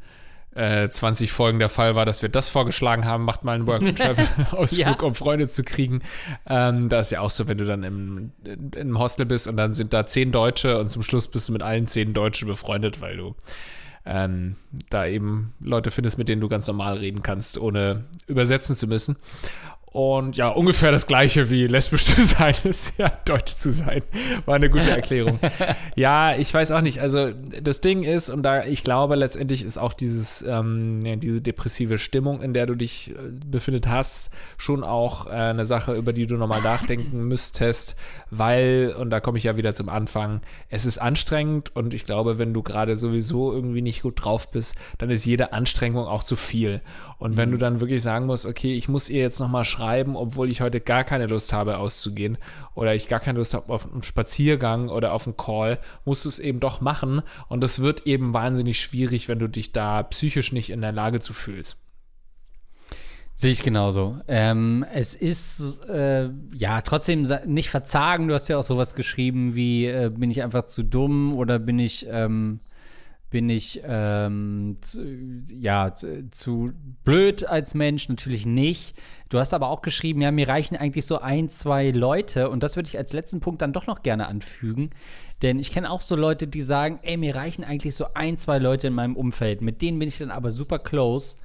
äh, 0.53 0.87
20 0.87 1.31
Folgen 1.31 1.57
der 1.57 1.69
Fall 1.69 1.95
war, 1.95 2.05
dass 2.05 2.21
wir 2.21 2.29
das 2.29 2.49
vorgeschlagen 2.49 3.05
haben, 3.05 3.25
macht 3.25 3.43
mal 3.43 3.55
einen 3.55 3.65
Work-Travel-Ausflug, 3.65 4.79
ja. 5.01 5.07
um 5.07 5.15
Freunde 5.15 5.49
zu 5.49 5.63
kriegen. 5.63 6.03
Ähm, 6.47 6.87
da 6.89 6.99
ist 6.99 7.09
ja 7.09 7.21
auch 7.21 7.31
so, 7.31 7.47
wenn 7.47 7.57
du 7.57 7.65
dann 7.65 7.81
im, 7.81 8.31
in, 8.43 8.69
im 8.75 8.99
Hostel 8.99 9.25
bist 9.25 9.47
und 9.47 9.57
dann 9.57 9.73
sind 9.73 9.91
da 9.91 10.05
zehn 10.05 10.31
Deutsche 10.31 10.77
und 10.77 10.91
zum 10.91 11.01
Schluss 11.01 11.27
bist 11.27 11.49
du 11.49 11.53
mit 11.53 11.63
allen 11.63 11.87
zehn 11.87 12.13
Deutschen 12.13 12.47
befreundet, 12.47 13.01
weil 13.01 13.17
du 13.17 13.33
ähm, 14.05 14.55
da 14.91 15.07
eben 15.07 15.53
Leute 15.61 15.89
findest, 15.89 16.19
mit 16.19 16.29
denen 16.29 16.41
du 16.41 16.47
ganz 16.47 16.67
normal 16.67 16.97
reden 16.97 17.23
kannst, 17.23 17.57
ohne 17.57 18.05
übersetzen 18.27 18.75
zu 18.75 18.87
müssen. 18.87 19.17
Und 19.91 20.37
ja, 20.37 20.49
ungefähr 20.49 20.91
das 20.91 21.07
gleiche 21.07 21.49
wie 21.49 21.65
lesbisch 21.65 22.05
zu 22.05 22.21
sein 22.23 22.53
ist 22.63 22.93
ja 22.99 23.09
deutsch 23.25 23.55
zu 23.55 23.71
sein. 23.71 24.03
War 24.45 24.55
eine 24.55 24.69
gute 24.69 24.91
Erklärung. 24.91 25.39
ja, 25.95 26.35
ich 26.35 26.53
weiß 26.53 26.71
auch 26.71 26.81
nicht. 26.81 27.01
Also 27.01 27.31
das 27.61 27.81
Ding 27.81 28.03
ist, 28.03 28.29
und 28.29 28.43
da 28.43 28.65
ich 28.65 28.83
glaube, 28.83 29.15
letztendlich 29.15 29.63
ist 29.63 29.79
auch 29.79 29.93
dieses, 29.93 30.43
ähm, 30.43 31.19
diese 31.19 31.41
depressive 31.41 31.97
Stimmung, 31.97 32.43
in 32.43 32.53
der 32.53 32.67
du 32.67 32.75
dich 32.75 33.11
äh, 33.11 33.13
befindet 33.49 33.87
hast, 33.87 34.29
schon 34.57 34.83
auch 34.83 35.25
äh, 35.25 35.31
eine 35.31 35.65
Sache, 35.65 35.95
über 35.95 36.13
die 36.13 36.27
du 36.27 36.37
nochmal 36.37 36.61
nachdenken 36.61 37.23
müsstest, 37.27 37.95
weil, 38.29 38.95
und 38.95 39.09
da 39.09 39.19
komme 39.19 39.39
ich 39.39 39.45
ja 39.45 39.57
wieder 39.57 39.73
zum 39.73 39.89
Anfang, 39.89 40.41
es 40.69 40.85
ist 40.85 40.99
anstrengend 40.99 41.75
und 41.75 41.95
ich 41.95 42.05
glaube, 42.05 42.37
wenn 42.37 42.53
du 42.53 42.61
gerade 42.61 42.95
sowieso 42.95 43.51
irgendwie 43.51 43.81
nicht 43.81 44.03
gut 44.03 44.23
drauf 44.23 44.51
bist, 44.51 44.75
dann 44.99 45.09
ist 45.09 45.25
jede 45.25 45.51
Anstrengung 45.51 46.05
auch 46.05 46.23
zu 46.23 46.35
viel. 46.35 46.81
Und 47.17 47.35
wenn 47.35 47.49
du 47.49 47.57
mhm. 47.57 47.61
dann 47.61 47.79
wirklich 47.81 48.01
sagen 48.01 48.27
musst, 48.27 48.45
okay, 48.45 48.75
ich 48.75 48.87
muss 48.87 49.09
ihr 49.09 49.19
jetzt 49.19 49.39
nochmal 49.39 49.65
schreiben, 49.65 49.78
obwohl 50.15 50.49
ich 50.49 50.61
heute 50.61 50.79
gar 50.79 51.03
keine 51.03 51.27
Lust 51.27 51.53
habe 51.53 51.77
auszugehen 51.77 52.37
oder 52.75 52.95
ich 52.95 53.07
gar 53.07 53.19
keine 53.19 53.39
Lust 53.39 53.53
habe 53.53 53.73
auf 53.73 53.91
einen 53.91 54.03
Spaziergang 54.03 54.89
oder 54.89 55.13
auf 55.13 55.25
einen 55.27 55.37
Call, 55.37 55.79
musst 56.05 56.25
du 56.25 56.29
es 56.29 56.39
eben 56.39 56.59
doch 56.59 56.81
machen. 56.81 57.21
Und 57.47 57.61
das 57.61 57.79
wird 57.79 58.05
eben 58.07 58.33
wahnsinnig 58.33 58.79
schwierig, 58.79 59.27
wenn 59.27 59.39
du 59.39 59.47
dich 59.47 59.71
da 59.71 60.03
psychisch 60.03 60.51
nicht 60.51 60.69
in 60.69 60.81
der 60.81 60.91
Lage 60.91 61.19
zu 61.19 61.33
fühlst. 61.33 61.77
Sehe 63.35 63.53
ich 63.53 63.61
genauso. 63.61 64.19
Ähm, 64.27 64.85
es 64.93 65.15
ist 65.15 65.79
äh, 65.87 66.29
ja 66.53 66.81
trotzdem 66.81 67.25
nicht 67.45 67.69
verzagen. 67.69 68.27
Du 68.27 68.33
hast 68.33 68.49
ja 68.49 68.57
auch 68.57 68.65
sowas 68.65 68.95
geschrieben 68.95 69.55
wie 69.55 69.85
äh, 69.85 70.11
bin 70.13 70.29
ich 70.29 70.43
einfach 70.43 70.65
zu 70.65 70.83
dumm 70.83 71.33
oder 71.33 71.57
bin 71.57 71.79
ich 71.79 72.05
ähm, 72.09 72.59
bin 73.29 73.49
ich 73.49 73.81
ähm, 73.83 74.77
zu, 74.81 75.03
ja 75.53 75.93
zu 75.93 76.71
blöd 77.03 77.45
als 77.45 77.73
Mensch? 77.73 78.09
Natürlich 78.09 78.45
nicht. 78.45 78.95
Du 79.29 79.37
hast 79.37 79.53
aber 79.53 79.69
auch 79.69 79.81
geschrieben, 79.81 80.21
ja, 80.21 80.31
mir 80.31 80.47
reichen 80.47 80.75
eigentlich 80.75 81.05
so 81.05 81.19
ein, 81.19 81.49
zwei 81.49 81.91
Leute 81.91 82.49
und 82.49 82.63
das 82.63 82.75
würde 82.75 82.87
ich 82.87 82.97
als 82.97 83.13
letzten 83.13 83.39
Punkt 83.39 83.61
dann 83.61 83.73
doch 83.73 83.87
noch 83.87 84.01
gerne 84.01 84.27
anfügen. 84.27 84.89
Denn 85.41 85.59
ich 85.59 85.71
kenne 85.71 85.89
auch 85.89 86.01
so 86.01 86.15
Leute, 86.15 86.47
die 86.47 86.61
sagen, 86.61 86.99
ey, 87.03 87.17
mir 87.17 87.35
reichen 87.35 87.63
eigentlich 87.63 87.95
so 87.95 88.07
ein, 88.13 88.37
zwei 88.37 88.57
Leute 88.57 88.87
in 88.87 88.93
meinem 88.93 89.15
Umfeld. 89.15 89.61
Mit 89.61 89.81
denen 89.81 89.99
bin 89.99 90.07
ich 90.07 90.17
dann 90.17 90.31
aber 90.31 90.51
super 90.51 90.79
close. 90.79 91.37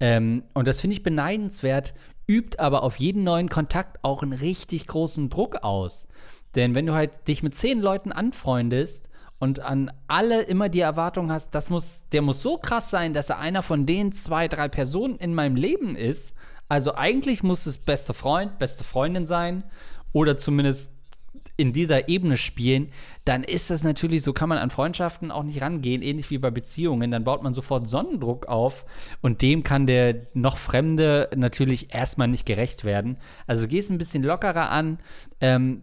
Ähm, 0.00 0.42
und 0.54 0.66
das 0.66 0.80
finde 0.80 0.94
ich 0.94 1.02
beneidenswert, 1.02 1.94
übt 2.26 2.58
aber 2.58 2.82
auf 2.82 2.96
jeden 2.96 3.22
neuen 3.22 3.48
Kontakt 3.48 4.02
auch 4.02 4.22
einen 4.22 4.32
richtig 4.32 4.86
großen 4.86 5.30
Druck 5.30 5.62
aus. 5.62 6.08
Denn 6.54 6.74
wenn 6.74 6.86
du 6.86 6.94
halt 6.94 7.28
dich 7.28 7.42
mit 7.42 7.54
zehn 7.54 7.80
Leuten 7.80 8.10
anfreundest 8.10 9.10
und 9.38 9.60
an 9.60 9.90
alle 10.06 10.42
immer 10.42 10.68
die 10.68 10.80
Erwartung 10.80 11.30
hast, 11.30 11.54
das 11.54 11.70
muss, 11.70 12.04
der 12.12 12.22
muss 12.22 12.42
so 12.42 12.56
krass 12.56 12.90
sein, 12.90 13.12
dass 13.12 13.30
er 13.30 13.38
einer 13.38 13.62
von 13.62 13.86
den 13.86 14.12
zwei, 14.12 14.48
drei 14.48 14.68
Personen 14.68 15.16
in 15.16 15.34
meinem 15.34 15.56
Leben 15.56 15.96
ist. 15.96 16.34
Also 16.68 16.94
eigentlich 16.94 17.42
muss 17.42 17.66
es 17.66 17.78
beste 17.78 18.14
Freund, 18.14 18.58
beste 18.58 18.82
Freundin 18.82 19.26
sein 19.26 19.64
oder 20.12 20.36
zumindest 20.38 20.90
in 21.56 21.72
dieser 21.72 22.08
Ebene 22.08 22.36
spielen, 22.36 22.90
dann 23.24 23.42
ist 23.42 23.70
das 23.70 23.82
natürlich, 23.82 24.22
so 24.22 24.32
kann 24.32 24.48
man 24.48 24.58
an 24.58 24.70
Freundschaften 24.70 25.30
auch 25.30 25.42
nicht 25.42 25.62
rangehen, 25.62 26.02
ähnlich 26.02 26.30
wie 26.30 26.38
bei 26.38 26.50
Beziehungen. 26.50 27.10
Dann 27.10 27.24
baut 27.24 27.42
man 27.42 27.54
sofort 27.54 27.88
Sonnendruck 27.88 28.46
auf 28.46 28.84
und 29.22 29.42
dem 29.42 29.62
kann 29.62 29.86
der 29.86 30.26
noch 30.34 30.58
Fremde 30.58 31.30
natürlich 31.34 31.94
erstmal 31.94 32.28
nicht 32.28 32.46
gerecht 32.46 32.84
werden. 32.84 33.16
Also 33.46 33.66
gehst 33.66 33.90
ein 33.90 33.98
bisschen 33.98 34.22
lockerer 34.22 34.70
an. 34.70 34.98
Ähm, 35.40 35.82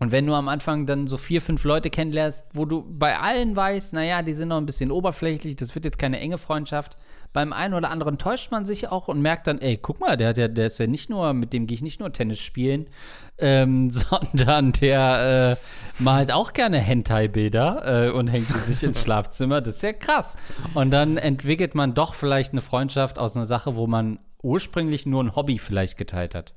und 0.00 0.12
wenn 0.12 0.26
du 0.26 0.32
am 0.32 0.48
Anfang 0.48 0.86
dann 0.86 1.06
so 1.06 1.18
vier, 1.18 1.42
fünf 1.42 1.62
Leute 1.62 1.90
kennenlernst, 1.90 2.46
wo 2.54 2.64
du 2.64 2.82
bei 2.88 3.18
allen 3.18 3.54
weißt, 3.54 3.92
naja, 3.92 4.22
die 4.22 4.32
sind 4.32 4.48
noch 4.48 4.56
ein 4.56 4.64
bisschen 4.64 4.90
oberflächlich, 4.90 5.56
das 5.56 5.74
wird 5.74 5.84
jetzt 5.84 5.98
keine 5.98 6.18
enge 6.18 6.38
Freundschaft, 6.38 6.96
beim 7.34 7.52
einen 7.52 7.74
oder 7.74 7.90
anderen 7.90 8.16
täuscht 8.16 8.50
man 8.50 8.64
sich 8.64 8.88
auch 8.88 9.08
und 9.08 9.20
merkt 9.20 9.46
dann, 9.46 9.60
ey, 9.60 9.76
guck 9.76 10.00
mal, 10.00 10.16
der, 10.16 10.32
der, 10.32 10.48
der 10.48 10.66
ist 10.66 10.78
ja 10.78 10.86
nicht 10.86 11.10
nur, 11.10 11.34
mit 11.34 11.52
dem 11.52 11.66
gehe 11.66 11.74
ich 11.74 11.82
nicht 11.82 12.00
nur 12.00 12.14
Tennis 12.14 12.38
spielen, 12.38 12.86
ähm, 13.38 13.90
sondern 14.34 14.72
der 14.72 15.58
äh, 15.58 16.02
malt 16.02 16.32
auch 16.32 16.54
gerne 16.54 16.78
Hentai-Bilder 16.78 18.06
äh, 18.06 18.10
und 18.10 18.28
hängt 18.28 18.48
die 18.48 18.72
sich 18.72 18.82
ins 18.82 19.02
Schlafzimmer. 19.04 19.60
Das 19.60 19.76
ist 19.76 19.82
ja 19.82 19.92
krass. 19.92 20.38
Und 20.72 20.92
dann 20.92 21.18
entwickelt 21.18 21.74
man 21.74 21.92
doch 21.92 22.14
vielleicht 22.14 22.52
eine 22.52 22.62
Freundschaft 22.62 23.18
aus 23.18 23.36
einer 23.36 23.44
Sache, 23.44 23.76
wo 23.76 23.86
man 23.86 24.18
ursprünglich 24.42 25.04
nur 25.04 25.22
ein 25.22 25.36
Hobby 25.36 25.58
vielleicht 25.58 25.98
geteilt 25.98 26.34
hat. 26.34 26.54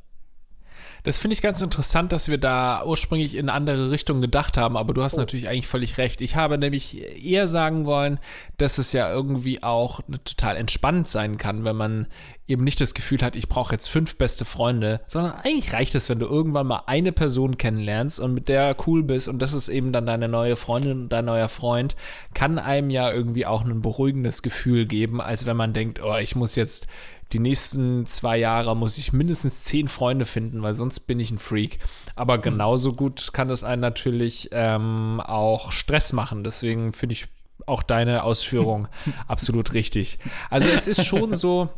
Das 1.03 1.19
finde 1.19 1.33
ich 1.33 1.41
ganz 1.41 1.61
interessant, 1.61 2.11
dass 2.11 2.29
wir 2.29 2.37
da 2.37 2.83
ursprünglich 2.85 3.35
in 3.35 3.49
andere 3.49 3.91
Richtungen 3.91 4.21
gedacht 4.21 4.57
haben, 4.57 4.77
aber 4.77 4.93
du 4.93 5.03
hast 5.03 5.15
oh. 5.15 5.19
natürlich 5.19 5.47
eigentlich 5.47 5.67
völlig 5.67 5.97
recht. 5.97 6.21
Ich 6.21 6.35
habe 6.35 6.57
nämlich 6.57 7.01
eher 7.23 7.47
sagen 7.47 7.85
wollen, 7.85 8.19
dass 8.57 8.77
es 8.77 8.93
ja 8.93 9.11
irgendwie 9.11 9.63
auch 9.63 10.01
total 10.23 10.57
entspannt 10.57 11.09
sein 11.09 11.37
kann, 11.37 11.63
wenn 11.63 11.75
man 11.75 12.07
eben 12.47 12.63
nicht 12.63 12.81
das 12.81 12.93
Gefühl 12.93 13.21
hat, 13.21 13.35
ich 13.35 13.47
brauche 13.47 13.73
jetzt 13.73 13.87
fünf 13.87 14.17
beste 14.17 14.43
Freunde, 14.45 15.01
sondern 15.07 15.33
eigentlich 15.33 15.71
reicht 15.73 15.95
es, 15.95 16.09
wenn 16.09 16.19
du 16.19 16.25
irgendwann 16.25 16.67
mal 16.67 16.83
eine 16.87 17.11
Person 17.11 17.57
kennenlernst 17.57 18.19
und 18.19 18.33
mit 18.33 18.49
der 18.49 18.75
cool 18.85 19.03
bist 19.03 19.27
und 19.27 19.41
das 19.41 19.53
ist 19.53 19.69
eben 19.69 19.93
dann 19.93 20.05
deine 20.05 20.27
neue 20.27 20.55
Freundin 20.55 21.03
und 21.03 21.09
dein 21.09 21.25
neuer 21.25 21.49
Freund, 21.49 21.95
kann 22.33 22.59
einem 22.59 22.89
ja 22.89 23.11
irgendwie 23.11 23.45
auch 23.45 23.63
ein 23.63 23.81
beruhigendes 23.81 24.41
Gefühl 24.41 24.85
geben, 24.85 25.21
als 25.21 25.45
wenn 25.45 25.57
man 25.57 25.73
denkt, 25.73 26.01
oh, 26.03 26.17
ich 26.17 26.35
muss 26.35 26.55
jetzt 26.55 26.87
die 27.33 27.39
nächsten 27.39 28.05
zwei 28.05 28.37
Jahre 28.37 28.75
muss 28.75 28.97
ich 28.97 29.11
mindestens 29.11 29.63
zehn 29.63 29.87
Freunde 29.87 30.25
finden, 30.25 30.61
weil 30.61 30.75
sonst 30.75 31.01
bin 31.01 31.19
ich 31.19 31.31
ein 31.31 31.39
Freak. 31.39 31.79
Aber 32.15 32.37
genauso 32.37 32.93
gut 32.93 33.33
kann 33.33 33.49
es 33.49 33.63
einen 33.63 33.81
natürlich 33.81 34.49
ähm, 34.51 35.19
auch 35.19 35.71
Stress 35.71 36.13
machen. 36.13 36.43
Deswegen 36.43 36.93
finde 36.93 37.13
ich 37.13 37.27
auch 37.65 37.81
deine 37.81 38.23
Ausführung 38.23 38.87
absolut 39.27 39.73
richtig. 39.73 40.19
Also 40.51 40.69
es 40.69 40.87
ist 40.87 41.05
schon 41.05 41.35
so, 41.35 41.69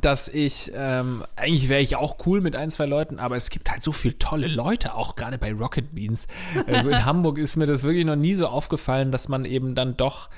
dass 0.00 0.28
ich, 0.28 0.70
ähm, 0.76 1.24
eigentlich 1.34 1.68
wäre 1.68 1.80
ich 1.80 1.96
auch 1.96 2.18
cool 2.26 2.40
mit 2.40 2.54
ein, 2.54 2.70
zwei 2.70 2.86
Leuten, 2.86 3.18
aber 3.18 3.36
es 3.36 3.50
gibt 3.50 3.70
halt 3.70 3.82
so 3.82 3.90
viele 3.90 4.18
tolle 4.18 4.46
Leute, 4.46 4.94
auch 4.94 5.16
gerade 5.16 5.38
bei 5.38 5.52
Rocket 5.52 5.94
Beans. 5.94 6.28
Also 6.66 6.90
in 6.90 7.04
Hamburg 7.04 7.38
ist 7.38 7.56
mir 7.56 7.66
das 7.66 7.82
wirklich 7.82 8.04
noch 8.04 8.16
nie 8.16 8.34
so 8.34 8.46
aufgefallen, 8.46 9.10
dass 9.10 9.28
man 9.28 9.44
eben 9.44 9.74
dann 9.74 9.96
doch 9.96 10.28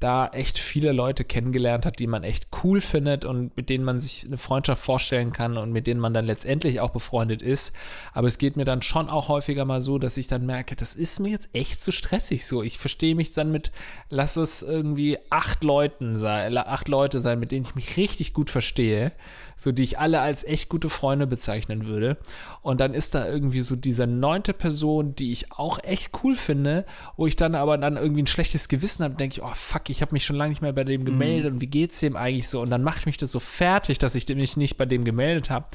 da 0.00 0.28
echt 0.28 0.58
viele 0.58 0.92
Leute 0.92 1.24
kennengelernt 1.24 1.84
hat, 1.84 1.98
die 1.98 2.06
man 2.06 2.24
echt 2.24 2.48
cool 2.64 2.80
findet 2.80 3.26
und 3.26 3.54
mit 3.56 3.68
denen 3.68 3.84
man 3.84 4.00
sich 4.00 4.24
eine 4.26 4.38
Freundschaft 4.38 4.82
vorstellen 4.82 5.32
kann 5.32 5.58
und 5.58 5.72
mit 5.72 5.86
denen 5.86 6.00
man 6.00 6.14
dann 6.14 6.24
letztendlich 6.24 6.80
auch 6.80 6.90
befreundet 6.90 7.42
ist. 7.42 7.74
Aber 8.14 8.26
es 8.26 8.38
geht 8.38 8.56
mir 8.56 8.64
dann 8.64 8.80
schon 8.80 9.10
auch 9.10 9.28
häufiger 9.28 9.66
mal 9.66 9.82
so, 9.82 9.98
dass 9.98 10.16
ich 10.16 10.26
dann 10.26 10.46
merke, 10.46 10.74
das 10.74 10.94
ist 10.94 11.20
mir 11.20 11.28
jetzt 11.28 11.50
echt 11.52 11.82
zu 11.82 11.92
stressig 11.92 12.46
so. 12.46 12.62
Ich 12.62 12.78
verstehe 12.78 13.14
mich 13.14 13.32
dann 13.32 13.52
mit, 13.52 13.72
lass 14.08 14.36
es 14.36 14.62
irgendwie 14.62 15.18
acht 15.28 15.62
Leuten 15.62 16.16
sein, 16.16 16.56
acht 16.56 16.88
Leute 16.88 17.20
sein, 17.20 17.38
mit 17.38 17.52
denen 17.52 17.66
ich 17.66 17.74
mich 17.74 17.96
richtig 17.98 18.32
gut 18.32 18.48
verstehe 18.48 19.12
so 19.60 19.72
die 19.72 19.82
ich 19.82 19.98
alle 19.98 20.20
als 20.20 20.42
echt 20.42 20.70
gute 20.70 20.88
Freunde 20.88 21.26
bezeichnen 21.26 21.84
würde. 21.84 22.16
Und 22.62 22.80
dann 22.80 22.94
ist 22.94 23.14
da 23.14 23.28
irgendwie 23.28 23.60
so 23.60 23.76
diese 23.76 24.06
neunte 24.06 24.54
Person, 24.54 25.14
die 25.14 25.32
ich 25.32 25.52
auch 25.52 25.78
echt 25.84 26.10
cool 26.24 26.34
finde, 26.34 26.86
wo 27.18 27.26
ich 27.26 27.36
dann 27.36 27.54
aber 27.54 27.76
dann 27.76 27.98
irgendwie 27.98 28.22
ein 28.22 28.26
schlechtes 28.26 28.68
Gewissen 28.68 29.04
habe, 29.04 29.16
denke 29.16 29.34
ich, 29.34 29.42
oh 29.42 29.52
fuck, 29.54 29.90
ich 29.90 30.00
habe 30.00 30.14
mich 30.14 30.24
schon 30.24 30.36
lange 30.36 30.50
nicht 30.50 30.62
mehr 30.62 30.72
bei 30.72 30.84
dem 30.84 31.04
gemeldet 31.04 31.50
mhm. 31.50 31.56
und 31.56 31.60
wie 31.60 31.66
geht's 31.66 32.00
dem 32.00 32.16
eigentlich 32.16 32.48
so? 32.48 32.62
Und 32.62 32.70
dann 32.70 32.82
macht 32.82 33.04
mich 33.04 33.18
das 33.18 33.32
so 33.32 33.38
fertig, 33.38 33.98
dass 33.98 34.14
ich 34.14 34.26
mich 34.28 34.56
nicht 34.56 34.78
bei 34.78 34.86
dem 34.86 35.04
gemeldet 35.04 35.50
habe. 35.50 35.66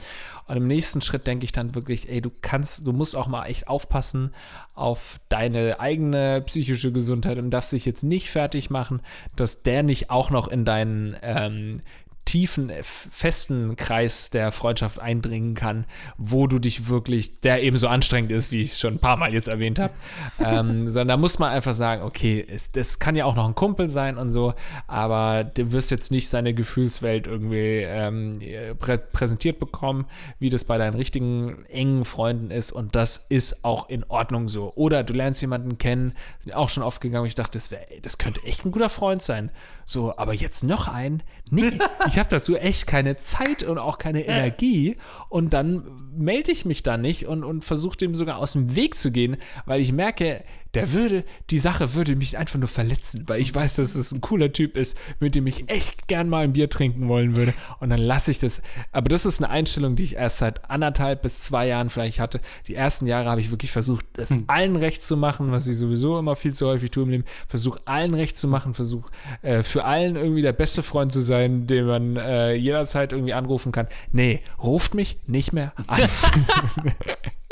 Und 0.48 0.58
im 0.58 0.68
nächsten 0.68 1.02
Schritt 1.02 1.28
denke 1.28 1.46
ich 1.46 1.52
dann 1.52 1.76
wirklich, 1.76 2.10
ey, 2.10 2.22
du 2.22 2.32
kannst, 2.42 2.88
du 2.88 2.92
musst 2.92 3.16
auch 3.16 3.28
mal 3.28 3.46
echt 3.46 3.68
aufpassen 3.68 4.34
auf 4.74 5.20
deine 5.30 5.80
eigene 5.80 6.42
psychische 6.42 6.92
Gesundheit 6.92 7.38
und 7.38 7.52
das 7.52 7.70
sich 7.70 7.86
jetzt 7.86 8.04
nicht 8.04 8.30
fertig 8.30 8.70
machen, 8.70 9.02
dass 9.36 9.62
der 9.62 9.84
nicht 9.84 10.10
auch 10.10 10.32
noch 10.32 10.48
in 10.48 10.66
deinen 10.66 11.16
ähm, 11.22 11.82
tiefen, 12.26 12.70
äh, 12.70 12.84
festen 12.84 13.76
Kreis 13.76 14.30
der 14.32 14.52
Freundschaft 14.52 15.00
eindringen 15.00 15.54
kann, 15.54 15.86
wo 16.18 16.48
du 16.48 16.60
dich 16.60 16.90
wirklich, 16.90 17.40
der 17.42 17.64
eben 17.64 17.78
so 17.78 17.88
anstrengend 17.88 18.32
ist, 18.32 18.52
wie 18.52 18.62
ich 18.62 18.72
es 18.74 18.80
schon 18.80 18.96
ein 18.96 19.00
paar 19.00 19.18
Mal 19.18 19.34
jetzt 19.34 19.48
erwähnt 19.48 19.80
habe. 19.80 19.94
ähm, 20.40 20.90
sondern 20.92 21.08
da 21.08 21.18
muss 21.18 21.40
man 21.40 21.52
einfach 21.52 21.74
sagen, 21.74 22.02
okay, 22.02 22.46
es, 22.48 22.72
das 22.72 23.00
kann 23.00 23.16
ja 23.16 23.26
auch 23.26 23.36
noch 23.36 23.48
ein 23.48 23.56
Kumpel 23.56 23.90
sein 23.90 24.18
und 24.18 24.32
so, 24.32 24.54
aber 24.88 25.44
du 25.44 25.72
wirst 25.72 25.92
jetzt 25.92 26.12
nicht 26.12 26.28
seine 26.28 26.54
Gefühlswelt 26.54 27.28
irgendwie 27.28 27.84
ähm, 27.84 28.40
prä 28.80 28.98
präsentiert 28.98 29.60
bekommen, 29.60 30.06
wie 30.40 30.50
das 30.50 30.64
bei 30.64 30.78
deinen 30.78 30.96
richtigen 30.96 31.66
engen 31.66 32.06
Freunden 32.06 32.50
ist 32.50 32.72
und 32.72 32.96
das 32.96 33.26
ist 33.30 33.64
auch 33.64 33.90
in 33.90 34.04
Ordnung 34.06 34.50
so. 34.50 34.74
Oder 34.76 35.04
du 35.04 35.14
lernst 35.14 35.42
jemanden 35.42 35.78
kennen, 35.78 36.14
sind 36.40 36.54
auch 36.54 36.70
schon 36.70 36.84
aufgegangen 36.84 37.24
und 37.24 37.28
ich 37.28 37.36
dachte, 37.36 37.58
das, 37.58 37.72
wär, 37.72 37.86
das 38.02 38.18
könnte 38.18 38.44
echt 38.44 38.66
ein 38.66 38.72
guter 38.72 38.90
Freund 38.90 39.22
sein. 39.22 39.52
So, 39.84 40.18
aber 40.18 40.34
jetzt 40.34 40.64
noch 40.64 40.88
einen? 40.88 41.22
Nee, 41.50 41.74
ich 42.08 42.15
habe 42.18 42.30
dazu 42.30 42.56
echt 42.56 42.88
keine 42.88 43.18
Zeit 43.18 43.64
und 43.64 43.78
auch 43.78 43.98
keine 43.98 44.26
Energie. 44.26 44.98
Und 45.30 45.54
dann 45.54 45.84
melde 46.18 46.52
ich 46.52 46.66
mich 46.66 46.84
da 46.84 46.98
nicht 46.98 47.28
und, 47.28 47.44
und 47.44 47.64
versuche 47.64 47.98
dem 47.98 48.16
sogar 48.16 48.38
aus 48.38 48.54
dem 48.54 48.76
Weg 48.76 48.96
zu 48.96 49.12
gehen, 49.12 49.38
weil 49.66 49.82
ich 49.82 49.92
merke, 49.92 50.44
der 50.76 50.92
würde, 50.92 51.24
die 51.50 51.60
Sache 51.60 51.94
würde 51.94 52.16
mich 52.16 52.38
einfach 52.38 52.60
nur 52.60 52.68
verletzen, 52.68 53.24
weil 53.28 53.42
ich 53.42 53.56
weiß, 53.56 53.76
dass 53.76 53.96
es 53.96 54.12
ein 54.12 54.22
cooler 54.22 54.52
Typ 54.52 54.76
ist, 54.76 54.98
mit 55.20 55.34
dem 55.34 55.48
ich 55.48 55.70
echt 55.70 56.08
gern 56.08 56.28
mal 56.28 56.44
ein 56.44 56.54
Bier 56.54 56.70
trinken 56.70 57.08
wollen 57.08 57.36
würde. 57.36 57.54
Und 57.80 57.90
dann 57.90 58.00
lasse 58.00 58.32
ich 58.32 58.40
das. 58.40 58.62
Aber 58.92 59.10
das 59.10 59.26
ist 59.26 59.42
eine 59.42 59.50
Einstellung, 59.50 59.96
die 59.96 60.04
ich 60.04 60.16
erst 60.16 60.38
seit 60.38 60.70
anderthalb 60.70 61.22
bis 61.22 61.40
zwei 61.40 61.68
Jahren 61.68 61.90
vielleicht 61.90 62.20
hatte. 62.20 62.42
Die 62.68 62.76
ersten 62.76 63.08
Jahre 63.08 63.30
habe 63.30 63.42
ich 63.42 63.52
wirklich 63.52 63.72
versucht, 63.72 64.06
es 64.18 64.32
hm. 64.32 64.44
allen 64.48 64.76
recht 64.76 65.02
zu 65.02 65.16
machen, 65.16 65.52
was 65.52 65.66
ich 65.68 65.78
sowieso 65.78 66.20
immer 66.20 66.36
viel 66.36 66.54
zu 66.54 66.68
häufig 66.68 66.92
tue 66.92 67.04
im 67.04 67.10
Leben. 67.10 67.26
Versuche 67.48 67.80
allen 67.86 68.14
recht 68.14 68.38
zu 68.38 68.48
machen, 68.48 68.74
versuche 68.74 69.10
äh, 69.42 69.64
für 69.64 69.86
allen 69.86 70.18
irgendwie 70.18 70.42
der 70.42 70.54
beste 70.54 70.84
Freund 70.84 71.14
zu 71.14 71.22
sein, 71.22 71.68
den 71.68 71.86
man 71.86 72.18
äh, 72.18 72.54
jederzeit 72.54 73.14
irgendwie 73.14 73.34
anrufen 73.34 73.72
kann. 73.72 73.88
Nee, 74.12 74.42
ruft 74.62 74.94
mich 74.94 75.18
nicht 75.26 75.54
mehr 75.54 75.74
an. 75.88 76.02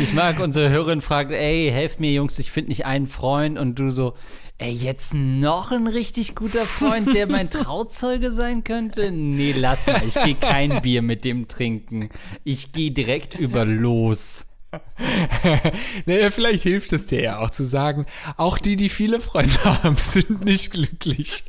Ich 0.00 0.12
mag, 0.12 0.40
unsere 0.40 0.70
Hörerin 0.70 1.00
fragt, 1.00 1.30
ey, 1.30 1.70
helft 1.70 2.00
mir 2.00 2.12
Jungs, 2.12 2.38
ich 2.38 2.50
finde 2.50 2.70
nicht 2.70 2.86
einen 2.86 3.06
Freund 3.06 3.58
und 3.58 3.78
du 3.78 3.90
so, 3.90 4.14
ey, 4.58 4.72
jetzt 4.72 5.14
noch 5.14 5.70
ein 5.70 5.86
richtig 5.86 6.34
guter 6.34 6.64
Freund, 6.64 7.14
der 7.14 7.26
mein 7.26 7.48
Trauzeuge 7.50 8.32
sein 8.32 8.64
könnte? 8.64 9.10
Nee, 9.10 9.54
lass 9.56 9.86
mal, 9.86 10.02
ich 10.06 10.14
gehe 10.14 10.34
kein 10.34 10.82
Bier 10.82 11.02
mit 11.02 11.24
dem 11.24 11.48
trinken. 11.48 12.10
Ich 12.44 12.72
gehe 12.72 12.90
direkt 12.90 13.34
über 13.34 13.64
los. 13.64 14.44
naja, 16.06 16.30
vielleicht 16.30 16.62
hilft 16.64 16.92
es 16.92 17.06
dir 17.06 17.22
ja 17.22 17.38
auch 17.38 17.50
zu 17.50 17.64
sagen, 17.64 18.06
auch 18.36 18.58
die, 18.58 18.76
die 18.76 18.88
viele 18.88 19.20
Freunde 19.20 19.62
haben, 19.64 19.96
sind 19.98 20.44
nicht 20.44 20.72
glücklich. 20.72 21.44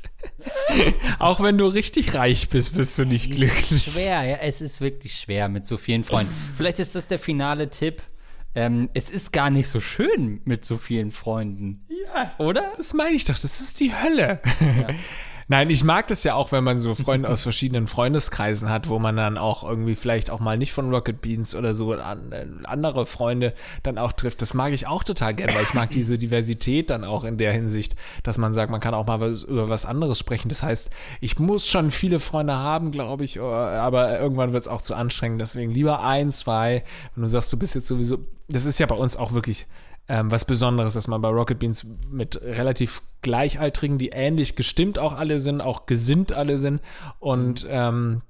Auch 1.17 1.41
wenn 1.41 1.57
du 1.57 1.67
richtig 1.67 2.13
reich 2.13 2.49
bist, 2.49 2.75
bist 2.75 2.97
du 2.97 3.05
nicht 3.05 3.31
glücklich. 3.31 3.59
Es 3.59 3.71
ist 3.71 3.93
schwer, 3.93 4.23
ja, 4.23 4.37
es 4.37 4.61
ist 4.61 4.79
wirklich 4.81 5.15
schwer 5.15 5.49
mit 5.49 5.65
so 5.65 5.77
vielen 5.77 6.03
Freunden. 6.03 6.33
Vielleicht 6.55 6.79
ist 6.79 6.95
das 6.95 7.07
der 7.07 7.19
finale 7.19 7.69
Tipp. 7.69 8.01
Ähm, 8.55 8.89
es 8.93 9.09
ist 9.09 9.31
gar 9.31 9.49
nicht 9.49 9.67
so 9.67 9.79
schön 9.79 10.41
mit 10.43 10.65
so 10.65 10.77
vielen 10.77 11.11
Freunden. 11.11 11.85
Ja, 12.13 12.33
oder? 12.39 12.71
Das 12.77 12.93
meine 12.93 13.15
ich 13.15 13.25
doch, 13.25 13.37
das 13.37 13.59
ist 13.61 13.79
die 13.79 13.93
Hölle. 13.93 14.39
Ja. 14.59 14.87
Nein, 15.51 15.71
ich 15.71 15.83
mag 15.83 16.07
das 16.07 16.23
ja 16.23 16.35
auch, 16.35 16.51
wenn 16.51 16.63
man 16.63 16.79
so 16.79 16.93
Freunde 16.93 17.27
aus 17.27 17.41
verschiedenen 17.41 17.87
Freundeskreisen 17.87 18.69
hat, 18.69 18.87
wo 18.87 18.99
man 18.99 19.17
dann 19.17 19.35
auch 19.35 19.67
irgendwie 19.67 19.95
vielleicht 19.95 20.29
auch 20.29 20.39
mal 20.39 20.59
nicht 20.59 20.73
von 20.73 20.93
Rocket 20.93 21.21
Beans 21.21 21.55
oder 21.55 21.73
so 21.73 21.93
an, 21.93 22.61
andere 22.65 23.07
Freunde 23.07 23.55
dann 23.81 23.97
auch 23.97 24.13
trifft. 24.13 24.43
Das 24.43 24.53
mag 24.53 24.73
ich 24.73 24.85
auch 24.85 25.03
total 25.03 25.33
gerne, 25.33 25.55
weil 25.55 25.63
ich 25.63 25.73
mag 25.73 25.89
diese 25.89 26.19
Diversität 26.19 26.91
dann 26.91 27.03
auch 27.03 27.23
in 27.23 27.39
der 27.39 27.51
Hinsicht, 27.51 27.95
dass 28.21 28.37
man 28.37 28.53
sagt, 28.53 28.69
man 28.69 28.79
kann 28.79 28.93
auch 28.93 29.07
mal 29.07 29.21
was, 29.21 29.41
über 29.41 29.69
was 29.69 29.87
anderes 29.87 30.19
sprechen. 30.19 30.49
Das 30.49 30.61
heißt, 30.61 30.91
ich 31.19 31.39
muss 31.39 31.67
schon 31.67 31.89
viele 31.89 32.19
Freunde 32.19 32.55
haben, 32.55 32.91
glaube 32.91 33.25
ich, 33.25 33.37
äh, 33.37 33.39
aber 33.39 34.19
irgendwann 34.19 34.53
wird 34.53 34.61
es 34.61 34.67
auch 34.67 34.83
zu 34.83 34.93
anstrengend. 34.93 35.41
Deswegen 35.41 35.71
lieber 35.71 36.03
ein, 36.03 36.31
zwei. 36.31 36.83
Wenn 37.15 37.23
du 37.23 37.27
sagst, 37.27 37.51
du 37.51 37.57
bist 37.57 37.73
jetzt 37.73 37.87
sowieso, 37.87 38.19
das 38.49 38.65
ist 38.65 38.77
ja 38.77 38.85
bei 38.85 38.93
uns 38.93 39.17
auch 39.17 39.33
wirklich 39.33 39.65
ähm, 40.09 40.31
was 40.31 40.43
Besonderes, 40.43 40.95
dass 40.95 41.07
man 41.07 41.21
bei 41.21 41.29
Rocket 41.29 41.59
Beans 41.59 41.85
mit 42.09 42.41
relativ 42.41 43.03
Gleichaltrigen, 43.21 43.99
die 43.99 44.09
ähnlich 44.09 44.55
gestimmt 44.55 44.97
auch 44.97 45.13
alle 45.13 45.39
sind, 45.39 45.61
auch 45.61 45.85
gesinnt 45.85 46.33
alle 46.33 46.57
sind. 46.57 46.81
Und 47.19 47.65
ähm, 47.69 48.21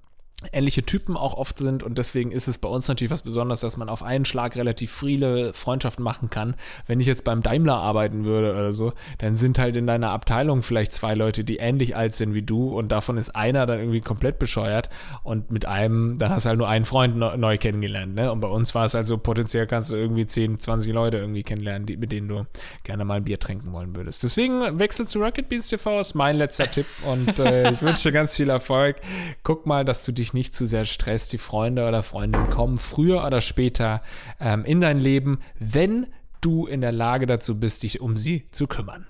ähnliche 0.54 0.84
Typen 0.84 1.18
auch 1.18 1.34
oft 1.34 1.58
sind 1.58 1.84
und 1.84 1.98
deswegen 1.98 2.32
ist 2.32 2.48
es 2.48 2.58
bei 2.58 2.70
uns 2.70 2.88
natürlich 2.88 3.12
was 3.12 3.24
Besonderes, 3.24 3.60
dass 3.60 3.76
man 3.76 3.90
auf 3.90 4.02
einen 4.02 4.24
Schlag 4.24 4.56
relativ 4.56 4.92
viele 4.92 5.52
Freundschaften 5.52 6.04
machen 6.04 6.30
kann. 6.30 6.56
Wenn 6.88 7.02
ich 7.02 7.08
jetzt 7.08 7.26
beim 7.26 7.44
Daimler 7.44 7.78
arbeiten 7.78 8.24
würde 8.24 8.52
oder 8.52 8.72
so, 8.72 8.94
dann 9.18 9.36
sind 9.36 9.60
halt 9.60 9.76
in 9.76 9.86
deiner 9.86 10.12
Abteilung 10.12 10.64
vielleicht 10.64 10.94
zwei 10.94 11.14
Leute, 11.14 11.44
die 11.44 11.58
ähnlich 11.58 11.96
alt 11.98 12.16
sind 12.16 12.34
wie 12.34 12.42
du 12.42 12.70
und 12.78 12.90
davon 12.90 13.18
ist 13.18 13.36
einer 13.36 13.66
dann 13.66 13.80
irgendwie 13.80 14.00
komplett 14.00 14.40
bescheuert 14.40 14.90
und 15.24 15.52
mit 15.52 15.66
einem, 15.66 16.18
dann 16.18 16.32
hast 16.32 16.46
du 16.46 16.50
halt 16.50 16.58
nur 16.58 16.70
einen 16.70 16.86
Freund 16.86 17.18
neu 17.18 17.58
kennengelernt, 17.58 18.16
ne? 18.16 18.32
Und 18.32 18.40
bei 18.40 18.48
uns 18.48 18.74
war 18.74 18.86
es 18.86 18.96
also 18.96 19.18
potenziell 19.18 19.68
kannst 19.68 19.92
du 19.92 19.96
irgendwie 19.96 20.26
10, 20.26 20.60
20 20.60 20.94
Leute 20.94 21.18
irgendwie 21.18 21.44
kennenlernen, 21.44 21.86
die, 21.86 21.98
mit 21.98 22.14
denen 22.14 22.30
du 22.30 22.46
gerne 22.84 23.04
mal 23.04 23.16
ein 23.16 23.24
Bier 23.26 23.40
trinken 23.40 23.74
wollen 23.74 23.94
würdest. 23.96 24.24
Deswegen 24.24 24.80
wechsel 24.80 25.06
zu 25.06 25.20
Rocket 25.20 25.50
Beans 25.50 25.68
TV 25.68 26.00
ist 26.00 26.14
mein 26.14 26.38
letzter 26.38 26.72
Tipp 26.72 26.86
und 27.06 27.40
äh, 27.40 27.72
ich 27.72 27.82
wünsche 27.82 28.10
dir 28.10 28.14
ganz 28.14 28.38
viel 28.38 28.50
Erfolg. 28.50 28.98
Guck 29.44 29.66
mal, 29.66 29.84
dass 29.84 30.06
du 30.06 30.14
dich 30.14 30.29
dich 30.30 30.34
nicht 30.34 30.56
zu 30.56 30.66
sehr 30.66 30.86
stresst. 30.86 31.34
Die 31.34 31.38
Freunde 31.38 31.88
oder 31.88 32.04
Freundinnen 32.04 32.50
kommen 32.50 32.78
früher 32.78 33.26
oder 33.26 33.42
später 33.42 34.02
ähm, 34.40 34.64
in 34.66 34.82
dein 34.82 35.00
Leben, 35.00 35.40
wenn 35.58 36.08
du 36.42 36.68
in 36.68 36.82
der 36.82 36.92
Lage 36.92 37.26
dazu 37.26 37.60
bist, 37.60 37.84
dich 37.84 38.00
um 38.02 38.16
sie 38.16 38.48
zu 38.52 38.68
kümmern. 38.68 39.08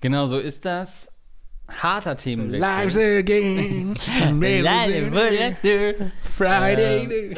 Genau 0.00 0.26
so 0.26 0.38
ist 0.38 0.64
das. 0.64 1.10
Harter 1.68 2.16
Themenwechsel. 2.16 2.60
Life's 2.60 2.96
a 2.96 3.20
game. 3.22 3.94
Friday. 6.22 7.36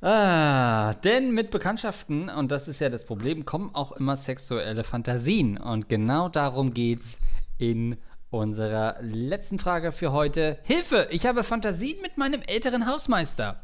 Ah, 0.00 0.92
denn 1.02 1.32
mit 1.32 1.50
Bekanntschaften, 1.50 2.28
und 2.28 2.52
das 2.52 2.68
ist 2.68 2.78
ja 2.80 2.90
das 2.90 3.04
Problem, 3.06 3.46
kommen 3.46 3.74
auch 3.74 3.92
immer 3.92 4.16
sexuelle 4.16 4.84
Fantasien. 4.84 5.56
Und 5.56 5.88
genau 5.88 6.28
darum 6.28 6.74
geht's 6.74 7.18
in 7.58 7.96
unserer 8.38 8.96
letzten 9.00 9.58
Frage 9.58 9.92
für 9.92 10.12
heute. 10.12 10.58
Hilfe, 10.62 11.08
ich 11.10 11.26
habe 11.26 11.44
Fantasien 11.44 12.00
mit 12.02 12.16
meinem 12.16 12.42
älteren 12.42 12.86
Hausmeister. 12.86 13.60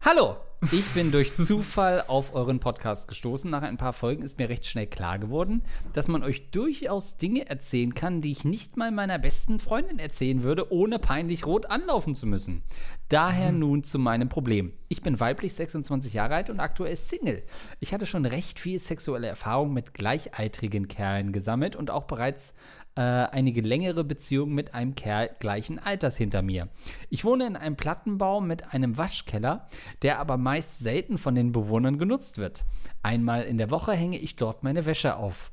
Hallo, 0.00 0.36
ich 0.70 0.86
bin 0.94 1.10
durch 1.10 1.34
Zufall 1.34 2.04
auf 2.06 2.34
euren 2.34 2.60
Podcast 2.60 3.08
gestoßen. 3.08 3.50
Nach 3.50 3.62
ein 3.62 3.76
paar 3.76 3.92
Folgen 3.92 4.22
ist 4.22 4.38
mir 4.38 4.48
recht 4.48 4.64
schnell 4.64 4.86
klar 4.86 5.18
geworden, 5.18 5.62
dass 5.92 6.06
man 6.06 6.22
euch 6.22 6.50
durchaus 6.50 7.16
Dinge 7.16 7.48
erzählen 7.48 7.94
kann, 7.94 8.20
die 8.20 8.30
ich 8.30 8.44
nicht 8.44 8.76
mal 8.76 8.92
meiner 8.92 9.18
besten 9.18 9.58
Freundin 9.58 9.98
erzählen 9.98 10.42
würde, 10.42 10.72
ohne 10.72 10.98
peinlich 10.98 11.46
rot 11.46 11.66
anlaufen 11.66 12.14
zu 12.14 12.26
müssen. 12.26 12.62
Daher 13.08 13.52
mhm. 13.52 13.58
nun 13.58 13.84
zu 13.84 13.98
meinem 13.98 14.28
Problem. 14.28 14.72
Ich 14.88 15.02
bin 15.02 15.18
weiblich 15.18 15.54
26 15.54 16.14
Jahre 16.14 16.34
alt 16.34 16.50
und 16.50 16.60
aktuell 16.60 16.96
Single. 16.96 17.42
Ich 17.80 17.92
hatte 17.92 18.06
schon 18.06 18.24
recht 18.24 18.60
viel 18.60 18.78
sexuelle 18.78 19.26
Erfahrung 19.26 19.72
mit 19.72 19.94
gleichaltrigen 19.94 20.86
Kerlen 20.86 21.32
gesammelt 21.32 21.74
und 21.76 21.90
auch 21.90 22.04
bereits 22.04 22.54
äh, 22.94 23.00
einige 23.00 23.62
längere 23.62 24.04
Beziehungen 24.04 24.54
mit 24.54 24.74
einem 24.74 24.94
Kerl 24.94 25.30
gleichen 25.40 25.78
Alters 25.78 26.16
hinter 26.16 26.42
mir. 26.42 26.68
Ich 27.08 27.24
wohne 27.24 27.46
in 27.46 27.56
einem 27.56 27.76
Plattenbau 27.76 28.40
mit 28.40 28.74
einem 28.74 28.98
Waschkeller, 28.98 29.66
der 30.02 30.18
aber 30.18 30.36
meist 30.52 30.80
selten 30.80 31.16
von 31.16 31.34
den 31.34 31.50
Bewohnern 31.50 31.96
genutzt 31.96 32.36
wird. 32.36 32.62
Einmal 33.02 33.44
in 33.44 33.56
der 33.56 33.70
Woche 33.70 33.92
hänge 33.92 34.18
ich 34.18 34.36
dort 34.36 34.62
meine 34.62 34.84
Wäsche 34.84 35.16
auf. 35.16 35.50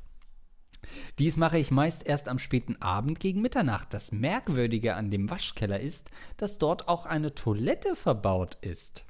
Dies 1.18 1.38
mache 1.38 1.56
ich 1.56 1.70
meist 1.70 2.06
erst 2.06 2.28
am 2.28 2.38
späten 2.38 2.76
Abend 2.82 3.18
gegen 3.18 3.40
Mitternacht. 3.40 3.94
Das 3.94 4.12
Merkwürdige 4.12 4.96
an 4.96 5.10
dem 5.10 5.30
Waschkeller 5.30 5.80
ist, 5.80 6.10
dass 6.36 6.58
dort 6.58 6.86
auch 6.86 7.06
eine 7.06 7.34
Toilette 7.34 7.96
verbaut 7.96 8.58
ist. 8.60 9.06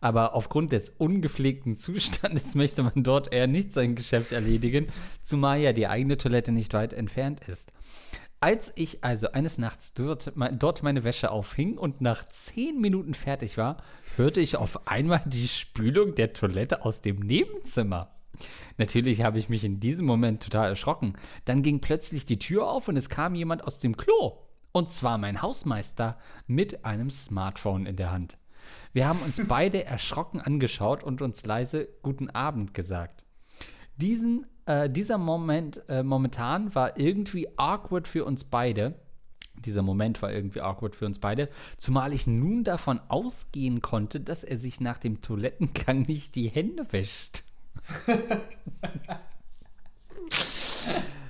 Aber 0.00 0.34
aufgrund 0.34 0.72
des 0.72 0.88
ungepflegten 0.88 1.76
Zustandes 1.76 2.54
möchte 2.56 2.82
man 2.82 3.04
dort 3.04 3.32
eher 3.32 3.46
nicht 3.46 3.72
sein 3.72 3.94
Geschäft 3.94 4.32
erledigen, 4.32 4.88
zumal 5.22 5.60
ja 5.60 5.72
die 5.72 5.86
eigene 5.86 6.16
Toilette 6.16 6.50
nicht 6.50 6.74
weit 6.74 6.92
entfernt 6.92 7.46
ist. 7.46 7.72
Als 8.40 8.72
ich 8.76 9.02
also 9.02 9.32
eines 9.32 9.58
Nachts 9.58 9.94
dort, 9.94 10.32
dort, 10.52 10.82
meine 10.84 11.02
Wäsche 11.02 11.32
aufhing 11.32 11.76
und 11.76 12.00
nach 12.00 12.22
zehn 12.22 12.80
Minuten 12.80 13.14
fertig 13.14 13.58
war, 13.58 13.82
hörte 14.16 14.40
ich 14.40 14.56
auf 14.56 14.86
einmal 14.86 15.22
die 15.26 15.48
Spülung 15.48 16.14
der 16.14 16.32
Toilette 16.32 16.84
aus 16.84 17.00
dem 17.00 17.18
Nebenzimmer. 17.18 18.14
Natürlich 18.76 19.22
habe 19.22 19.40
ich 19.40 19.48
mich 19.48 19.64
in 19.64 19.80
diesem 19.80 20.06
Moment 20.06 20.40
total 20.44 20.68
erschrocken. 20.68 21.14
Dann 21.46 21.64
ging 21.64 21.80
plötzlich 21.80 22.26
die 22.26 22.38
Tür 22.38 22.68
auf 22.68 22.86
und 22.86 22.96
es 22.96 23.08
kam 23.08 23.34
jemand 23.34 23.64
aus 23.64 23.80
dem 23.80 23.96
Klo. 23.96 24.38
Und 24.70 24.92
zwar 24.92 25.18
mein 25.18 25.42
Hausmeister 25.42 26.16
mit 26.46 26.84
einem 26.84 27.10
Smartphone 27.10 27.86
in 27.86 27.96
der 27.96 28.12
Hand. 28.12 28.38
Wir 28.92 29.08
haben 29.08 29.20
uns 29.20 29.40
beide 29.48 29.84
erschrocken 29.84 30.40
angeschaut 30.40 31.02
und 31.02 31.22
uns 31.22 31.44
leise 31.44 31.88
Guten 32.02 32.30
Abend 32.30 32.72
gesagt. 32.72 33.24
Diesen, 33.96 34.46
äh, 34.68 34.90
dieser 34.90 35.16
Moment 35.16 35.82
äh, 35.88 36.02
momentan 36.02 36.74
war 36.74 36.98
irgendwie 36.98 37.48
awkward 37.56 38.06
für 38.06 38.26
uns 38.26 38.44
beide. 38.44 38.94
Dieser 39.64 39.82
Moment 39.82 40.22
war 40.22 40.30
irgendwie 40.30 40.60
awkward 40.60 40.94
für 40.94 41.06
uns 41.06 41.18
beide, 41.18 41.48
zumal 41.78 42.12
ich 42.12 42.28
nun 42.28 42.62
davon 42.62 43.00
ausgehen 43.08 43.80
konnte, 43.80 44.20
dass 44.20 44.44
er 44.44 44.58
sich 44.58 44.80
nach 44.80 44.98
dem 44.98 45.20
Toilettengang 45.20 46.02
nicht 46.02 46.36
die 46.36 46.48
Hände 46.48 46.86
wäscht. 46.92 47.42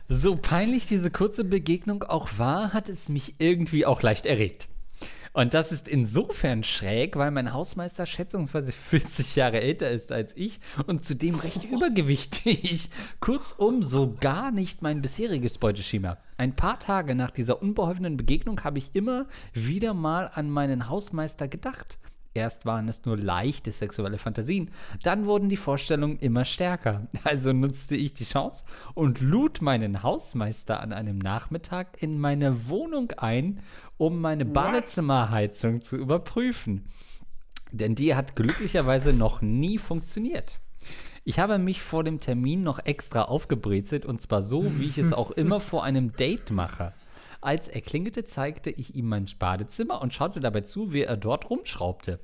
so 0.09 0.37
peinlich 0.37 0.89
diese 0.89 1.11
kurze 1.11 1.45
Begegnung 1.45 2.03
auch 2.03 2.29
war, 2.39 2.75
hat 2.75 2.89
es 2.89 3.09
mich 3.09 3.37
irgendwie 3.39 3.87
auch 3.87 4.03
leicht 4.03 4.27
erregt. 4.27 4.69
Und 5.33 5.55
das 5.55 5.73
ist 5.73 5.89
insofern 5.89 6.65
schräg, 6.65 7.17
weil 7.17 7.31
mein 7.31 7.53
Hausmeister 7.53 8.07
schätzungsweise 8.07 8.73
40 8.91 9.37
Jahre 9.37 9.61
älter 9.61 9.91
ist 9.91 10.13
als 10.13 10.33
ich 10.37 10.61
und 10.87 11.05
zudem 11.05 11.37
recht 11.37 11.61
oh. 11.71 11.77
übergewichtig. 11.77 12.91
Kurzum, 13.21 13.83
so 13.83 14.17
gar 14.21 14.51
nicht 14.51 14.83
mein 14.83 15.03
bisheriges 15.03 15.59
Beuteschema. 15.59 16.19
Ein 16.37 16.55
paar 16.55 16.79
Tage 16.79 17.15
nach 17.15 17.31
dieser 17.31 17.61
unbeholfenen 17.61 18.17
Begegnung 18.17 18.63
habe 18.63 18.79
ich 18.79 18.95
immer 18.95 19.27
wieder 19.53 19.93
mal 19.93 20.31
an 20.33 20.51
meinen 20.51 20.89
Hausmeister 20.89 21.49
gedacht. 21.49 21.98
Erst 22.35 22.67
waren 22.67 22.89
es 22.89 23.05
nur 23.05 23.17
leichte 23.17 23.73
sexuelle 23.73 24.19
Fantasien, 24.19 24.71
dann 25.03 25.27
wurden 25.27 25.49
die 25.49 25.57
Vorstellungen 25.57 26.19
immer 26.19 26.45
stärker. 26.45 27.07
Also 27.25 27.53
nutzte 27.53 27.97
ich 27.97 28.15
die 28.15 28.25
Chance 28.25 28.65
und 28.95 29.21
lud 29.21 29.61
meinen 29.61 30.03
Hausmeister 30.03 30.81
an 30.81 30.93
einem 30.93 31.19
Nachmittag 31.19 32.03
in 32.03 32.19
meine 32.19 32.69
Wohnung 32.69 33.13
ein, 33.17 33.61
um 33.97 34.21
meine 34.21 34.45
Badezimmerheizung 34.45 35.83
zu 35.83 35.97
überprüfen. 35.97 36.85
Denn 37.73 37.95
die 37.95 38.15
hat 38.15 38.37
glücklicherweise 38.37 39.13
noch 39.13 39.43
nie 39.43 39.79
funktioniert. 39.79 40.59
Ich 41.25 41.39
habe 41.39 41.59
mich 41.59 41.83
vor 41.83 42.05
dem 42.05 42.21
Termin 42.21 42.63
noch 42.63 42.79
extra 42.87 43.23
aufgebrezelt 43.23 44.07
und 44.07 44.23
zwar 44.23 44.43
so, 44.43 44.65
wie 44.79 44.87
ich 44.87 44.99
es 44.99 45.13
auch 45.13 45.31
immer 45.37 45.61
vor 45.61 45.85
einem 45.85 46.13
Date 46.13 46.51
mache. 46.51 46.95
Als 47.41 47.69
er 47.69 47.81
klingelte, 47.81 48.25
zeigte 48.25 48.71
ich 48.71 48.97
ihm 48.97 49.09
mein 49.09 49.27
Badezimmer 49.39 50.03
und 50.03 50.13
schaute 50.13 50.41
dabei 50.41 50.63
zu, 50.63 50.93
wie 50.93 51.03
er 51.03 51.17
dort 51.17 51.49
rumschraubte. 51.51 52.19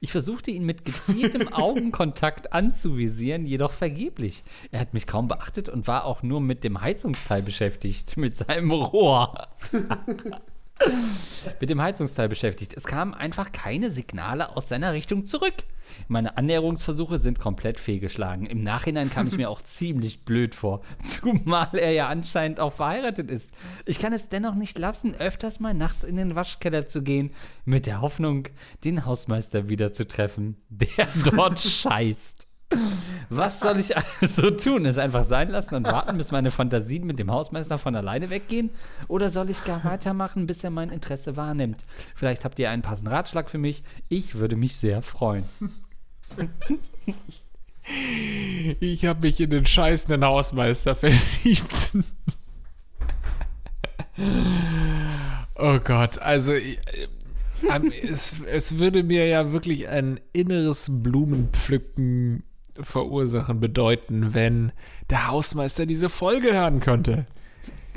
Ich 0.00 0.12
versuchte 0.12 0.52
ihn 0.52 0.64
mit 0.64 0.84
gezieltem 0.84 1.48
Augenkontakt 1.52 2.52
anzuvisieren, 2.52 3.46
jedoch 3.46 3.72
vergeblich. 3.72 4.44
Er 4.70 4.80
hat 4.80 4.94
mich 4.94 5.08
kaum 5.08 5.26
beachtet 5.26 5.68
und 5.68 5.88
war 5.88 6.04
auch 6.04 6.22
nur 6.22 6.40
mit 6.40 6.62
dem 6.62 6.80
Heizungsteil 6.80 7.42
beschäftigt, 7.42 8.16
mit 8.16 8.36
seinem 8.36 8.70
Rohr. 8.70 9.48
mit 11.60 11.70
dem 11.70 11.80
Heizungsteil 11.80 12.28
beschäftigt. 12.28 12.74
Es 12.74 12.84
kamen 12.84 13.14
einfach 13.14 13.52
keine 13.52 13.90
Signale 13.90 14.56
aus 14.56 14.68
seiner 14.68 14.92
Richtung 14.92 15.26
zurück. 15.26 15.54
Meine 16.08 16.36
Annäherungsversuche 16.36 17.18
sind 17.18 17.40
komplett 17.40 17.80
fehlgeschlagen. 17.80 18.46
Im 18.46 18.62
Nachhinein 18.62 19.10
kam 19.10 19.26
ich 19.26 19.36
mir 19.36 19.50
auch 19.50 19.62
ziemlich 19.62 20.24
blöd 20.24 20.54
vor, 20.54 20.82
zumal 21.02 21.70
er 21.72 21.92
ja 21.92 22.08
anscheinend 22.08 22.60
auch 22.60 22.72
verheiratet 22.72 23.30
ist. 23.30 23.52
Ich 23.86 23.98
kann 23.98 24.12
es 24.12 24.28
dennoch 24.28 24.54
nicht 24.54 24.78
lassen, 24.78 25.14
öfters 25.14 25.60
mal 25.60 25.74
nachts 25.74 26.04
in 26.04 26.16
den 26.16 26.34
Waschkeller 26.34 26.86
zu 26.86 27.02
gehen, 27.02 27.32
mit 27.64 27.86
der 27.86 28.00
Hoffnung, 28.00 28.48
den 28.84 29.04
Hausmeister 29.04 29.68
wieder 29.68 29.92
zu 29.92 30.06
treffen, 30.06 30.56
der 30.68 31.08
dort 31.34 31.58
scheißt. 31.58 32.49
Was 33.28 33.60
soll 33.60 33.78
ich 33.78 33.96
also 33.96 34.50
tun? 34.50 34.86
Es 34.86 34.98
einfach 34.98 35.24
sein 35.24 35.50
lassen 35.50 35.76
und 35.76 35.84
warten, 35.84 36.18
bis 36.18 36.32
meine 36.32 36.50
Fantasien 36.50 37.06
mit 37.06 37.18
dem 37.18 37.30
Hausmeister 37.30 37.78
von 37.78 37.94
alleine 37.94 38.30
weggehen? 38.30 38.70
Oder 39.08 39.30
soll 39.30 39.50
ich 39.50 39.64
gar 39.64 39.84
weitermachen, 39.84 40.46
bis 40.46 40.64
er 40.64 40.70
mein 40.70 40.90
Interesse 40.90 41.36
wahrnimmt? 41.36 41.84
Vielleicht 42.14 42.44
habt 42.44 42.58
ihr 42.58 42.70
einen 42.70 42.82
passenden 42.82 43.12
Ratschlag 43.12 43.50
für 43.50 43.58
mich. 43.58 43.82
Ich 44.08 44.34
würde 44.36 44.56
mich 44.56 44.76
sehr 44.76 45.02
freuen. 45.02 45.44
Ich 48.80 49.04
habe 49.06 49.22
mich 49.22 49.40
in 49.40 49.50
den 49.50 49.66
scheißenden 49.66 50.24
Hausmeister 50.24 50.94
verliebt. 50.94 51.96
oh 55.56 55.78
Gott, 55.82 56.18
also 56.18 56.52
äh, 56.52 56.76
es, 58.08 58.36
es 58.46 58.78
würde 58.78 59.02
mir 59.02 59.26
ja 59.26 59.52
wirklich 59.52 59.88
ein 59.88 60.20
inneres 60.32 60.86
Blumenpflücken 60.88 62.44
verursachen 62.82 63.60
bedeuten, 63.60 64.34
wenn 64.34 64.72
der 65.08 65.28
Hausmeister 65.28 65.86
diese 65.86 66.08
Folge 66.08 66.52
hören 66.52 66.80
könnte. 66.80 67.26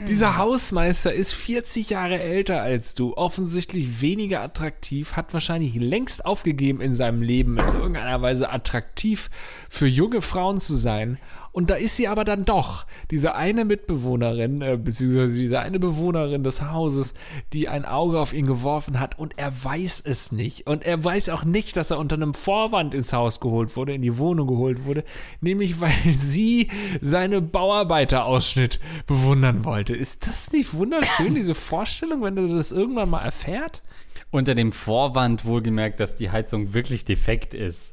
Dieser 0.08 0.38
Hausmeister 0.38 1.14
ist 1.14 1.34
40 1.34 1.92
Jahre 1.92 2.20
älter 2.20 2.62
als 2.62 2.96
du, 2.96 3.16
offensichtlich 3.16 4.02
weniger 4.02 4.42
attraktiv, 4.42 5.14
hat 5.14 5.34
wahrscheinlich 5.34 5.76
längst 5.76 6.26
aufgegeben 6.26 6.82
in 6.82 6.94
seinem 6.94 7.22
Leben 7.22 7.58
in 7.58 7.66
irgendeiner 7.66 8.22
Weise 8.22 8.52
attraktiv 8.52 9.30
für 9.70 9.88
junge 9.88 10.22
Frauen 10.22 10.60
zu 10.60 10.76
sein 10.76 11.20
und 11.54 11.70
da 11.70 11.76
ist 11.76 11.96
sie 11.96 12.08
aber 12.08 12.26
dann 12.26 12.46
doch, 12.46 12.88
diese 13.12 13.36
eine 13.36 13.64
Mitbewohnerin, 13.64 14.64
äh, 14.64 14.76
beziehungsweise 14.76 15.40
diese 15.40 15.60
eine 15.60 15.80
Bewohnerin 15.80 16.44
des 16.44 16.64
Hauses, 16.64 17.14
die 17.54 17.70
ein 17.70 17.86
Auge 17.86 18.20
auf 18.20 18.34
ihn 18.34 18.48
geworfen 18.48 19.00
hat 19.00 19.20
und 19.20 19.36
er 19.38 19.64
weiß 19.64 20.02
es 20.04 20.32
nicht. 20.32 20.66
Und 20.66 20.84
er 20.84 21.02
weiß 21.04 21.30
auch 21.30 21.46
nicht, 21.46 21.78
dass 21.78 21.92
er 21.92 22.00
unter 22.00 22.16
einem 22.16 22.34
Vorwand 22.34 22.96
ins 22.96 23.14
Haus 23.14 23.40
geholt 23.40 23.78
wurde, 23.78 23.94
in 23.94 24.02
die 24.02 24.18
Wohnung 24.18 24.48
geholt 24.48 24.86
wurde, 24.86 25.04
nämlich 25.42 25.80
weil 25.80 26.18
sie 26.18 26.72
seine 27.02 27.40
Bauarbeiterausschnitt 27.40 28.80
bewundern 29.06 29.64
wollte. 29.64 29.96
Ist 29.96 30.26
das 30.26 30.52
nicht 30.52 30.74
wunderschön, 30.74 31.36
diese 31.36 31.54
Vorstellung, 31.54 32.24
wenn 32.24 32.36
du 32.36 32.48
das 32.48 32.72
irgendwann 32.72 33.12
mal 33.12 33.24
erfährt? 33.24 33.84
Unter 34.32 34.56
dem 34.56 34.72
Vorwand 34.72 35.46
wohlgemerkt, 35.46 36.00
dass 36.00 36.16
die 36.16 36.32
Heizung 36.32 36.74
wirklich 36.74 37.06
defekt 37.06 37.54
ist. 37.54 37.93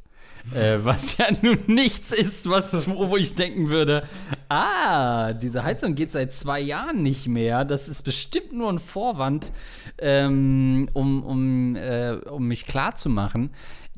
Äh, 0.55 0.79
was 0.83 1.17
ja 1.17 1.27
nun 1.41 1.59
nichts 1.67 2.11
ist, 2.11 2.49
was, 2.49 2.89
wo 2.89 3.15
ich 3.15 3.35
denken 3.35 3.69
würde, 3.69 4.03
ah, 4.49 5.33
diese 5.33 5.63
Heizung 5.63 5.95
geht 5.95 6.11
seit 6.11 6.33
zwei 6.33 6.59
Jahren 6.59 7.01
nicht 7.01 7.27
mehr. 7.27 7.63
Das 7.63 7.87
ist 7.87 8.03
bestimmt 8.03 8.53
nur 8.53 8.69
ein 8.69 8.79
Vorwand, 8.79 9.51
ähm, 9.97 10.89
um, 10.93 11.23
um, 11.23 11.75
äh, 11.75 12.13
um 12.29 12.47
mich 12.47 12.65
klar 12.65 12.95
zu 12.95 13.09
machen. 13.09 13.51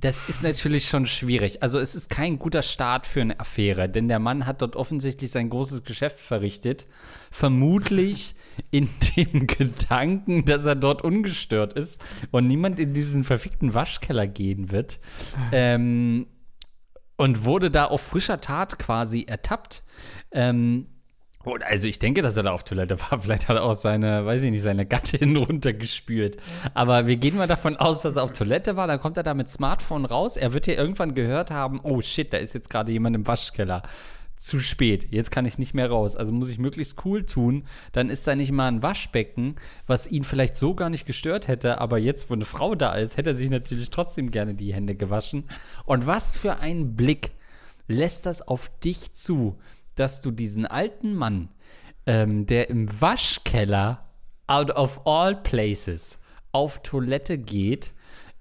Das 0.03 0.27
ist 0.27 0.43
natürlich 0.43 0.89
schon 0.89 1.05
schwierig. 1.05 1.63
Also 1.63 1.79
es 1.79 1.95
ist 1.95 2.09
kein 2.09 2.37
guter 2.37 2.61
Start 2.61 3.07
für 3.07 3.21
eine 3.21 3.39
Affäre, 3.39 3.87
denn 3.87 4.09
der 4.09 4.19
Mann 4.19 4.45
hat 4.45 4.61
dort 4.61 4.75
offensichtlich 4.75 5.31
sein 5.31 5.49
großes 5.49 5.85
Geschäft 5.85 6.19
verrichtet. 6.19 6.87
Vermutlich 7.31 8.35
in 8.69 8.89
dem 9.15 9.47
Gedanken, 9.47 10.43
dass 10.43 10.65
er 10.65 10.75
dort 10.75 11.03
ungestört 11.03 11.73
ist 11.73 12.03
und 12.31 12.47
niemand 12.47 12.81
in 12.81 12.93
diesen 12.93 13.23
verfickten 13.23 13.73
Waschkeller 13.73 14.27
gehen 14.27 14.71
wird. 14.71 14.99
Ähm, 15.53 16.27
und 17.17 17.45
wurde 17.45 17.71
da 17.71 17.85
auf 17.85 18.01
frischer 18.01 18.41
Tat 18.41 18.79
quasi 18.79 19.23
ertappt. 19.27 19.83
Ähm, 20.31 20.87
also 21.65 21.87
ich 21.87 21.99
denke, 21.99 22.21
dass 22.21 22.37
er 22.37 22.43
da 22.43 22.51
auf 22.51 22.63
Toilette 22.63 22.99
war. 22.99 23.19
Vielleicht 23.21 23.47
hat 23.47 23.57
er 23.57 23.63
auch 23.63 23.73
seine, 23.73 24.25
weiß 24.25 24.43
ich 24.43 24.51
nicht, 24.51 24.61
seine 24.61 24.85
Gattin 24.85 25.35
runtergespült. 25.37 26.37
Aber 26.73 27.07
wir 27.07 27.17
gehen 27.17 27.37
mal 27.37 27.47
davon 27.47 27.75
aus, 27.75 28.01
dass 28.01 28.15
er 28.15 28.23
auf 28.23 28.31
Toilette 28.31 28.75
war. 28.75 28.87
Dann 28.87 28.99
kommt 28.99 29.17
er 29.17 29.23
da 29.23 29.33
mit 29.33 29.49
Smartphone 29.49 30.05
raus. 30.05 30.37
Er 30.37 30.53
wird 30.53 30.67
ja 30.67 30.73
irgendwann 30.73 31.15
gehört 31.15 31.51
haben, 31.51 31.79
oh 31.83 32.01
shit, 32.01 32.31
da 32.31 32.37
ist 32.37 32.53
jetzt 32.53 32.69
gerade 32.69 32.91
jemand 32.91 33.15
im 33.15 33.27
Waschkeller 33.27 33.83
zu 34.37 34.59
spät. 34.59 35.07
Jetzt 35.11 35.31
kann 35.31 35.45
ich 35.45 35.57
nicht 35.57 35.73
mehr 35.73 35.89
raus. 35.89 36.15
Also 36.15 36.33
muss 36.33 36.49
ich 36.49 36.57
möglichst 36.57 37.05
cool 37.05 37.25
tun. 37.25 37.63
Dann 37.91 38.09
ist 38.09 38.27
da 38.27 38.35
nicht 38.35 38.51
mal 38.51 38.67
ein 38.67 38.83
Waschbecken, 38.83 39.55
was 39.87 40.07
ihn 40.07 40.23
vielleicht 40.23 40.55
so 40.55 40.75
gar 40.75 40.89
nicht 40.89 41.05
gestört 41.05 41.47
hätte. 41.47 41.79
Aber 41.79 41.97
jetzt, 41.97 42.29
wo 42.29 42.33
eine 42.33 42.45
Frau 42.45 42.75
da 42.75 42.93
ist, 42.95 43.17
hätte 43.17 43.31
er 43.31 43.35
sich 43.35 43.49
natürlich 43.49 43.89
trotzdem 43.89 44.31
gerne 44.31 44.53
die 44.53 44.73
Hände 44.73 44.95
gewaschen. 44.95 45.45
Und 45.85 46.05
was 46.05 46.37
für 46.37 46.57
ein 46.57 46.95
Blick 46.95 47.31
lässt 47.87 48.25
das 48.25 48.41
auf 48.41 48.69
dich 48.79 49.13
zu, 49.13 49.57
dass 49.95 50.21
du 50.21 50.31
diesen 50.31 50.65
alten 50.65 51.15
Mann, 51.15 51.49
ähm, 52.05 52.45
der 52.45 52.69
im 52.69 52.89
Waschkeller, 53.01 54.09
out 54.47 54.71
of 54.71 55.05
all 55.05 55.35
places, 55.35 56.19
auf 56.51 56.83
Toilette 56.83 57.37
geht, 57.37 57.93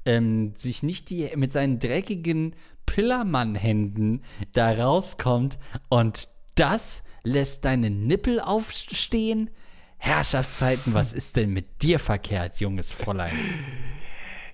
ähm, 0.05 0.53
sich 0.57 0.83
nicht 0.83 1.11
die, 1.11 1.31
mit 1.37 1.53
seinen 1.53 1.79
dreckigen 1.79 2.55
Pillermann-Händen 2.93 4.23
da 4.53 4.71
rauskommt 4.71 5.59
und 5.89 6.29
das 6.57 7.03
lässt 7.25 7.65
deine 7.65 7.89
Nippel 7.89 8.39
aufstehen? 8.39 9.49
Herrschaftszeiten, 9.97 10.93
was 10.93 11.15
ist 11.15 11.37
denn 11.37 11.55
mit 11.55 11.83
dir 11.83 11.99
verkehrt, 11.99 12.61
junges 12.61 12.93
Fräulein? 12.93 13.33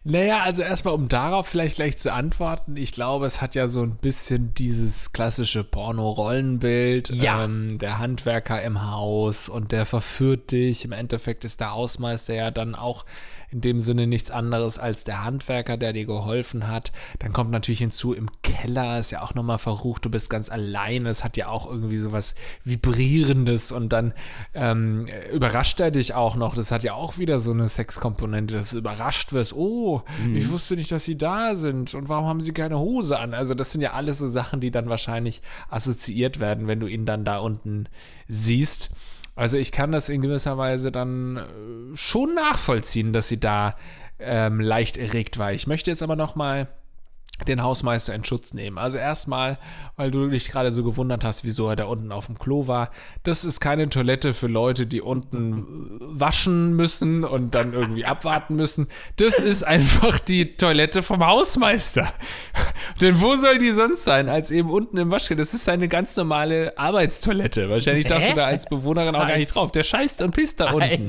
Naja, 0.04 0.42
also 0.42 0.62
erstmal, 0.62 0.94
um 0.94 1.08
darauf 1.08 1.48
vielleicht 1.48 1.74
gleich 1.74 1.98
zu 1.98 2.12
antworten, 2.12 2.76
ich 2.76 2.92
glaube, 2.92 3.26
es 3.26 3.42
hat 3.42 3.56
ja 3.56 3.66
so 3.66 3.82
ein 3.82 3.96
bisschen 3.96 4.54
dieses 4.54 5.12
klassische 5.12 5.64
Porno-Rollenbild. 5.64 7.10
Ja. 7.10 7.44
Ähm, 7.44 7.78
der 7.78 7.98
Handwerker 7.98 8.62
im 8.62 8.88
Haus 8.88 9.48
und 9.48 9.72
der 9.72 9.84
verführt 9.84 10.52
dich. 10.52 10.84
Im 10.84 10.92
Endeffekt 10.92 11.44
ist 11.44 11.60
der 11.60 11.72
Hausmeister 11.72 12.34
ja 12.34 12.50
dann 12.52 12.76
auch 12.76 13.04
in 13.50 13.60
dem 13.60 13.80
Sinne 13.80 14.06
nichts 14.06 14.30
anderes 14.30 14.78
als 14.78 15.04
der 15.04 15.24
Handwerker, 15.24 15.76
der 15.76 15.92
dir 15.92 16.04
geholfen 16.04 16.68
hat. 16.68 16.92
Dann 17.18 17.32
kommt 17.32 17.50
natürlich 17.50 17.78
hinzu, 17.78 18.12
im 18.12 18.28
Keller 18.42 18.98
ist 18.98 19.10
ja 19.10 19.22
auch 19.22 19.34
nochmal 19.34 19.58
verrucht, 19.58 20.04
du 20.04 20.10
bist 20.10 20.28
ganz 20.28 20.50
alleine. 20.50 21.08
Es 21.08 21.24
hat 21.24 21.36
ja 21.36 21.48
auch 21.48 21.68
irgendwie 21.70 21.98
sowas 21.98 22.34
Vibrierendes 22.64 23.72
und 23.72 23.90
dann 23.92 24.12
ähm, 24.54 25.08
überrascht 25.32 25.80
er 25.80 25.90
dich 25.90 26.14
auch 26.14 26.36
noch. 26.36 26.54
Das 26.54 26.70
hat 26.70 26.82
ja 26.82 26.94
auch 26.94 27.18
wieder 27.18 27.38
so 27.38 27.52
eine 27.52 27.68
Sexkomponente, 27.68 28.54
dass 28.54 28.70
du 28.70 28.78
überrascht 28.78 29.32
wirst. 29.32 29.54
Oh, 29.54 30.02
mhm. 30.24 30.36
ich 30.36 30.50
wusste 30.50 30.76
nicht, 30.76 30.92
dass 30.92 31.04
sie 31.04 31.16
da 31.16 31.56
sind 31.56 31.94
und 31.94 32.08
warum 32.08 32.26
haben 32.26 32.40
sie 32.40 32.52
keine 32.52 32.78
Hose 32.78 33.18
an? 33.18 33.34
Also, 33.34 33.54
das 33.54 33.72
sind 33.72 33.80
ja 33.80 33.92
alles 33.92 34.18
so 34.18 34.28
Sachen, 34.28 34.60
die 34.60 34.70
dann 34.70 34.88
wahrscheinlich 34.88 35.42
assoziiert 35.70 36.40
werden, 36.40 36.66
wenn 36.66 36.80
du 36.80 36.86
ihn 36.86 37.06
dann 37.06 37.24
da 37.24 37.38
unten 37.38 37.86
siehst. 38.28 38.90
Also 39.38 39.56
ich 39.56 39.70
kann 39.70 39.92
das 39.92 40.08
in 40.08 40.20
gewisser 40.20 40.58
Weise 40.58 40.90
dann 40.90 41.36
äh, 41.36 41.96
schon 41.96 42.34
nachvollziehen, 42.34 43.12
dass 43.12 43.28
sie 43.28 43.38
da 43.38 43.76
ähm, 44.18 44.58
leicht 44.58 44.96
erregt 44.96 45.38
war. 45.38 45.52
Ich 45.52 45.68
möchte 45.68 45.92
jetzt 45.92 46.02
aber 46.02 46.16
noch 46.16 46.34
mal 46.34 46.66
den 47.46 47.62
Hausmeister 47.62 48.14
in 48.14 48.24
Schutz 48.24 48.52
nehmen. 48.52 48.78
Also 48.78 48.98
erstmal, 48.98 49.58
weil 49.96 50.10
du 50.10 50.28
dich 50.28 50.48
gerade 50.48 50.72
so 50.72 50.82
gewundert 50.82 51.22
hast, 51.24 51.44
wieso 51.44 51.68
er 51.68 51.76
da 51.76 51.84
unten 51.84 52.10
auf 52.10 52.26
dem 52.26 52.38
Klo 52.38 52.66
war. 52.66 52.90
Das 53.22 53.44
ist 53.44 53.60
keine 53.60 53.88
Toilette 53.88 54.34
für 54.34 54.48
Leute, 54.48 54.86
die 54.86 55.00
unten 55.00 55.98
waschen 56.00 56.74
müssen 56.74 57.24
und 57.24 57.54
dann 57.54 57.72
irgendwie 57.72 58.04
abwarten 58.04 58.56
müssen. 58.56 58.88
Das 59.16 59.38
ist 59.38 59.62
einfach 59.62 60.18
die 60.18 60.56
Toilette 60.56 61.02
vom 61.02 61.24
Hausmeister. 61.24 62.08
Denn 63.00 63.20
wo 63.20 63.36
soll 63.36 63.58
die 63.58 63.72
sonst 63.72 64.04
sein, 64.04 64.28
als 64.28 64.50
eben 64.50 64.70
unten 64.70 64.96
im 64.96 65.10
Waschkeller? 65.10 65.38
Das 65.38 65.54
ist 65.54 65.64
seine 65.64 65.88
ganz 65.88 66.16
normale 66.16 66.76
Arbeitstoilette. 66.76 67.70
Wahrscheinlich 67.70 68.06
darfst 68.06 68.30
du 68.30 68.34
da 68.34 68.46
als 68.46 68.66
Bewohnerin 68.66 69.14
auch 69.14 69.28
gar 69.28 69.36
nicht 69.36 69.54
drauf. 69.54 69.70
Der 69.72 69.84
scheißt 69.84 70.22
und 70.22 70.32
pisst 70.32 70.58
da 70.60 70.72
unten. 70.72 71.08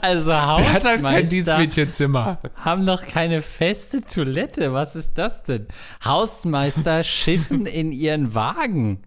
also 0.00 0.34
Hausmeister 0.34 0.56
Der 0.56 0.72
hat 0.72 0.84
halt 0.84 1.02
kein 1.02 1.28
Dienstmädchenzimmer. 1.28 2.38
Haben 2.56 2.84
noch 2.84 3.06
keine 3.06 3.40
feste 3.42 3.93
feste 3.94 4.14
Toilette. 4.14 4.72
Was 4.72 4.96
ist 4.96 5.14
das 5.14 5.42
denn? 5.42 5.66
Hausmeister 6.04 7.04
schiffen 7.04 7.66
in 7.66 7.92
ihren 7.92 8.34
Wagen. 8.34 9.02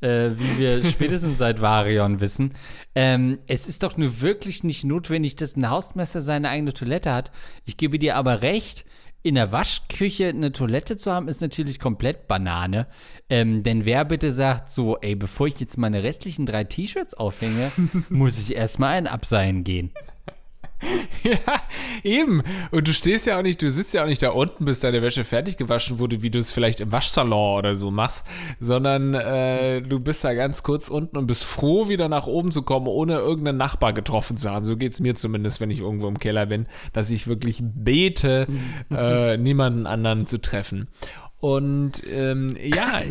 Äh, 0.00 0.32
wie 0.36 0.58
wir 0.58 0.84
spätestens 0.84 1.38
seit 1.38 1.60
Varion 1.60 2.18
wissen. 2.18 2.54
Ähm, 2.96 3.38
es 3.46 3.68
ist 3.68 3.84
doch 3.84 3.96
nur 3.96 4.20
wirklich 4.20 4.64
nicht 4.64 4.82
notwendig, 4.82 5.36
dass 5.36 5.56
ein 5.56 5.70
Hausmeister 5.70 6.20
seine 6.20 6.48
eigene 6.48 6.72
Toilette 6.72 7.12
hat. 7.14 7.30
Ich 7.66 7.76
gebe 7.76 8.00
dir 8.00 8.16
aber 8.16 8.42
recht, 8.42 8.84
in 9.22 9.36
der 9.36 9.52
Waschküche 9.52 10.26
eine 10.26 10.50
Toilette 10.50 10.96
zu 10.96 11.12
haben, 11.12 11.28
ist 11.28 11.40
natürlich 11.40 11.78
komplett 11.78 12.26
Banane. 12.26 12.88
Ähm, 13.30 13.62
denn 13.62 13.84
wer 13.84 14.04
bitte 14.04 14.32
sagt 14.32 14.72
so, 14.72 14.98
ey, 15.00 15.14
bevor 15.14 15.46
ich 15.46 15.60
jetzt 15.60 15.78
meine 15.78 16.02
restlichen 16.02 16.46
drei 16.46 16.64
T-Shirts 16.64 17.14
aufhänge, 17.14 17.70
muss 18.08 18.40
ich 18.40 18.56
erstmal 18.56 18.94
ein 18.94 19.06
Abseilen 19.06 19.62
gehen. 19.62 19.92
Ja, 21.22 21.62
eben. 22.02 22.42
Und 22.72 22.88
du 22.88 22.92
stehst 22.92 23.26
ja 23.26 23.38
auch 23.38 23.42
nicht, 23.42 23.62
du 23.62 23.70
sitzt 23.70 23.94
ja 23.94 24.02
auch 24.02 24.08
nicht 24.08 24.22
da 24.22 24.30
unten, 24.30 24.64
bis 24.64 24.80
deine 24.80 25.02
Wäsche 25.02 25.24
fertig 25.24 25.56
gewaschen 25.56 26.00
wurde, 26.00 26.22
wie 26.22 26.30
du 26.30 26.40
es 26.40 26.50
vielleicht 26.50 26.80
im 26.80 26.90
Waschsalon 26.90 27.58
oder 27.58 27.76
so 27.76 27.90
machst, 27.92 28.24
sondern 28.58 29.14
äh, 29.14 29.82
du 29.82 30.00
bist 30.00 30.24
da 30.24 30.34
ganz 30.34 30.62
kurz 30.62 30.88
unten 30.88 31.16
und 31.16 31.26
bist 31.28 31.44
froh, 31.44 31.88
wieder 31.88 32.08
nach 32.08 32.26
oben 32.26 32.50
zu 32.50 32.62
kommen, 32.62 32.88
ohne 32.88 33.18
irgendeinen 33.18 33.58
Nachbar 33.58 33.92
getroffen 33.92 34.36
zu 34.36 34.50
haben. 34.50 34.66
So 34.66 34.76
geht 34.76 34.94
es 34.94 35.00
mir 35.00 35.14
zumindest, 35.14 35.60
wenn 35.60 35.70
ich 35.70 35.78
irgendwo 35.78 36.08
im 36.08 36.18
Keller 36.18 36.46
bin, 36.46 36.66
dass 36.92 37.10
ich 37.10 37.28
wirklich 37.28 37.60
bete, 37.62 38.48
äh, 38.90 39.36
niemanden 39.36 39.86
anderen 39.86 40.26
zu 40.26 40.40
treffen. 40.40 40.88
Und 41.42 41.94
ähm, 42.08 42.56
ja, 42.62 43.02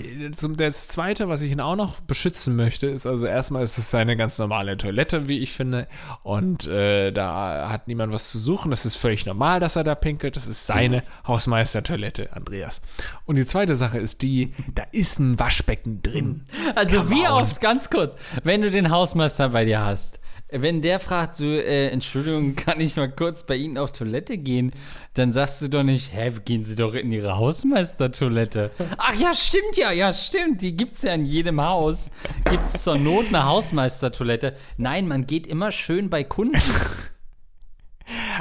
das 0.55 0.87
Zweite, 0.87 1.27
was 1.27 1.41
ich 1.41 1.51
ihn 1.51 1.59
auch 1.59 1.75
noch 1.75 1.99
beschützen 1.99 2.55
möchte, 2.55 2.87
ist 2.87 3.05
also 3.05 3.25
erstmal 3.25 3.61
ist 3.61 3.77
es 3.77 3.91
seine 3.91 4.15
ganz 4.15 4.39
normale 4.39 4.77
Toilette, 4.77 5.27
wie 5.27 5.39
ich 5.39 5.51
finde. 5.51 5.85
Und 6.23 6.65
äh, 6.65 7.11
da 7.11 7.69
hat 7.69 7.89
niemand 7.89 8.13
was 8.13 8.31
zu 8.31 8.39
suchen. 8.39 8.71
Das 8.71 8.85
ist 8.85 8.95
völlig 8.95 9.25
normal, 9.25 9.59
dass 9.59 9.75
er 9.75 9.83
da 9.83 9.95
pinkelt. 9.95 10.37
Das 10.37 10.47
ist 10.47 10.65
seine 10.65 11.01
Hausmeistertoilette, 11.27 12.31
Andreas. 12.31 12.81
Und 13.25 13.35
die 13.35 13.45
zweite 13.45 13.75
Sache 13.75 13.97
ist 13.97 14.21
die, 14.21 14.53
da 14.73 14.83
ist 14.93 15.19
ein 15.19 15.37
Waschbecken 15.37 16.01
drin. 16.01 16.45
Also 16.73 17.01
Come 17.01 17.09
wie 17.09 17.27
on. 17.27 17.33
oft, 17.33 17.59
ganz 17.59 17.89
kurz, 17.89 18.15
wenn 18.45 18.61
du 18.61 18.71
den 18.71 18.91
Hausmeister 18.91 19.49
bei 19.49 19.65
dir 19.65 19.81
hast, 19.81 20.20
wenn 20.51 20.81
der 20.81 20.99
fragt 20.99 21.35
so, 21.35 21.45
äh, 21.45 21.87
Entschuldigung, 21.89 22.55
kann 22.55 22.79
ich 22.79 22.95
mal 22.97 23.11
kurz 23.11 23.43
bei 23.43 23.55
Ihnen 23.55 23.77
auf 23.77 23.91
Toilette 23.91 24.37
gehen, 24.37 24.71
dann 25.13 25.31
sagst 25.31 25.61
du 25.61 25.69
doch 25.69 25.83
nicht, 25.83 26.13
hä, 26.13 26.31
gehen 26.45 26.63
Sie 26.63 26.75
doch 26.75 26.93
in 26.93 27.11
Ihre 27.11 27.37
Hausmeistertoilette. 27.37 28.71
Ach 28.97 29.13
ja, 29.15 29.33
stimmt 29.33 29.77
ja, 29.77 29.91
ja, 29.91 30.13
stimmt, 30.13 30.61
die 30.61 30.75
gibt's 30.75 31.01
ja 31.01 31.13
in 31.13 31.25
jedem 31.25 31.61
Haus. 31.61 32.09
Gibt's 32.49 32.83
zur 32.83 32.97
Not 32.97 33.27
eine 33.27 33.45
Hausmeistertoilette. 33.45 34.55
Nein, 34.77 35.07
man 35.07 35.27
geht 35.27 35.47
immer 35.47 35.71
schön 35.71 36.09
bei 36.09 36.23
Kunden. 36.23 36.61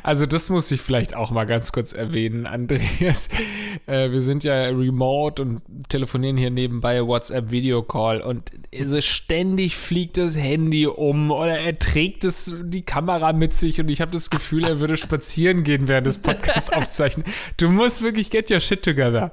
Also 0.02 0.26
das 0.26 0.50
muss 0.50 0.70
ich 0.70 0.80
vielleicht 0.80 1.14
auch 1.14 1.30
mal 1.30 1.44
ganz 1.44 1.72
kurz 1.72 1.92
erwähnen, 1.92 2.46
Andreas. 2.46 3.28
Äh, 3.86 4.10
wir 4.10 4.20
sind 4.20 4.44
ja 4.44 4.64
remote 4.64 5.40
und 5.40 5.62
telefonieren 5.88 6.36
hier 6.36 6.50
nebenbei 6.50 7.06
WhatsApp 7.06 7.50
Videocall 7.50 8.20
und 8.20 8.50
also 8.76 9.00
ständig 9.00 9.76
fliegt 9.76 10.18
das 10.18 10.36
Handy 10.36 10.86
um 10.86 11.30
oder 11.30 11.58
er 11.58 11.78
trägt 11.78 12.24
es 12.24 12.52
die 12.62 12.82
Kamera 12.82 13.32
mit 13.32 13.54
sich 13.54 13.80
und 13.80 13.88
ich 13.88 14.00
habe 14.00 14.10
das 14.10 14.28
Gefühl, 14.28 14.64
er 14.64 14.80
würde 14.80 14.96
spazieren 14.96 15.64
gehen 15.64 15.88
während 15.88 16.06
des 16.06 16.18
Podcasts 16.18 16.70
aufzeichnen. 16.72 17.24
Du 17.56 17.68
musst 17.68 18.02
wirklich 18.02 18.30
get 18.30 18.50
your 18.50 18.60
shit 18.60 18.82
together. 18.82 19.32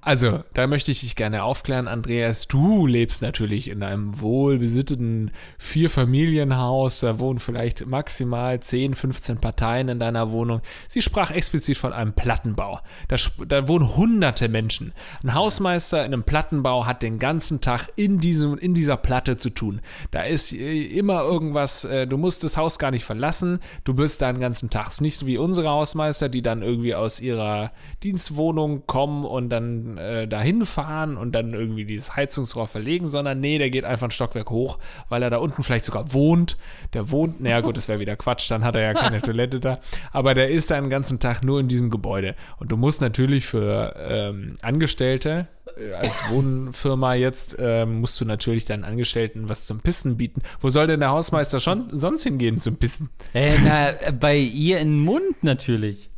Also, 0.00 0.44
da 0.54 0.66
möchte 0.66 0.92
ich 0.92 1.00
dich 1.00 1.16
gerne 1.16 1.42
aufklären, 1.42 1.88
Andreas. 1.88 2.46
Du 2.46 2.86
lebst 2.86 3.22
natürlich 3.22 3.68
in 3.68 3.82
einem 3.82 4.20
wohlbesitteten 4.20 5.32
Vierfamilienhaus. 5.58 7.00
Da 7.00 7.18
wohnen 7.18 7.38
vielleicht 7.38 7.86
maximal 7.86 8.60
10, 8.60 8.94
15 8.94 9.35
Parteien 9.38 9.88
in 9.88 9.98
deiner 9.98 10.30
Wohnung. 10.30 10.60
Sie 10.88 11.02
sprach 11.02 11.30
explizit 11.30 11.76
von 11.76 11.92
einem 11.92 12.12
Plattenbau. 12.12 12.80
Da, 13.08 13.16
da 13.46 13.68
wohnen 13.68 13.96
hunderte 13.96 14.48
Menschen. 14.48 14.92
Ein 15.22 15.34
Hausmeister 15.34 16.04
in 16.04 16.12
einem 16.12 16.24
Plattenbau 16.24 16.86
hat 16.86 17.02
den 17.02 17.18
ganzen 17.18 17.60
Tag 17.60 17.88
in, 17.96 18.18
diesem, 18.18 18.58
in 18.58 18.74
dieser 18.74 18.96
Platte 18.96 19.36
zu 19.36 19.50
tun. 19.50 19.80
Da 20.10 20.22
ist 20.22 20.52
äh, 20.52 20.82
immer 20.84 21.22
irgendwas, 21.22 21.84
äh, 21.84 22.06
du 22.06 22.16
musst 22.16 22.44
das 22.44 22.56
Haus 22.56 22.78
gar 22.78 22.90
nicht 22.90 23.04
verlassen. 23.04 23.60
Du 23.84 23.94
bist 23.94 24.22
da 24.22 24.32
den 24.32 24.40
ganzen 24.40 24.70
Tag. 24.70 24.88
Es 24.88 24.94
ist 24.94 25.00
nicht 25.00 25.18
so 25.18 25.26
wie 25.26 25.38
unsere 25.38 25.68
Hausmeister, 25.68 26.28
die 26.28 26.42
dann 26.42 26.62
irgendwie 26.62 26.94
aus 26.94 27.20
ihrer 27.20 27.72
Dienstwohnung 28.02 28.86
kommen 28.86 29.24
und 29.24 29.50
dann 29.50 29.98
äh, 29.98 30.28
dahin 30.28 30.64
fahren 30.66 31.16
und 31.16 31.32
dann 31.32 31.52
irgendwie 31.52 31.84
dieses 31.84 32.16
Heizungsrohr 32.16 32.66
verlegen, 32.66 33.08
sondern 33.08 33.40
nee, 33.40 33.58
der 33.58 33.70
geht 33.70 33.84
einfach 33.84 34.08
ein 34.08 34.10
Stockwerk 34.12 34.50
hoch, 34.50 34.78
weil 35.08 35.22
er 35.22 35.30
da 35.30 35.38
unten 35.38 35.62
vielleicht 35.62 35.84
sogar 35.84 36.12
wohnt. 36.12 36.56
Der 36.92 37.10
wohnt, 37.10 37.40
naja 37.40 37.60
gut, 37.60 37.76
das 37.76 37.88
wäre 37.88 38.00
wieder 38.00 38.16
Quatsch, 38.16 38.50
dann 38.50 38.64
hat 38.64 38.74
er 38.74 38.82
ja 38.82 38.94
keine 38.94 39.20
Toilette 39.26 39.60
da. 39.60 39.78
Aber 40.12 40.34
der 40.34 40.50
ist 40.50 40.70
da 40.70 40.80
den 40.80 40.90
ganzen 40.90 41.20
Tag 41.20 41.44
nur 41.44 41.60
in 41.60 41.68
diesem 41.68 41.90
Gebäude. 41.90 42.34
Und 42.58 42.72
du 42.72 42.76
musst 42.76 43.00
natürlich 43.00 43.46
für 43.46 43.94
ähm, 43.98 44.56
Angestellte, 44.62 45.48
äh, 45.76 45.92
als 45.92 46.30
Wohnfirma 46.30 47.14
jetzt, 47.14 47.56
ähm, 47.58 48.00
musst 48.00 48.20
du 48.20 48.24
natürlich 48.24 48.64
deinen 48.64 48.84
Angestellten 48.84 49.48
was 49.48 49.66
zum 49.66 49.80
Pissen 49.80 50.16
bieten. 50.16 50.42
Wo 50.60 50.70
soll 50.70 50.86
denn 50.86 51.00
der 51.00 51.10
Hausmeister 51.10 51.60
schon 51.60 51.86
sonst 51.98 52.22
hingehen 52.22 52.58
zum 52.58 52.76
Pissen? 52.76 53.10
äh, 53.34 53.50
na, 53.62 53.90
bei 54.12 54.38
ihr 54.38 54.78
in 54.78 54.88
den 54.88 55.00
Mund 55.00 55.42
natürlich. 55.42 56.10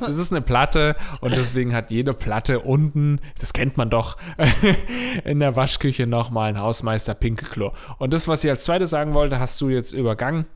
Das 0.00 0.16
ist 0.16 0.32
eine 0.32 0.40
Platte 0.40 0.96
und 1.20 1.36
deswegen 1.36 1.74
hat 1.74 1.90
jede 1.90 2.14
Platte 2.14 2.60
unten, 2.60 3.20
das 3.38 3.52
kennt 3.52 3.76
man 3.76 3.90
doch, 3.90 4.16
in 5.24 5.40
der 5.40 5.56
Waschküche 5.56 6.06
nochmal 6.06 6.50
ein 6.50 6.58
Hausmeister 6.58 7.14
Pinkelklo. 7.14 7.72
Und 7.98 8.12
das, 8.12 8.28
was 8.28 8.44
ich 8.44 8.50
als 8.50 8.64
zweites 8.64 8.90
sagen 8.90 9.14
wollte, 9.14 9.38
hast 9.38 9.60
du 9.60 9.68
jetzt 9.68 9.92
übergangen. 9.92 10.46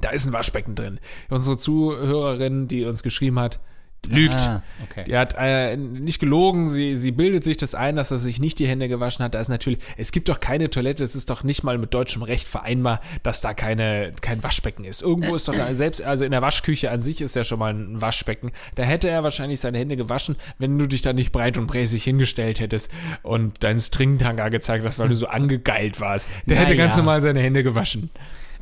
Da 0.00 0.10
ist 0.10 0.26
ein 0.26 0.32
Waschbecken 0.32 0.74
drin. 0.74 1.00
Unsere 1.28 1.56
Zuhörerin, 1.56 2.68
die 2.68 2.84
uns 2.84 3.02
geschrieben 3.02 3.38
hat, 3.40 3.58
lügt. 4.06 4.38
Ah, 4.38 4.62
okay. 4.84 5.02
Die 5.08 5.16
hat 5.16 5.34
äh, 5.36 5.76
nicht 5.76 6.20
gelogen, 6.20 6.68
sie, 6.68 6.94
sie 6.94 7.10
bildet 7.10 7.42
sich 7.42 7.56
das 7.56 7.74
ein, 7.74 7.96
dass 7.96 8.12
er 8.12 8.18
sich 8.18 8.38
nicht 8.38 8.60
die 8.60 8.68
Hände 8.68 8.86
gewaschen 8.88 9.24
hat. 9.24 9.34
Da 9.34 9.40
ist 9.40 9.48
natürlich, 9.48 9.80
es 9.96 10.12
gibt 10.12 10.28
doch 10.28 10.38
keine 10.38 10.70
Toilette, 10.70 11.02
es 11.02 11.16
ist 11.16 11.28
doch 11.30 11.42
nicht 11.42 11.64
mal 11.64 11.78
mit 11.78 11.92
deutschem 11.94 12.22
Recht 12.22 12.46
vereinbar, 12.48 13.00
dass 13.24 13.40
da 13.40 13.54
keine, 13.54 14.12
kein 14.20 14.40
Waschbecken 14.44 14.84
ist. 14.84 15.02
Irgendwo 15.02 15.34
ist 15.34 15.48
doch, 15.48 15.54
da, 15.54 15.74
selbst, 15.74 16.00
also 16.00 16.24
in 16.24 16.30
der 16.30 16.42
Waschküche 16.42 16.92
an 16.92 17.02
sich 17.02 17.20
ist 17.20 17.34
ja 17.34 17.42
schon 17.42 17.58
mal 17.58 17.74
ein 17.74 18.00
Waschbecken. 18.00 18.52
Da 18.76 18.84
hätte 18.84 19.08
er 19.10 19.24
wahrscheinlich 19.24 19.58
seine 19.58 19.78
Hände 19.78 19.96
gewaschen, 19.96 20.36
wenn 20.58 20.78
du 20.78 20.86
dich 20.86 21.02
da 21.02 21.12
nicht 21.12 21.32
breit 21.32 21.58
und 21.58 21.66
bräsig 21.66 22.04
hingestellt 22.04 22.60
hättest 22.60 22.92
und 23.24 23.64
deinen 23.64 23.80
Stringtanga 23.80 24.48
gezeigt 24.48 24.84
hast, 24.84 25.00
weil 25.00 25.08
du 25.08 25.16
so 25.16 25.26
angegeilt 25.28 26.00
warst. 26.00 26.30
Der 26.46 26.56
hätte 26.56 26.70
Naja. 26.70 26.84
ganz 26.84 26.96
normal 26.96 27.20
seine 27.20 27.40
Hände 27.40 27.64
gewaschen. 27.64 28.10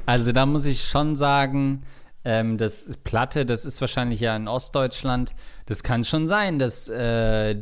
Also 0.07 0.33
da 0.33 0.47
muss 0.47 0.65
ich 0.65 0.85
schon 0.85 1.17
sagen, 1.17 1.83
ähm, 2.25 2.57
das 2.59 2.97
Platte, 3.05 3.45
das 3.45 3.65
ist 3.65 3.81
wahrscheinlich 3.81 4.21
ja 4.21 4.35
in 4.37 4.49
Ostdeutschland. 4.49 5.35
Das 5.67 5.83
kann 5.83 6.05
schon 6.05 6.29
sein, 6.29 6.61
dass 6.61 6.89
äh, 6.89 7.57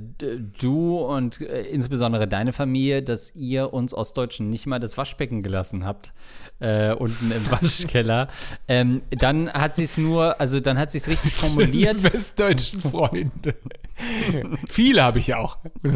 du 0.58 0.98
und 0.98 1.40
äh, 1.40 1.62
insbesondere 1.62 2.28
deine 2.28 2.52
Familie, 2.52 3.02
dass 3.02 3.34
ihr 3.34 3.72
uns 3.72 3.94
Ostdeutschen 3.94 4.50
nicht 4.50 4.66
mal 4.66 4.78
das 4.78 4.98
Waschbecken 4.98 5.42
gelassen 5.42 5.86
habt, 5.86 6.12
äh, 6.60 6.92
unten 6.92 7.30
im 7.30 7.50
Waschkeller. 7.50 8.28
ähm, 8.68 9.02
dann 9.10 9.50
hat 9.50 9.74
sie 9.74 9.84
es 9.84 9.96
nur, 9.96 10.38
also 10.38 10.60
dann 10.60 10.78
hat 10.78 10.90
sie 10.90 10.98
es 10.98 11.08
richtig 11.08 11.34
formuliert. 11.34 11.98
Die 12.00 12.04
westdeutschen 12.12 12.82
Freunde. 12.82 13.54
Viele 14.68 15.02
habe 15.02 15.18
ich 15.18 15.28
ja 15.28 15.38
auch. 15.38 15.58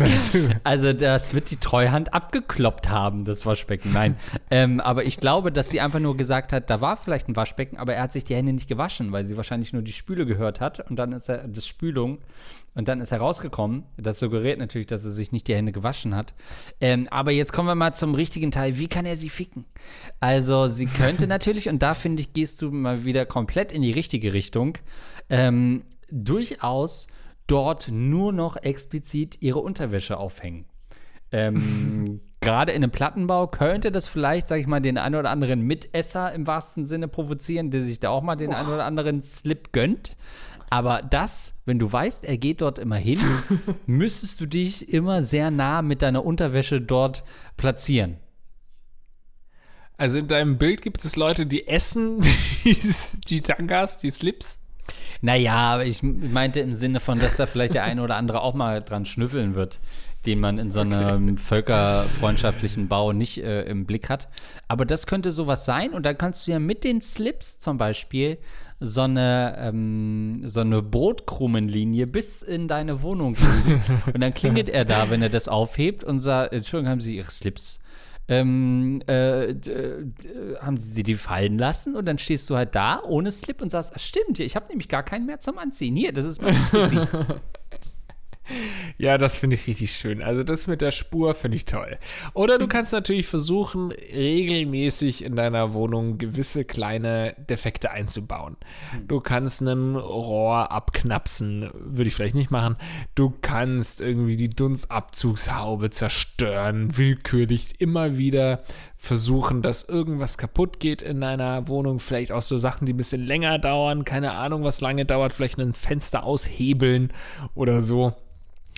Also 0.64 0.92
das 0.92 1.34
wird 1.34 1.50
die 1.50 1.56
Treuhand 1.56 2.14
abgekloppt 2.14 2.88
haben, 2.88 3.24
das 3.24 3.44
Waschbecken. 3.44 3.90
Nein. 3.92 4.16
ähm, 4.50 4.80
aber 4.80 5.04
ich 5.04 5.18
glaube, 5.18 5.50
dass 5.50 5.68
sie 5.68 5.80
einfach 5.80 5.98
nur 5.98 6.16
gesagt 6.16 6.52
hat, 6.52 6.70
da 6.70 6.80
war 6.80 6.96
vielleicht 6.96 7.28
ein 7.28 7.36
Waschbecken, 7.36 7.76
aber 7.76 7.94
er 7.94 8.02
hat 8.02 8.12
sich 8.12 8.24
die 8.24 8.34
Hände 8.34 8.52
nicht 8.52 8.68
gewaschen, 8.68 9.12
weil 9.12 9.24
sie 9.24 9.36
wahrscheinlich 9.36 9.72
nur 9.72 9.82
die 9.82 9.92
Spüle 9.92 10.26
gehört 10.26 10.60
hat 10.60 10.88
und 10.90 10.98
dann 10.98 11.12
ist 11.12 11.28
er, 11.28 11.48
das 11.48 11.66
Spülung, 11.98 12.18
und 12.74 12.86
dann 12.86 13.00
ist 13.00 13.10
er 13.10 13.18
rausgekommen. 13.18 13.82
Das 13.96 14.20
suggeriert 14.20 14.60
natürlich, 14.60 14.86
dass 14.86 15.04
er 15.04 15.10
sich 15.10 15.32
nicht 15.32 15.48
die 15.48 15.54
Hände 15.54 15.72
gewaschen 15.72 16.14
hat. 16.14 16.32
Ähm, 16.80 17.08
aber 17.10 17.32
jetzt 17.32 17.52
kommen 17.52 17.66
wir 17.66 17.74
mal 17.74 17.92
zum 17.92 18.14
richtigen 18.14 18.52
Teil. 18.52 18.78
Wie 18.78 18.86
kann 18.86 19.04
er 19.04 19.16
sie 19.16 19.30
ficken? 19.30 19.64
Also 20.20 20.68
sie 20.68 20.86
könnte 20.98 21.26
natürlich, 21.26 21.68
und 21.68 21.82
da 21.82 21.94
finde 21.94 22.20
ich, 22.20 22.34
gehst 22.34 22.62
du 22.62 22.70
mal 22.70 23.04
wieder 23.04 23.26
komplett 23.26 23.72
in 23.72 23.82
die 23.82 23.90
richtige 23.90 24.32
Richtung, 24.32 24.78
ähm, 25.28 25.82
durchaus 26.08 27.08
dort 27.48 27.88
nur 27.90 28.32
noch 28.32 28.56
explizit 28.56 29.38
ihre 29.40 29.58
Unterwäsche 29.58 30.16
aufhängen. 30.16 30.66
Ähm, 31.32 32.20
Gerade 32.40 32.70
in 32.70 32.84
einem 32.84 32.92
Plattenbau 32.92 33.48
könnte 33.48 33.90
das 33.90 34.06
vielleicht, 34.06 34.46
sag 34.46 34.60
ich 34.60 34.68
mal, 34.68 34.78
den 34.78 34.96
einen 34.96 35.16
oder 35.16 35.30
anderen 35.30 35.60
Mitesser 35.62 36.32
im 36.32 36.46
wahrsten 36.46 36.86
Sinne 36.86 37.08
provozieren, 37.08 37.72
der 37.72 37.82
sich 37.82 37.98
da 37.98 38.10
auch 38.10 38.22
mal 38.22 38.36
den 38.36 38.54
einen 38.54 38.68
oder 38.68 38.84
anderen 38.84 39.22
Slip 39.22 39.72
gönnt. 39.72 40.16
Aber 40.70 41.02
das, 41.02 41.54
wenn 41.64 41.78
du 41.78 41.90
weißt, 41.90 42.24
er 42.24 42.36
geht 42.36 42.60
dort 42.60 42.78
immer 42.78 42.96
hin, 42.96 43.20
müsstest 43.86 44.40
du 44.40 44.46
dich 44.46 44.92
immer 44.92 45.22
sehr 45.22 45.50
nah 45.50 45.82
mit 45.82 46.02
deiner 46.02 46.24
Unterwäsche 46.24 46.80
dort 46.80 47.24
platzieren. 47.56 48.18
Also 49.96 50.18
in 50.18 50.28
deinem 50.28 50.58
Bild 50.58 50.82
gibt 50.82 51.04
es 51.04 51.16
Leute, 51.16 51.46
die 51.46 51.66
essen 51.66 52.20
die, 52.64 52.76
die 53.28 53.40
Tangas, 53.40 53.96
die 53.96 54.10
Slips. 54.10 54.60
Naja, 55.20 55.82
ich 55.82 56.02
meinte 56.02 56.60
im 56.60 56.72
Sinne 56.72 57.00
von, 57.00 57.18
dass 57.18 57.36
da 57.36 57.46
vielleicht 57.46 57.74
der 57.74 57.84
eine 57.84 58.02
oder 58.02 58.16
andere 58.16 58.40
auch 58.40 58.54
mal 58.54 58.80
dran 58.80 59.04
schnüffeln 59.04 59.54
wird, 59.54 59.80
den 60.24 60.40
man 60.40 60.58
in 60.58 60.70
so 60.70 60.80
einem 60.80 61.36
völkerfreundschaftlichen 61.36 62.88
Bau 62.88 63.12
nicht 63.12 63.38
äh, 63.38 63.62
im 63.62 63.84
Blick 63.84 64.08
hat. 64.08 64.28
Aber 64.68 64.84
das 64.84 65.06
könnte 65.06 65.32
sowas 65.32 65.64
sein 65.64 65.92
und 65.92 66.04
dann 66.04 66.16
kannst 66.16 66.46
du 66.46 66.52
ja 66.52 66.58
mit 66.58 66.84
den 66.84 67.00
Slips 67.00 67.58
zum 67.58 67.76
Beispiel 67.76 68.38
so 68.80 69.00
eine, 69.02 69.56
ähm, 69.58 70.42
so 70.48 70.60
eine 70.60 70.82
Brotkrumenlinie 70.82 72.06
bis 72.06 72.42
in 72.42 72.68
deine 72.68 73.02
Wohnung 73.02 73.34
legen. 73.34 73.82
und 74.14 74.20
dann 74.20 74.34
klingelt 74.34 74.68
er 74.68 74.84
da, 74.84 75.10
wenn 75.10 75.20
er 75.22 75.28
das 75.30 75.48
aufhebt 75.48 76.04
und 76.04 76.18
sagt, 76.20 76.52
Entschuldigung, 76.52 76.90
haben 76.92 77.00
Sie 77.00 77.16
Ihre 77.16 77.30
Slips 77.30 77.80
ähm, 78.30 79.00
äh, 79.06 79.54
d- 79.54 80.04
haben 80.60 80.76
sie 80.76 81.02
die 81.02 81.14
fallen 81.14 81.56
lassen 81.56 81.96
und 81.96 82.04
dann 82.04 82.18
stehst 82.18 82.50
du 82.50 82.56
halt 82.56 82.74
da 82.74 83.02
ohne 83.02 83.30
Slip 83.30 83.62
und 83.62 83.70
sagst, 83.70 83.92
"Ah, 83.94 83.98
stimmt, 83.98 84.38
ich 84.38 84.54
habe 84.54 84.68
nämlich 84.68 84.88
gar 84.88 85.02
keinen 85.02 85.24
mehr 85.24 85.40
zum 85.40 85.56
Anziehen. 85.56 85.96
Hier, 85.96 86.12
das 86.12 86.26
ist 86.26 86.42
mein. 86.42 86.54
Ja, 88.96 89.18
das 89.18 89.38
finde 89.38 89.56
ich 89.56 89.66
richtig 89.66 89.92
schön. 89.92 90.22
Also 90.22 90.42
das 90.42 90.66
mit 90.66 90.80
der 90.80 90.90
Spur 90.90 91.34
finde 91.34 91.56
ich 91.56 91.64
toll. 91.64 91.98
Oder 92.34 92.58
du 92.58 92.66
kannst 92.66 92.92
natürlich 92.92 93.26
versuchen, 93.26 93.92
regelmäßig 93.92 95.24
in 95.24 95.36
deiner 95.36 95.72
Wohnung 95.72 96.18
gewisse 96.18 96.64
kleine 96.64 97.34
Defekte 97.48 97.90
einzubauen. 97.90 98.56
Du 99.06 99.20
kannst 99.20 99.60
einen 99.62 99.96
Rohr 99.96 100.72
abknapsen, 100.72 101.70
würde 101.74 102.08
ich 102.08 102.14
vielleicht 102.14 102.34
nicht 102.34 102.50
machen. 102.50 102.76
Du 103.14 103.32
kannst 103.40 104.00
irgendwie 104.00 104.36
die 104.36 104.50
Dunstabzugshaube 104.50 105.90
zerstören, 105.90 106.96
willkürlich 106.96 107.80
immer 107.80 108.16
wieder 108.18 108.62
versuchen, 108.96 109.62
dass 109.62 109.88
irgendwas 109.88 110.38
kaputt 110.38 110.80
geht 110.80 111.02
in 111.02 111.20
deiner 111.20 111.68
Wohnung. 111.68 112.00
Vielleicht 112.00 112.32
auch 112.32 112.42
so 112.42 112.58
Sachen, 112.58 112.86
die 112.86 112.92
ein 112.92 112.96
bisschen 112.96 113.24
länger 113.24 113.58
dauern. 113.58 114.04
Keine 114.04 114.32
Ahnung, 114.32 114.64
was 114.64 114.80
lange 114.80 115.04
dauert. 115.04 115.32
Vielleicht 115.32 115.58
ein 115.58 115.72
Fenster 115.72 116.24
aushebeln 116.24 117.12
oder 117.54 117.80
so 117.80 118.14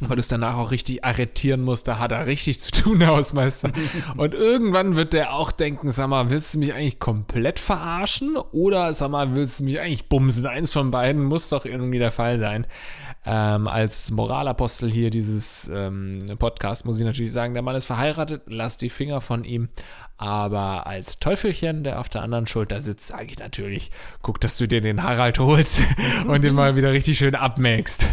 weil 0.09 0.17
du 0.17 0.21
es 0.21 0.29
danach 0.29 0.57
auch 0.57 0.71
richtig 0.71 1.05
arretieren 1.05 1.63
musst, 1.63 1.89
da 1.89 1.99
hat 1.99 2.13
er 2.13 2.27
richtig 2.27 2.61
zu 2.61 2.71
tun, 2.71 3.01
der 3.01 3.09
Hausmeister. 3.09 3.71
Und 4.17 4.35
irgendwann 4.35 4.97
wird 4.97 5.13
der 5.13 5.35
auch 5.35 5.53
denken, 5.53 5.93
sag 5.93 6.09
mal, 6.09 6.31
willst 6.31 6.55
du 6.55 6.59
mich 6.59 6.75
eigentlich 6.75 6.99
komplett 6.99 7.59
verarschen? 7.59 8.37
Oder 8.53 8.93
sag 8.95 9.11
mal, 9.11 9.37
willst 9.37 9.61
du 9.61 9.65
mich 9.65 9.81
eigentlich 9.81 10.09
bumsen? 10.09 10.47
Eins 10.47 10.73
von 10.73 10.91
beiden 10.91 11.25
muss 11.25 11.49
doch 11.49 11.65
irgendwie 11.65 11.99
der 11.99 12.13
Fall 12.13 12.39
sein. 12.39 12.67
Ähm, 13.27 13.69
als 13.69 14.11
Moralapostel 14.11 14.91
hier 14.91 15.11
dieses 15.11 15.71
ähm, 15.73 16.21
Podcast 16.39 16.87
muss 16.87 16.99
ich 16.99 17.05
natürlich 17.05 17.33
sagen, 17.33 17.53
der 17.53 17.63
Mann 17.63 17.77
ist 17.77 17.85
verheiratet, 17.85 18.43
lass 18.47 18.79
die 18.79 18.89
Finger 18.89 19.21
von 19.21 19.45
ihm. 19.45 19.69
Aber 20.21 20.87
als 20.87 21.19
Teufelchen, 21.19 21.83
der 21.83 21.99
auf 21.99 22.11
der 22.11 22.21
anderen 22.21 22.47
Schulter 22.47 22.83
sitzt, 22.83 23.07
sage 23.07 23.29
ich 23.29 23.39
natürlich, 23.39 23.91
guck, 24.21 24.39
dass 24.39 24.59
du 24.59 24.69
dir 24.69 24.83
den 24.83 25.03
Harald 25.03 25.39
holst 25.39 25.83
und 26.27 26.45
den 26.45 26.55
mal 26.55 26.77
wieder 26.77 26.93
richtig 26.93 27.17
schön 27.17 27.35
abmägst. 27.35 28.07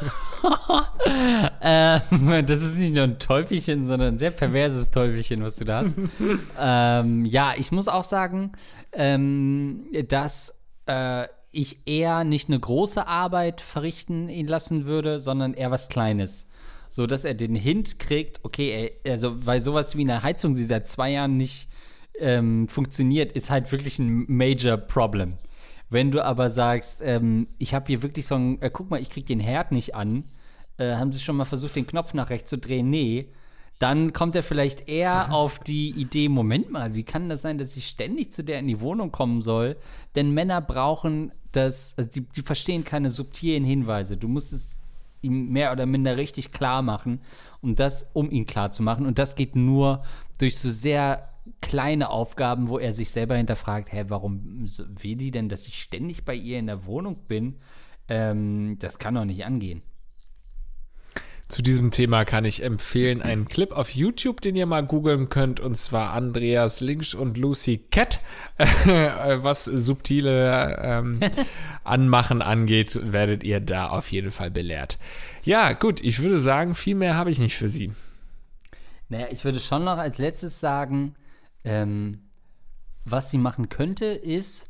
ähm, 1.60 2.46
das 2.46 2.62
ist 2.62 2.78
nicht 2.78 2.94
nur 2.94 3.02
ein 3.02 3.18
Teufelchen, 3.18 3.86
sondern 3.86 4.14
ein 4.14 4.18
sehr 4.18 4.30
perverses 4.30 4.92
Teufelchen, 4.92 5.42
was 5.42 5.56
du 5.56 5.64
da 5.64 5.78
hast. 5.78 5.96
ähm, 6.60 7.24
ja, 7.24 7.54
ich 7.56 7.72
muss 7.72 7.88
auch 7.88 8.04
sagen, 8.04 8.52
ähm, 8.92 9.86
dass 10.06 10.54
äh, 10.86 11.26
ich 11.50 11.88
eher 11.88 12.22
nicht 12.22 12.48
eine 12.48 12.60
große 12.60 13.04
Arbeit 13.04 13.62
verrichten 13.62 14.28
ihn 14.28 14.46
lassen 14.46 14.86
würde, 14.86 15.18
sondern 15.18 15.54
eher 15.54 15.72
was 15.72 15.88
Kleines. 15.88 16.46
So 16.90 17.06
dass 17.06 17.24
er 17.24 17.34
den 17.34 17.54
Hint 17.54 17.98
kriegt, 17.98 18.44
okay, 18.44 18.92
ey, 19.04 19.12
also, 19.12 19.46
weil 19.46 19.60
sowas 19.60 19.96
wie 19.96 20.02
eine 20.02 20.22
Heizung, 20.22 20.54
die 20.54 20.64
seit 20.64 20.86
zwei 20.86 21.12
Jahren 21.12 21.36
nicht 21.36 21.68
ähm, 22.18 22.68
funktioniert, 22.68 23.32
ist 23.32 23.50
halt 23.50 23.70
wirklich 23.72 23.98
ein 23.98 24.24
Major 24.28 24.76
Problem. 24.76 25.34
Wenn 25.90 26.10
du 26.10 26.24
aber 26.24 26.50
sagst, 26.50 27.00
ähm, 27.02 27.48
ich 27.58 27.74
habe 27.74 27.86
hier 27.86 28.02
wirklich 28.02 28.26
so 28.26 28.34
ein, 28.34 28.60
äh, 28.60 28.70
guck 28.72 28.90
mal, 28.90 29.00
ich 29.00 29.10
krieg 29.10 29.26
den 29.26 29.40
Herd 29.40 29.72
nicht 29.72 29.94
an, 29.94 30.24
äh, 30.76 30.94
haben 30.94 31.12
sie 31.12 31.20
schon 31.20 31.36
mal 31.36 31.44
versucht, 31.44 31.76
den 31.76 31.86
Knopf 31.86 32.14
nach 32.14 32.30
rechts 32.30 32.50
zu 32.50 32.58
drehen? 32.58 32.90
Nee. 32.90 33.28
Dann 33.78 34.12
kommt 34.12 34.34
er 34.34 34.42
vielleicht 34.42 34.88
eher 34.88 35.32
auf 35.32 35.60
die 35.60 35.90
Idee, 35.90 36.28
Moment 36.28 36.70
mal, 36.70 36.94
wie 36.94 37.04
kann 37.04 37.28
das 37.28 37.42
sein, 37.42 37.58
dass 37.58 37.76
ich 37.76 37.86
ständig 37.86 38.32
zu 38.32 38.42
der 38.42 38.58
in 38.58 38.66
die 38.66 38.80
Wohnung 38.80 39.12
kommen 39.12 39.40
soll? 39.40 39.76
Denn 40.16 40.34
Männer 40.34 40.60
brauchen 40.60 41.32
das, 41.52 41.94
also 41.96 42.10
die, 42.10 42.22
die 42.22 42.42
verstehen 42.42 42.84
keine 42.84 43.08
subtilen 43.08 43.64
Hinweise. 43.64 44.16
Du 44.16 44.26
musst 44.26 44.52
es 44.52 44.76
ihm 45.22 45.48
mehr 45.50 45.72
oder 45.72 45.86
minder 45.86 46.16
richtig 46.16 46.52
klar 46.52 46.82
machen, 46.82 47.20
um 47.60 47.74
das, 47.74 48.08
um 48.12 48.30
ihn 48.30 48.46
klar 48.46 48.70
zu 48.70 48.82
machen. 48.82 49.06
Und 49.06 49.18
das 49.18 49.34
geht 49.34 49.56
nur 49.56 50.02
durch 50.38 50.58
so 50.58 50.70
sehr 50.70 51.28
kleine 51.60 52.10
Aufgaben, 52.10 52.68
wo 52.68 52.78
er 52.78 52.92
sich 52.92 53.10
selber 53.10 53.36
hinterfragt, 53.36 53.92
hä, 53.92 54.04
warum 54.08 54.66
will 54.66 55.16
die 55.16 55.30
denn, 55.30 55.48
dass 55.48 55.66
ich 55.66 55.80
ständig 55.80 56.24
bei 56.24 56.34
ihr 56.34 56.58
in 56.58 56.66
der 56.66 56.86
Wohnung 56.86 57.16
bin? 57.26 57.58
Ähm, 58.08 58.78
das 58.78 58.98
kann 58.98 59.14
doch 59.14 59.24
nicht 59.24 59.44
angehen. 59.44 59.82
Zu 61.48 61.62
diesem 61.62 61.90
Thema 61.90 62.26
kann 62.26 62.44
ich 62.44 62.62
empfehlen 62.62 63.22
einen 63.22 63.48
Clip 63.48 63.72
auf 63.72 63.94
YouTube, 63.94 64.42
den 64.42 64.54
ihr 64.54 64.66
mal 64.66 64.84
googeln 64.84 65.30
könnt, 65.30 65.60
und 65.60 65.76
zwar 65.76 66.12
Andreas 66.12 66.82
Links 66.82 67.14
und 67.14 67.38
Lucy 67.38 67.78
Cat. 67.90 68.20
Was 68.58 69.64
subtile 69.64 70.76
ähm, 70.78 71.20
Anmachen 71.84 72.42
angeht, 72.42 73.00
werdet 73.02 73.44
ihr 73.44 73.60
da 73.60 73.86
auf 73.88 74.12
jeden 74.12 74.30
Fall 74.30 74.50
belehrt. 74.50 74.98
Ja, 75.42 75.72
gut, 75.72 76.02
ich 76.02 76.20
würde 76.20 76.38
sagen, 76.38 76.74
viel 76.74 76.94
mehr 76.94 77.14
habe 77.14 77.30
ich 77.30 77.38
nicht 77.38 77.56
für 77.56 77.70
Sie. 77.70 77.92
Naja, 79.08 79.28
ich 79.30 79.42
würde 79.46 79.58
schon 79.58 79.84
noch 79.84 79.96
als 79.96 80.18
letztes 80.18 80.60
sagen, 80.60 81.14
ähm, 81.64 82.28
was 83.06 83.30
sie 83.30 83.38
machen 83.38 83.70
könnte, 83.70 84.04
ist 84.04 84.68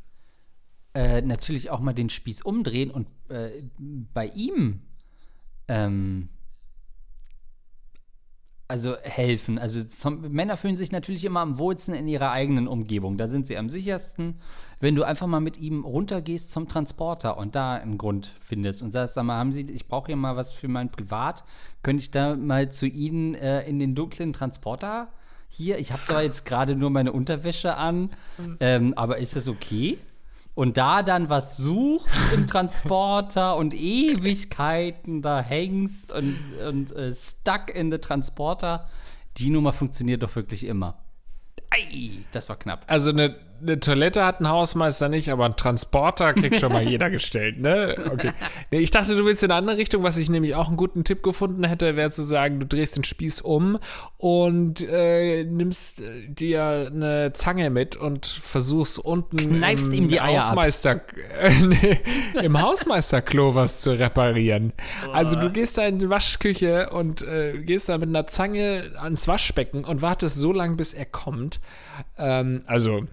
äh, 0.93 1.21
natürlich 1.21 1.69
auch 1.69 1.81
mal 1.81 1.93
den 1.93 2.09
Spieß 2.09 2.41
umdrehen 2.43 2.89
und 2.89 3.07
äh, 3.27 3.63
bei 4.13 4.27
ihm 4.27 4.81
ähm, 5.67 6.29
also 8.69 8.95
helfen. 9.01 9.57
Also 9.57 9.83
zum, 9.83 10.21
Männer 10.31 10.55
fühlen 10.55 10.75
sich 10.75 10.91
natürlich 10.91 11.25
immer 11.25 11.39
am 11.39 11.57
wohlsten 11.57 11.95
in 11.95 12.07
ihrer 12.07 12.31
eigenen 12.31 12.67
Umgebung. 12.67 13.17
Da 13.17 13.25
sind 13.25 13.47
sie 13.47 13.57
am 13.57 13.67
sichersten, 13.67 14.35
wenn 14.79 14.95
du 14.95 15.03
einfach 15.03 15.25
mal 15.25 15.39
mit 15.39 15.57
ihm 15.57 15.83
runtergehst 15.83 16.51
zum 16.51 16.67
Transporter 16.67 17.37
und 17.37 17.55
da 17.55 17.73
einen 17.73 17.97
Grund 17.97 18.35
findest 18.39 18.83
und 18.83 18.91
sagst, 18.91 19.15
sag 19.15 19.23
mal, 19.23 19.37
haben 19.37 19.51
Sie, 19.51 19.61
ich 19.71 19.87
brauche 19.87 20.07
hier 20.07 20.15
mal 20.15 20.35
was 20.35 20.53
für 20.53 20.67
mein 20.67 20.91
Privat. 20.91 21.43
Könnte 21.81 22.03
ich 22.03 22.11
da 22.11 22.35
mal 22.35 22.69
zu 22.69 22.85
Ihnen 22.85 23.33
äh, 23.33 23.67
in 23.67 23.79
den 23.79 23.95
dunklen 23.95 24.33
Transporter? 24.33 25.09
Hier, 25.47 25.79
ich 25.79 25.91
habe 25.91 26.03
zwar 26.03 26.21
jetzt 26.21 26.45
gerade 26.45 26.75
nur 26.75 26.91
meine 26.91 27.11
Unterwäsche 27.11 27.75
an, 27.75 28.11
ähm, 28.59 28.93
aber 28.95 29.17
ist 29.17 29.35
das 29.35 29.47
okay? 29.47 29.97
Und 30.59 30.75
da 30.75 31.03
dann 31.03 31.29
was 31.29 31.55
suchst 31.55 32.33
im 32.33 32.45
Transporter 32.45 33.55
und 33.55 33.73
Ewigkeiten 33.73 35.21
da 35.21 35.39
hängst 35.39 36.11
und, 36.11 36.37
und 36.67 36.91
äh, 36.91 37.13
stuck 37.13 37.73
in 37.73 37.89
the 37.89 37.97
Transporter, 37.97 38.89
die 39.37 39.51
Nummer 39.51 39.71
funktioniert 39.71 40.21
doch 40.21 40.35
wirklich 40.35 40.65
immer. 40.65 40.97
Ei, 41.69 42.25
das 42.33 42.49
war 42.49 42.57
knapp. 42.57 42.83
Also 42.87 43.11
eine, 43.11 43.37
eine 43.61 43.79
Toilette 43.79 44.25
hat 44.25 44.39
ein 44.39 44.47
Hausmeister 44.47 45.09
nicht, 45.09 45.29
aber 45.29 45.45
einen 45.45 45.55
Transporter 45.55 46.33
kriegt 46.33 46.59
schon 46.59 46.71
mal 46.71 46.83
jeder 46.87 47.09
gestellt, 47.09 47.59
ne? 47.59 47.95
Okay. 48.11 48.31
Nee, 48.71 48.79
ich 48.79 48.91
dachte, 48.91 49.15
du 49.15 49.25
willst 49.25 49.43
in 49.43 49.51
eine 49.51 49.57
andere 49.59 49.77
Richtung, 49.77 50.03
was 50.03 50.17
ich 50.17 50.29
nämlich 50.29 50.55
auch 50.55 50.67
einen 50.67 50.77
guten 50.77 51.03
Tipp 51.03 51.23
gefunden 51.23 51.63
hätte, 51.63 51.95
wäre 51.95 52.11
zu 52.11 52.23
sagen, 52.23 52.59
du 52.59 52.65
drehst 52.65 52.95
den 52.95 53.03
Spieß 53.03 53.41
um 53.41 53.79
und 54.17 54.81
äh, 54.81 55.43
nimmst 55.43 56.03
dir 56.27 56.89
eine 56.91 57.33
Zange 57.33 57.69
mit 57.69 57.95
und 57.95 58.25
versuchst 58.25 58.99
unten 58.99 59.37
Kneifst 59.57 59.87
im 59.87 59.93
ihm 59.93 60.07
die 60.07 60.21
Eier. 60.21 60.47
Hausmeister, 60.47 61.01
äh, 61.39 61.51
nee, 61.61 61.99
im 62.41 62.61
Hausmeisterklo 62.61 63.55
was 63.55 63.81
zu 63.81 63.91
reparieren. 63.91 64.73
Also 65.13 65.35
du 65.35 65.49
gehst 65.49 65.77
da 65.77 65.85
in 65.85 65.99
die 65.99 66.09
Waschküche 66.09 66.89
und 66.91 67.21
äh, 67.21 67.61
gehst 67.63 67.89
da 67.89 67.97
mit 67.97 68.09
einer 68.09 68.27
Zange 68.27 68.91
ans 68.99 69.27
Waschbecken 69.27 69.83
und 69.83 70.01
wartest 70.01 70.37
so 70.37 70.53
lange, 70.53 70.75
bis 70.75 70.93
er 70.93 71.05
kommt. 71.05 71.59
Ähm, 72.17 72.61
also 72.65 73.03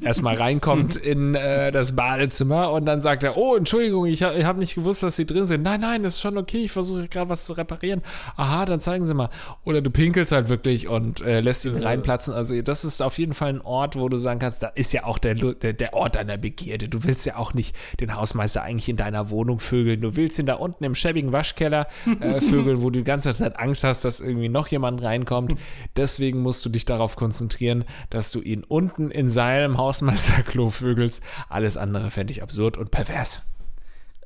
erstmal 0.00 0.36
reinkommt 0.36 0.96
in 0.96 1.34
äh, 1.34 1.70
das 1.72 1.94
Badezimmer 1.94 2.70
und 2.72 2.86
dann 2.86 3.02
sagt 3.02 3.22
er, 3.22 3.36
oh, 3.36 3.56
Entschuldigung, 3.56 4.06
ich, 4.06 4.22
ha- 4.22 4.32
ich 4.34 4.44
habe 4.44 4.58
nicht 4.58 4.74
gewusst, 4.74 5.02
dass 5.02 5.16
Sie 5.16 5.26
drin 5.26 5.46
sind. 5.46 5.62
Nein, 5.62 5.80
nein, 5.80 6.02
das 6.02 6.14
ist 6.14 6.20
schon 6.20 6.38
okay, 6.38 6.58
ich 6.64 6.72
versuche 6.72 7.08
gerade 7.08 7.28
was 7.28 7.44
zu 7.44 7.52
reparieren. 7.52 8.02
Aha, 8.36 8.64
dann 8.64 8.80
zeigen 8.80 9.04
Sie 9.04 9.14
mal. 9.14 9.28
Oder 9.64 9.80
du 9.82 9.90
pinkelst 9.90 10.32
halt 10.32 10.48
wirklich 10.48 10.88
und 10.88 11.20
äh, 11.20 11.40
lässt 11.40 11.64
ihn 11.64 11.76
reinplatzen. 11.82 12.32
Also 12.34 12.60
das 12.62 12.84
ist 12.84 13.02
auf 13.02 13.18
jeden 13.18 13.34
Fall 13.34 13.50
ein 13.50 13.60
Ort, 13.60 13.96
wo 13.96 14.08
du 14.08 14.18
sagen 14.18 14.38
kannst, 14.40 14.62
da 14.62 14.68
ist 14.68 14.92
ja 14.92 15.04
auch 15.04 15.18
der, 15.18 15.34
der, 15.34 15.72
der 15.72 15.94
Ort 15.94 16.14
deiner 16.16 16.38
Begierde. 16.38 16.88
Du 16.88 17.04
willst 17.04 17.26
ja 17.26 17.36
auch 17.36 17.54
nicht 17.54 17.74
den 18.00 18.14
Hausmeister 18.16 18.62
eigentlich 18.62 18.88
in 18.88 18.96
deiner 18.96 19.30
Wohnung 19.30 19.58
vögeln. 19.58 20.00
Du 20.00 20.16
willst 20.16 20.38
ihn 20.38 20.46
da 20.46 20.54
unten 20.54 20.84
im 20.84 20.94
schäbigen 20.94 21.32
Waschkeller 21.32 21.86
äh, 22.20 22.40
vögeln, 22.40 22.82
wo 22.82 22.90
du 22.90 23.00
die 23.00 23.04
ganze 23.04 23.32
Zeit 23.34 23.58
Angst 23.58 23.84
hast, 23.84 24.04
dass 24.04 24.20
irgendwie 24.20 24.48
noch 24.48 24.68
jemand 24.68 25.02
reinkommt. 25.02 25.54
Deswegen 25.96 26.40
musst 26.42 26.64
du 26.64 26.68
dich 26.68 26.84
darauf 26.84 27.16
konzentrieren, 27.16 27.84
dass 28.10 28.30
du 28.30 28.40
ihn 28.40 28.64
unten 28.64 29.10
in 29.10 29.28
seinem 29.28 29.78
Hausmeisterklo 29.82 30.70
vögelst. 30.70 31.22
Alles 31.48 31.76
andere 31.76 32.10
fände 32.10 32.32
ich 32.32 32.42
absurd 32.42 32.76
und 32.76 32.90
pervers. 32.90 33.42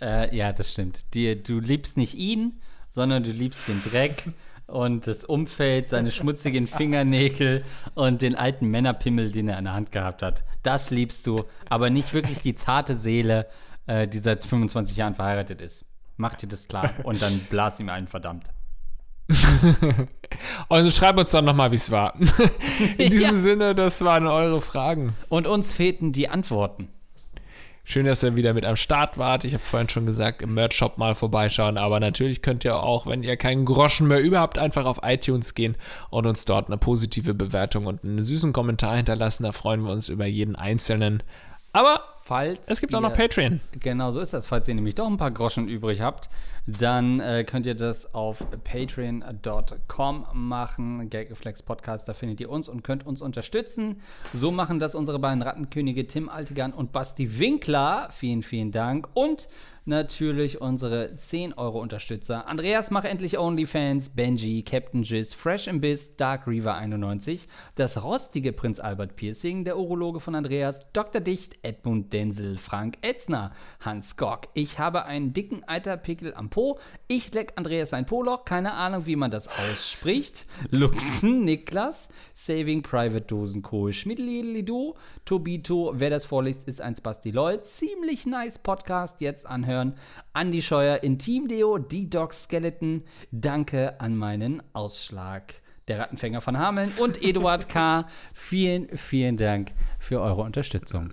Äh, 0.00 0.34
ja, 0.36 0.52
das 0.52 0.72
stimmt. 0.72 1.14
Dir, 1.14 1.42
du 1.42 1.58
liebst 1.58 1.96
nicht 1.96 2.14
ihn, 2.14 2.60
sondern 2.90 3.22
du 3.22 3.30
liebst 3.30 3.66
den 3.68 3.82
Dreck 3.82 4.24
und 4.66 5.06
das 5.06 5.24
Umfeld, 5.24 5.88
seine 5.88 6.10
schmutzigen 6.10 6.66
Fingernägel 6.66 7.62
und 7.94 8.22
den 8.22 8.34
alten 8.34 8.66
Männerpimmel, 8.68 9.30
den 9.30 9.48
er 9.48 9.58
in 9.58 9.64
der 9.64 9.74
Hand 9.74 9.92
gehabt 9.92 10.22
hat. 10.22 10.44
Das 10.62 10.90
liebst 10.90 11.26
du, 11.26 11.44
aber 11.68 11.90
nicht 11.90 12.12
wirklich 12.12 12.40
die 12.40 12.54
zarte 12.54 12.94
Seele, 12.94 13.46
äh, 13.86 14.08
die 14.08 14.18
seit 14.18 14.44
25 14.44 14.96
Jahren 14.96 15.14
verheiratet 15.14 15.60
ist. 15.60 15.84
Mach 16.16 16.34
dir 16.34 16.48
das 16.48 16.68
klar 16.68 16.90
und 17.04 17.22
dann 17.22 17.40
blas 17.48 17.78
ihm 17.80 17.88
einen 17.88 18.08
verdammt. 18.08 18.48
Und 20.68 20.92
schreib 20.92 21.18
uns 21.18 21.30
dann 21.30 21.44
nochmal, 21.44 21.72
wie 21.72 21.76
es 21.76 21.90
war. 21.90 22.14
In 22.98 23.10
diesem 23.10 23.36
Ja. 23.36 23.42
Sinne, 23.42 23.74
das 23.74 24.04
waren 24.04 24.26
eure 24.26 24.60
Fragen. 24.60 25.14
Und 25.28 25.46
uns 25.46 25.72
fehlten 25.72 26.12
die 26.12 26.28
Antworten. 26.28 26.88
Schön, 27.88 28.04
dass 28.04 28.24
ihr 28.24 28.34
wieder 28.34 28.52
mit 28.52 28.64
am 28.64 28.74
Start 28.74 29.16
wart. 29.16 29.44
Ich 29.44 29.52
habe 29.52 29.62
vorhin 29.62 29.88
schon 29.88 30.06
gesagt, 30.06 30.42
im 30.42 30.54
Merch-Shop 30.54 30.98
mal 30.98 31.14
vorbeischauen. 31.14 31.78
Aber 31.78 32.00
natürlich 32.00 32.42
könnt 32.42 32.64
ihr 32.64 32.82
auch, 32.82 33.06
wenn 33.06 33.22
ihr 33.22 33.36
keinen 33.36 33.64
Groschen 33.64 34.08
mehr 34.08 34.20
überhaupt, 34.20 34.58
einfach 34.58 34.86
auf 34.86 34.98
iTunes 35.04 35.54
gehen 35.54 35.76
und 36.10 36.26
uns 36.26 36.44
dort 36.44 36.66
eine 36.66 36.78
positive 36.78 37.32
Bewertung 37.32 37.86
und 37.86 38.02
einen 38.02 38.22
süßen 38.22 38.52
Kommentar 38.52 38.96
hinterlassen. 38.96 39.44
Da 39.44 39.52
freuen 39.52 39.84
wir 39.84 39.92
uns 39.92 40.08
über 40.08 40.26
jeden 40.26 40.56
einzelnen. 40.56 41.22
Aber 41.72 42.00
Falls 42.26 42.68
es 42.68 42.80
gibt 42.80 42.92
ihr, 42.92 42.98
auch 42.98 43.02
noch 43.02 43.14
Patreon. 43.14 43.60
Genau, 43.78 44.10
so 44.10 44.18
ist 44.18 44.32
das. 44.32 44.46
Falls 44.46 44.66
ihr 44.66 44.74
nämlich 44.74 44.96
doch 44.96 45.06
ein 45.06 45.16
paar 45.16 45.30
Groschen 45.30 45.68
übrig 45.68 46.00
habt, 46.00 46.28
dann 46.66 47.20
äh, 47.20 47.44
könnt 47.44 47.66
ihr 47.66 47.76
das 47.76 48.14
auf 48.14 48.44
patreon.com 48.64 50.26
machen. 50.32 51.08
Gagreflex 51.08 51.62
Podcast, 51.62 52.08
da 52.08 52.14
findet 52.14 52.40
ihr 52.40 52.50
uns 52.50 52.68
und 52.68 52.82
könnt 52.82 53.06
uns 53.06 53.22
unterstützen. 53.22 54.00
So 54.32 54.50
machen 54.50 54.80
das 54.80 54.96
unsere 54.96 55.20
beiden 55.20 55.40
Rattenkönige 55.40 56.08
Tim 56.08 56.28
Altigan 56.28 56.72
und 56.72 56.90
Basti 56.90 57.38
Winkler. 57.38 58.08
Vielen, 58.10 58.42
vielen 58.42 58.72
Dank. 58.72 59.06
Und 59.14 59.46
natürlich 59.86 60.60
unsere 60.60 61.12
10-Euro-Unterstützer. 61.16 62.46
Andreas, 62.48 62.90
mach 62.90 63.04
endlich 63.04 63.38
OnlyFans, 63.38 64.10
Benji, 64.10 64.62
Captain 64.62 65.04
Jizz, 65.04 65.34
Fresh 65.34 65.68
Imbiss, 65.68 66.16
Dark 66.16 66.46
Reaver 66.46 66.74
91, 66.74 67.46
das 67.76 68.02
rostige 68.02 68.52
Prinz 68.52 68.80
Albert 68.80 69.16
Piercing, 69.16 69.64
der 69.64 69.78
Urologe 69.78 70.20
von 70.20 70.34
Andreas, 70.34 70.80
Dr. 70.92 71.20
Dicht, 71.20 71.56
Edmund 71.62 72.12
Denzel, 72.12 72.58
Frank 72.58 72.98
Etzner, 73.02 73.52
Hans 73.80 74.16
Gock. 74.16 74.48
Ich 74.54 74.78
habe 74.78 75.04
einen 75.04 75.32
dicken 75.32 75.62
Eiterpickel 75.66 76.34
am 76.34 76.50
Po. 76.50 76.78
Ich 77.06 77.32
leck 77.32 77.52
Andreas 77.54 77.92
ein 77.92 78.06
Poloch. 78.06 78.44
Keine 78.44 78.74
Ahnung, 78.74 79.06
wie 79.06 79.16
man 79.16 79.30
das 79.30 79.46
ausspricht. 79.46 80.46
Luxen, 80.70 81.44
Niklas, 81.44 82.08
Saving 82.34 82.82
Private 82.82 83.22
Dosenkohl, 83.22 83.92
Schmidli, 83.92 84.64
Tobito. 85.24 85.92
Wer 85.94 86.10
das 86.10 86.24
vorliest, 86.24 86.66
ist 86.66 86.80
ein 86.80 86.96
Spasti 86.96 87.30
Lol. 87.30 87.62
Ziemlich 87.62 88.26
nice 88.26 88.58
Podcast. 88.58 89.20
Jetzt 89.20 89.46
anhören 89.46 89.75
hören. 89.76 89.94
Andi 90.32 90.62
Scheuer, 90.62 91.02
Intimdeo, 91.02 91.78
D-Dog 91.78 92.32
Skeleton. 92.32 93.02
Danke 93.30 94.00
an 94.00 94.16
meinen 94.16 94.62
Ausschlag. 94.72 95.54
Der 95.88 96.00
Rattenfänger 96.00 96.40
von 96.40 96.58
Hameln 96.58 96.92
und 96.98 97.22
Eduard 97.22 97.68
K. 97.68 98.08
Vielen, 98.34 98.88
vielen 98.96 99.36
Dank 99.36 99.72
für 99.98 100.20
eure 100.20 100.42
Unterstützung. 100.42 101.10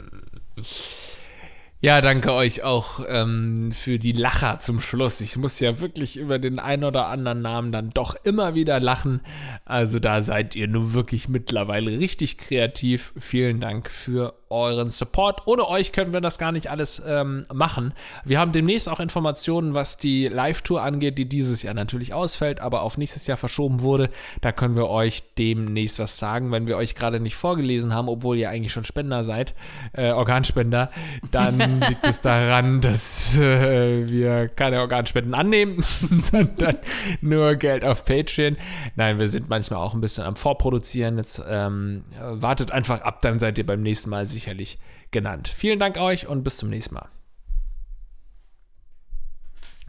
Ja, 1.84 2.00
danke 2.00 2.32
euch 2.32 2.64
auch 2.64 3.02
ähm, 3.10 3.74
für 3.74 4.00
die 4.00 4.14
Lacher 4.14 4.62
zum 4.62 4.80
Schluss. 4.80 5.20
Ich 5.20 5.36
muss 5.36 5.60
ja 5.60 5.82
wirklich 5.82 6.16
über 6.16 6.40
den 6.40 6.58
einen 6.58 6.86
oder 6.86 7.08
anderen 7.08 7.42
Namen 7.42 7.74
dann 7.74 7.90
doch 7.90 8.16
immer 8.24 8.56
wieder 8.56 8.80
lachen. 8.80 9.20
Also 9.66 10.00
da 10.00 10.22
seid 10.22 10.56
ihr 10.56 10.70
nun 10.70 10.94
wirklich 10.94 11.28
mittlerweile 11.28 12.00
richtig 12.00 12.38
kreativ. 12.38 13.14
Vielen 13.20 13.60
Dank 13.60 13.92
für 13.92 14.34
euren 14.54 14.90
Support. 14.90 15.48
Ohne 15.48 15.68
euch 15.68 15.92
können 15.92 16.14
wir 16.14 16.22
das 16.22 16.38
gar 16.38 16.52
nicht 16.52 16.70
alles 16.70 17.02
ähm, 17.06 17.46
machen. 17.52 17.94
Wir 18.24 18.40
haben 18.40 18.52
demnächst 18.52 18.88
auch 18.88 19.00
Informationen, 19.00 19.74
was 19.74 19.98
die 19.98 20.28
Live-Tour 20.28 20.82
angeht, 20.82 21.18
die 21.18 21.26
dieses 21.26 21.64
Jahr 21.64 21.74
natürlich 21.74 22.14
ausfällt, 22.14 22.60
aber 22.60 22.84
auf 22.84 22.98
nächstes 22.98 23.28
Jahr 23.28 23.38
verschoben 23.38 23.82
wurde. 23.82 24.10
Da 24.42 24.52
können 24.52 24.78
wir 24.78 24.90
euch 24.90 25.24
demnächst 25.38 26.00
was 26.00 26.18
sagen. 26.18 26.52
Wenn 26.52 26.68
wir 26.68 26.78
euch 26.78 26.96
gerade 26.96 27.20
nicht 27.20 27.36
vorgelesen 27.36 27.94
haben, 27.94 28.08
obwohl 28.08 28.38
ihr 28.38 28.50
eigentlich 28.50 28.72
schon 28.72 28.86
Spender 28.86 29.24
seid, 29.24 29.56
äh, 29.94 30.12
Organspender, 30.12 30.92
dann 31.32 31.82
liegt 31.90 32.06
es 32.06 32.22
daran, 32.22 32.80
dass 32.80 33.38
äh, 33.40 34.08
wir 34.08 34.48
keine 34.50 34.80
Organspenden 34.80 35.34
annehmen, 35.34 35.84
sondern 36.20 36.78
nur 37.22 37.56
Geld 37.56 37.84
auf 37.84 38.06
Patreon. 38.06 38.58
Nein, 38.96 39.20
wir 39.20 39.30
sind 39.30 39.50
manchmal 39.50 39.80
auch 39.80 39.96
ein 39.96 40.02
bisschen 40.02 40.24
am 40.24 40.36
Vorproduzieren. 40.36 41.18
Jetzt 41.18 41.44
ähm, 41.50 42.04
wartet 42.22 42.72
einfach 42.72 43.02
ab, 43.02 43.22
dann 43.22 43.40
seid 43.40 43.58
ihr 43.58 43.66
beim 43.66 43.82
nächsten 43.82 44.12
Mal 44.12 44.28
sicher 44.28 44.43
sicherlich 44.44 44.78
genannt. 45.12 45.48
Vielen 45.48 45.80
Dank 45.80 45.98
euch 45.98 46.28
und 46.28 46.44
bis 46.44 46.58
zum 46.58 46.70
nächsten 46.70 46.96
Mal. 46.96 47.10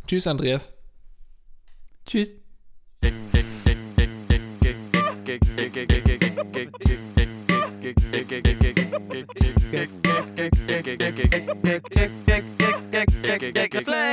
Tschüss, 0.07 0.27
Andreas. 0.27 0.73
Tschüss. 2.07 2.35
Reflex. 13.73 14.05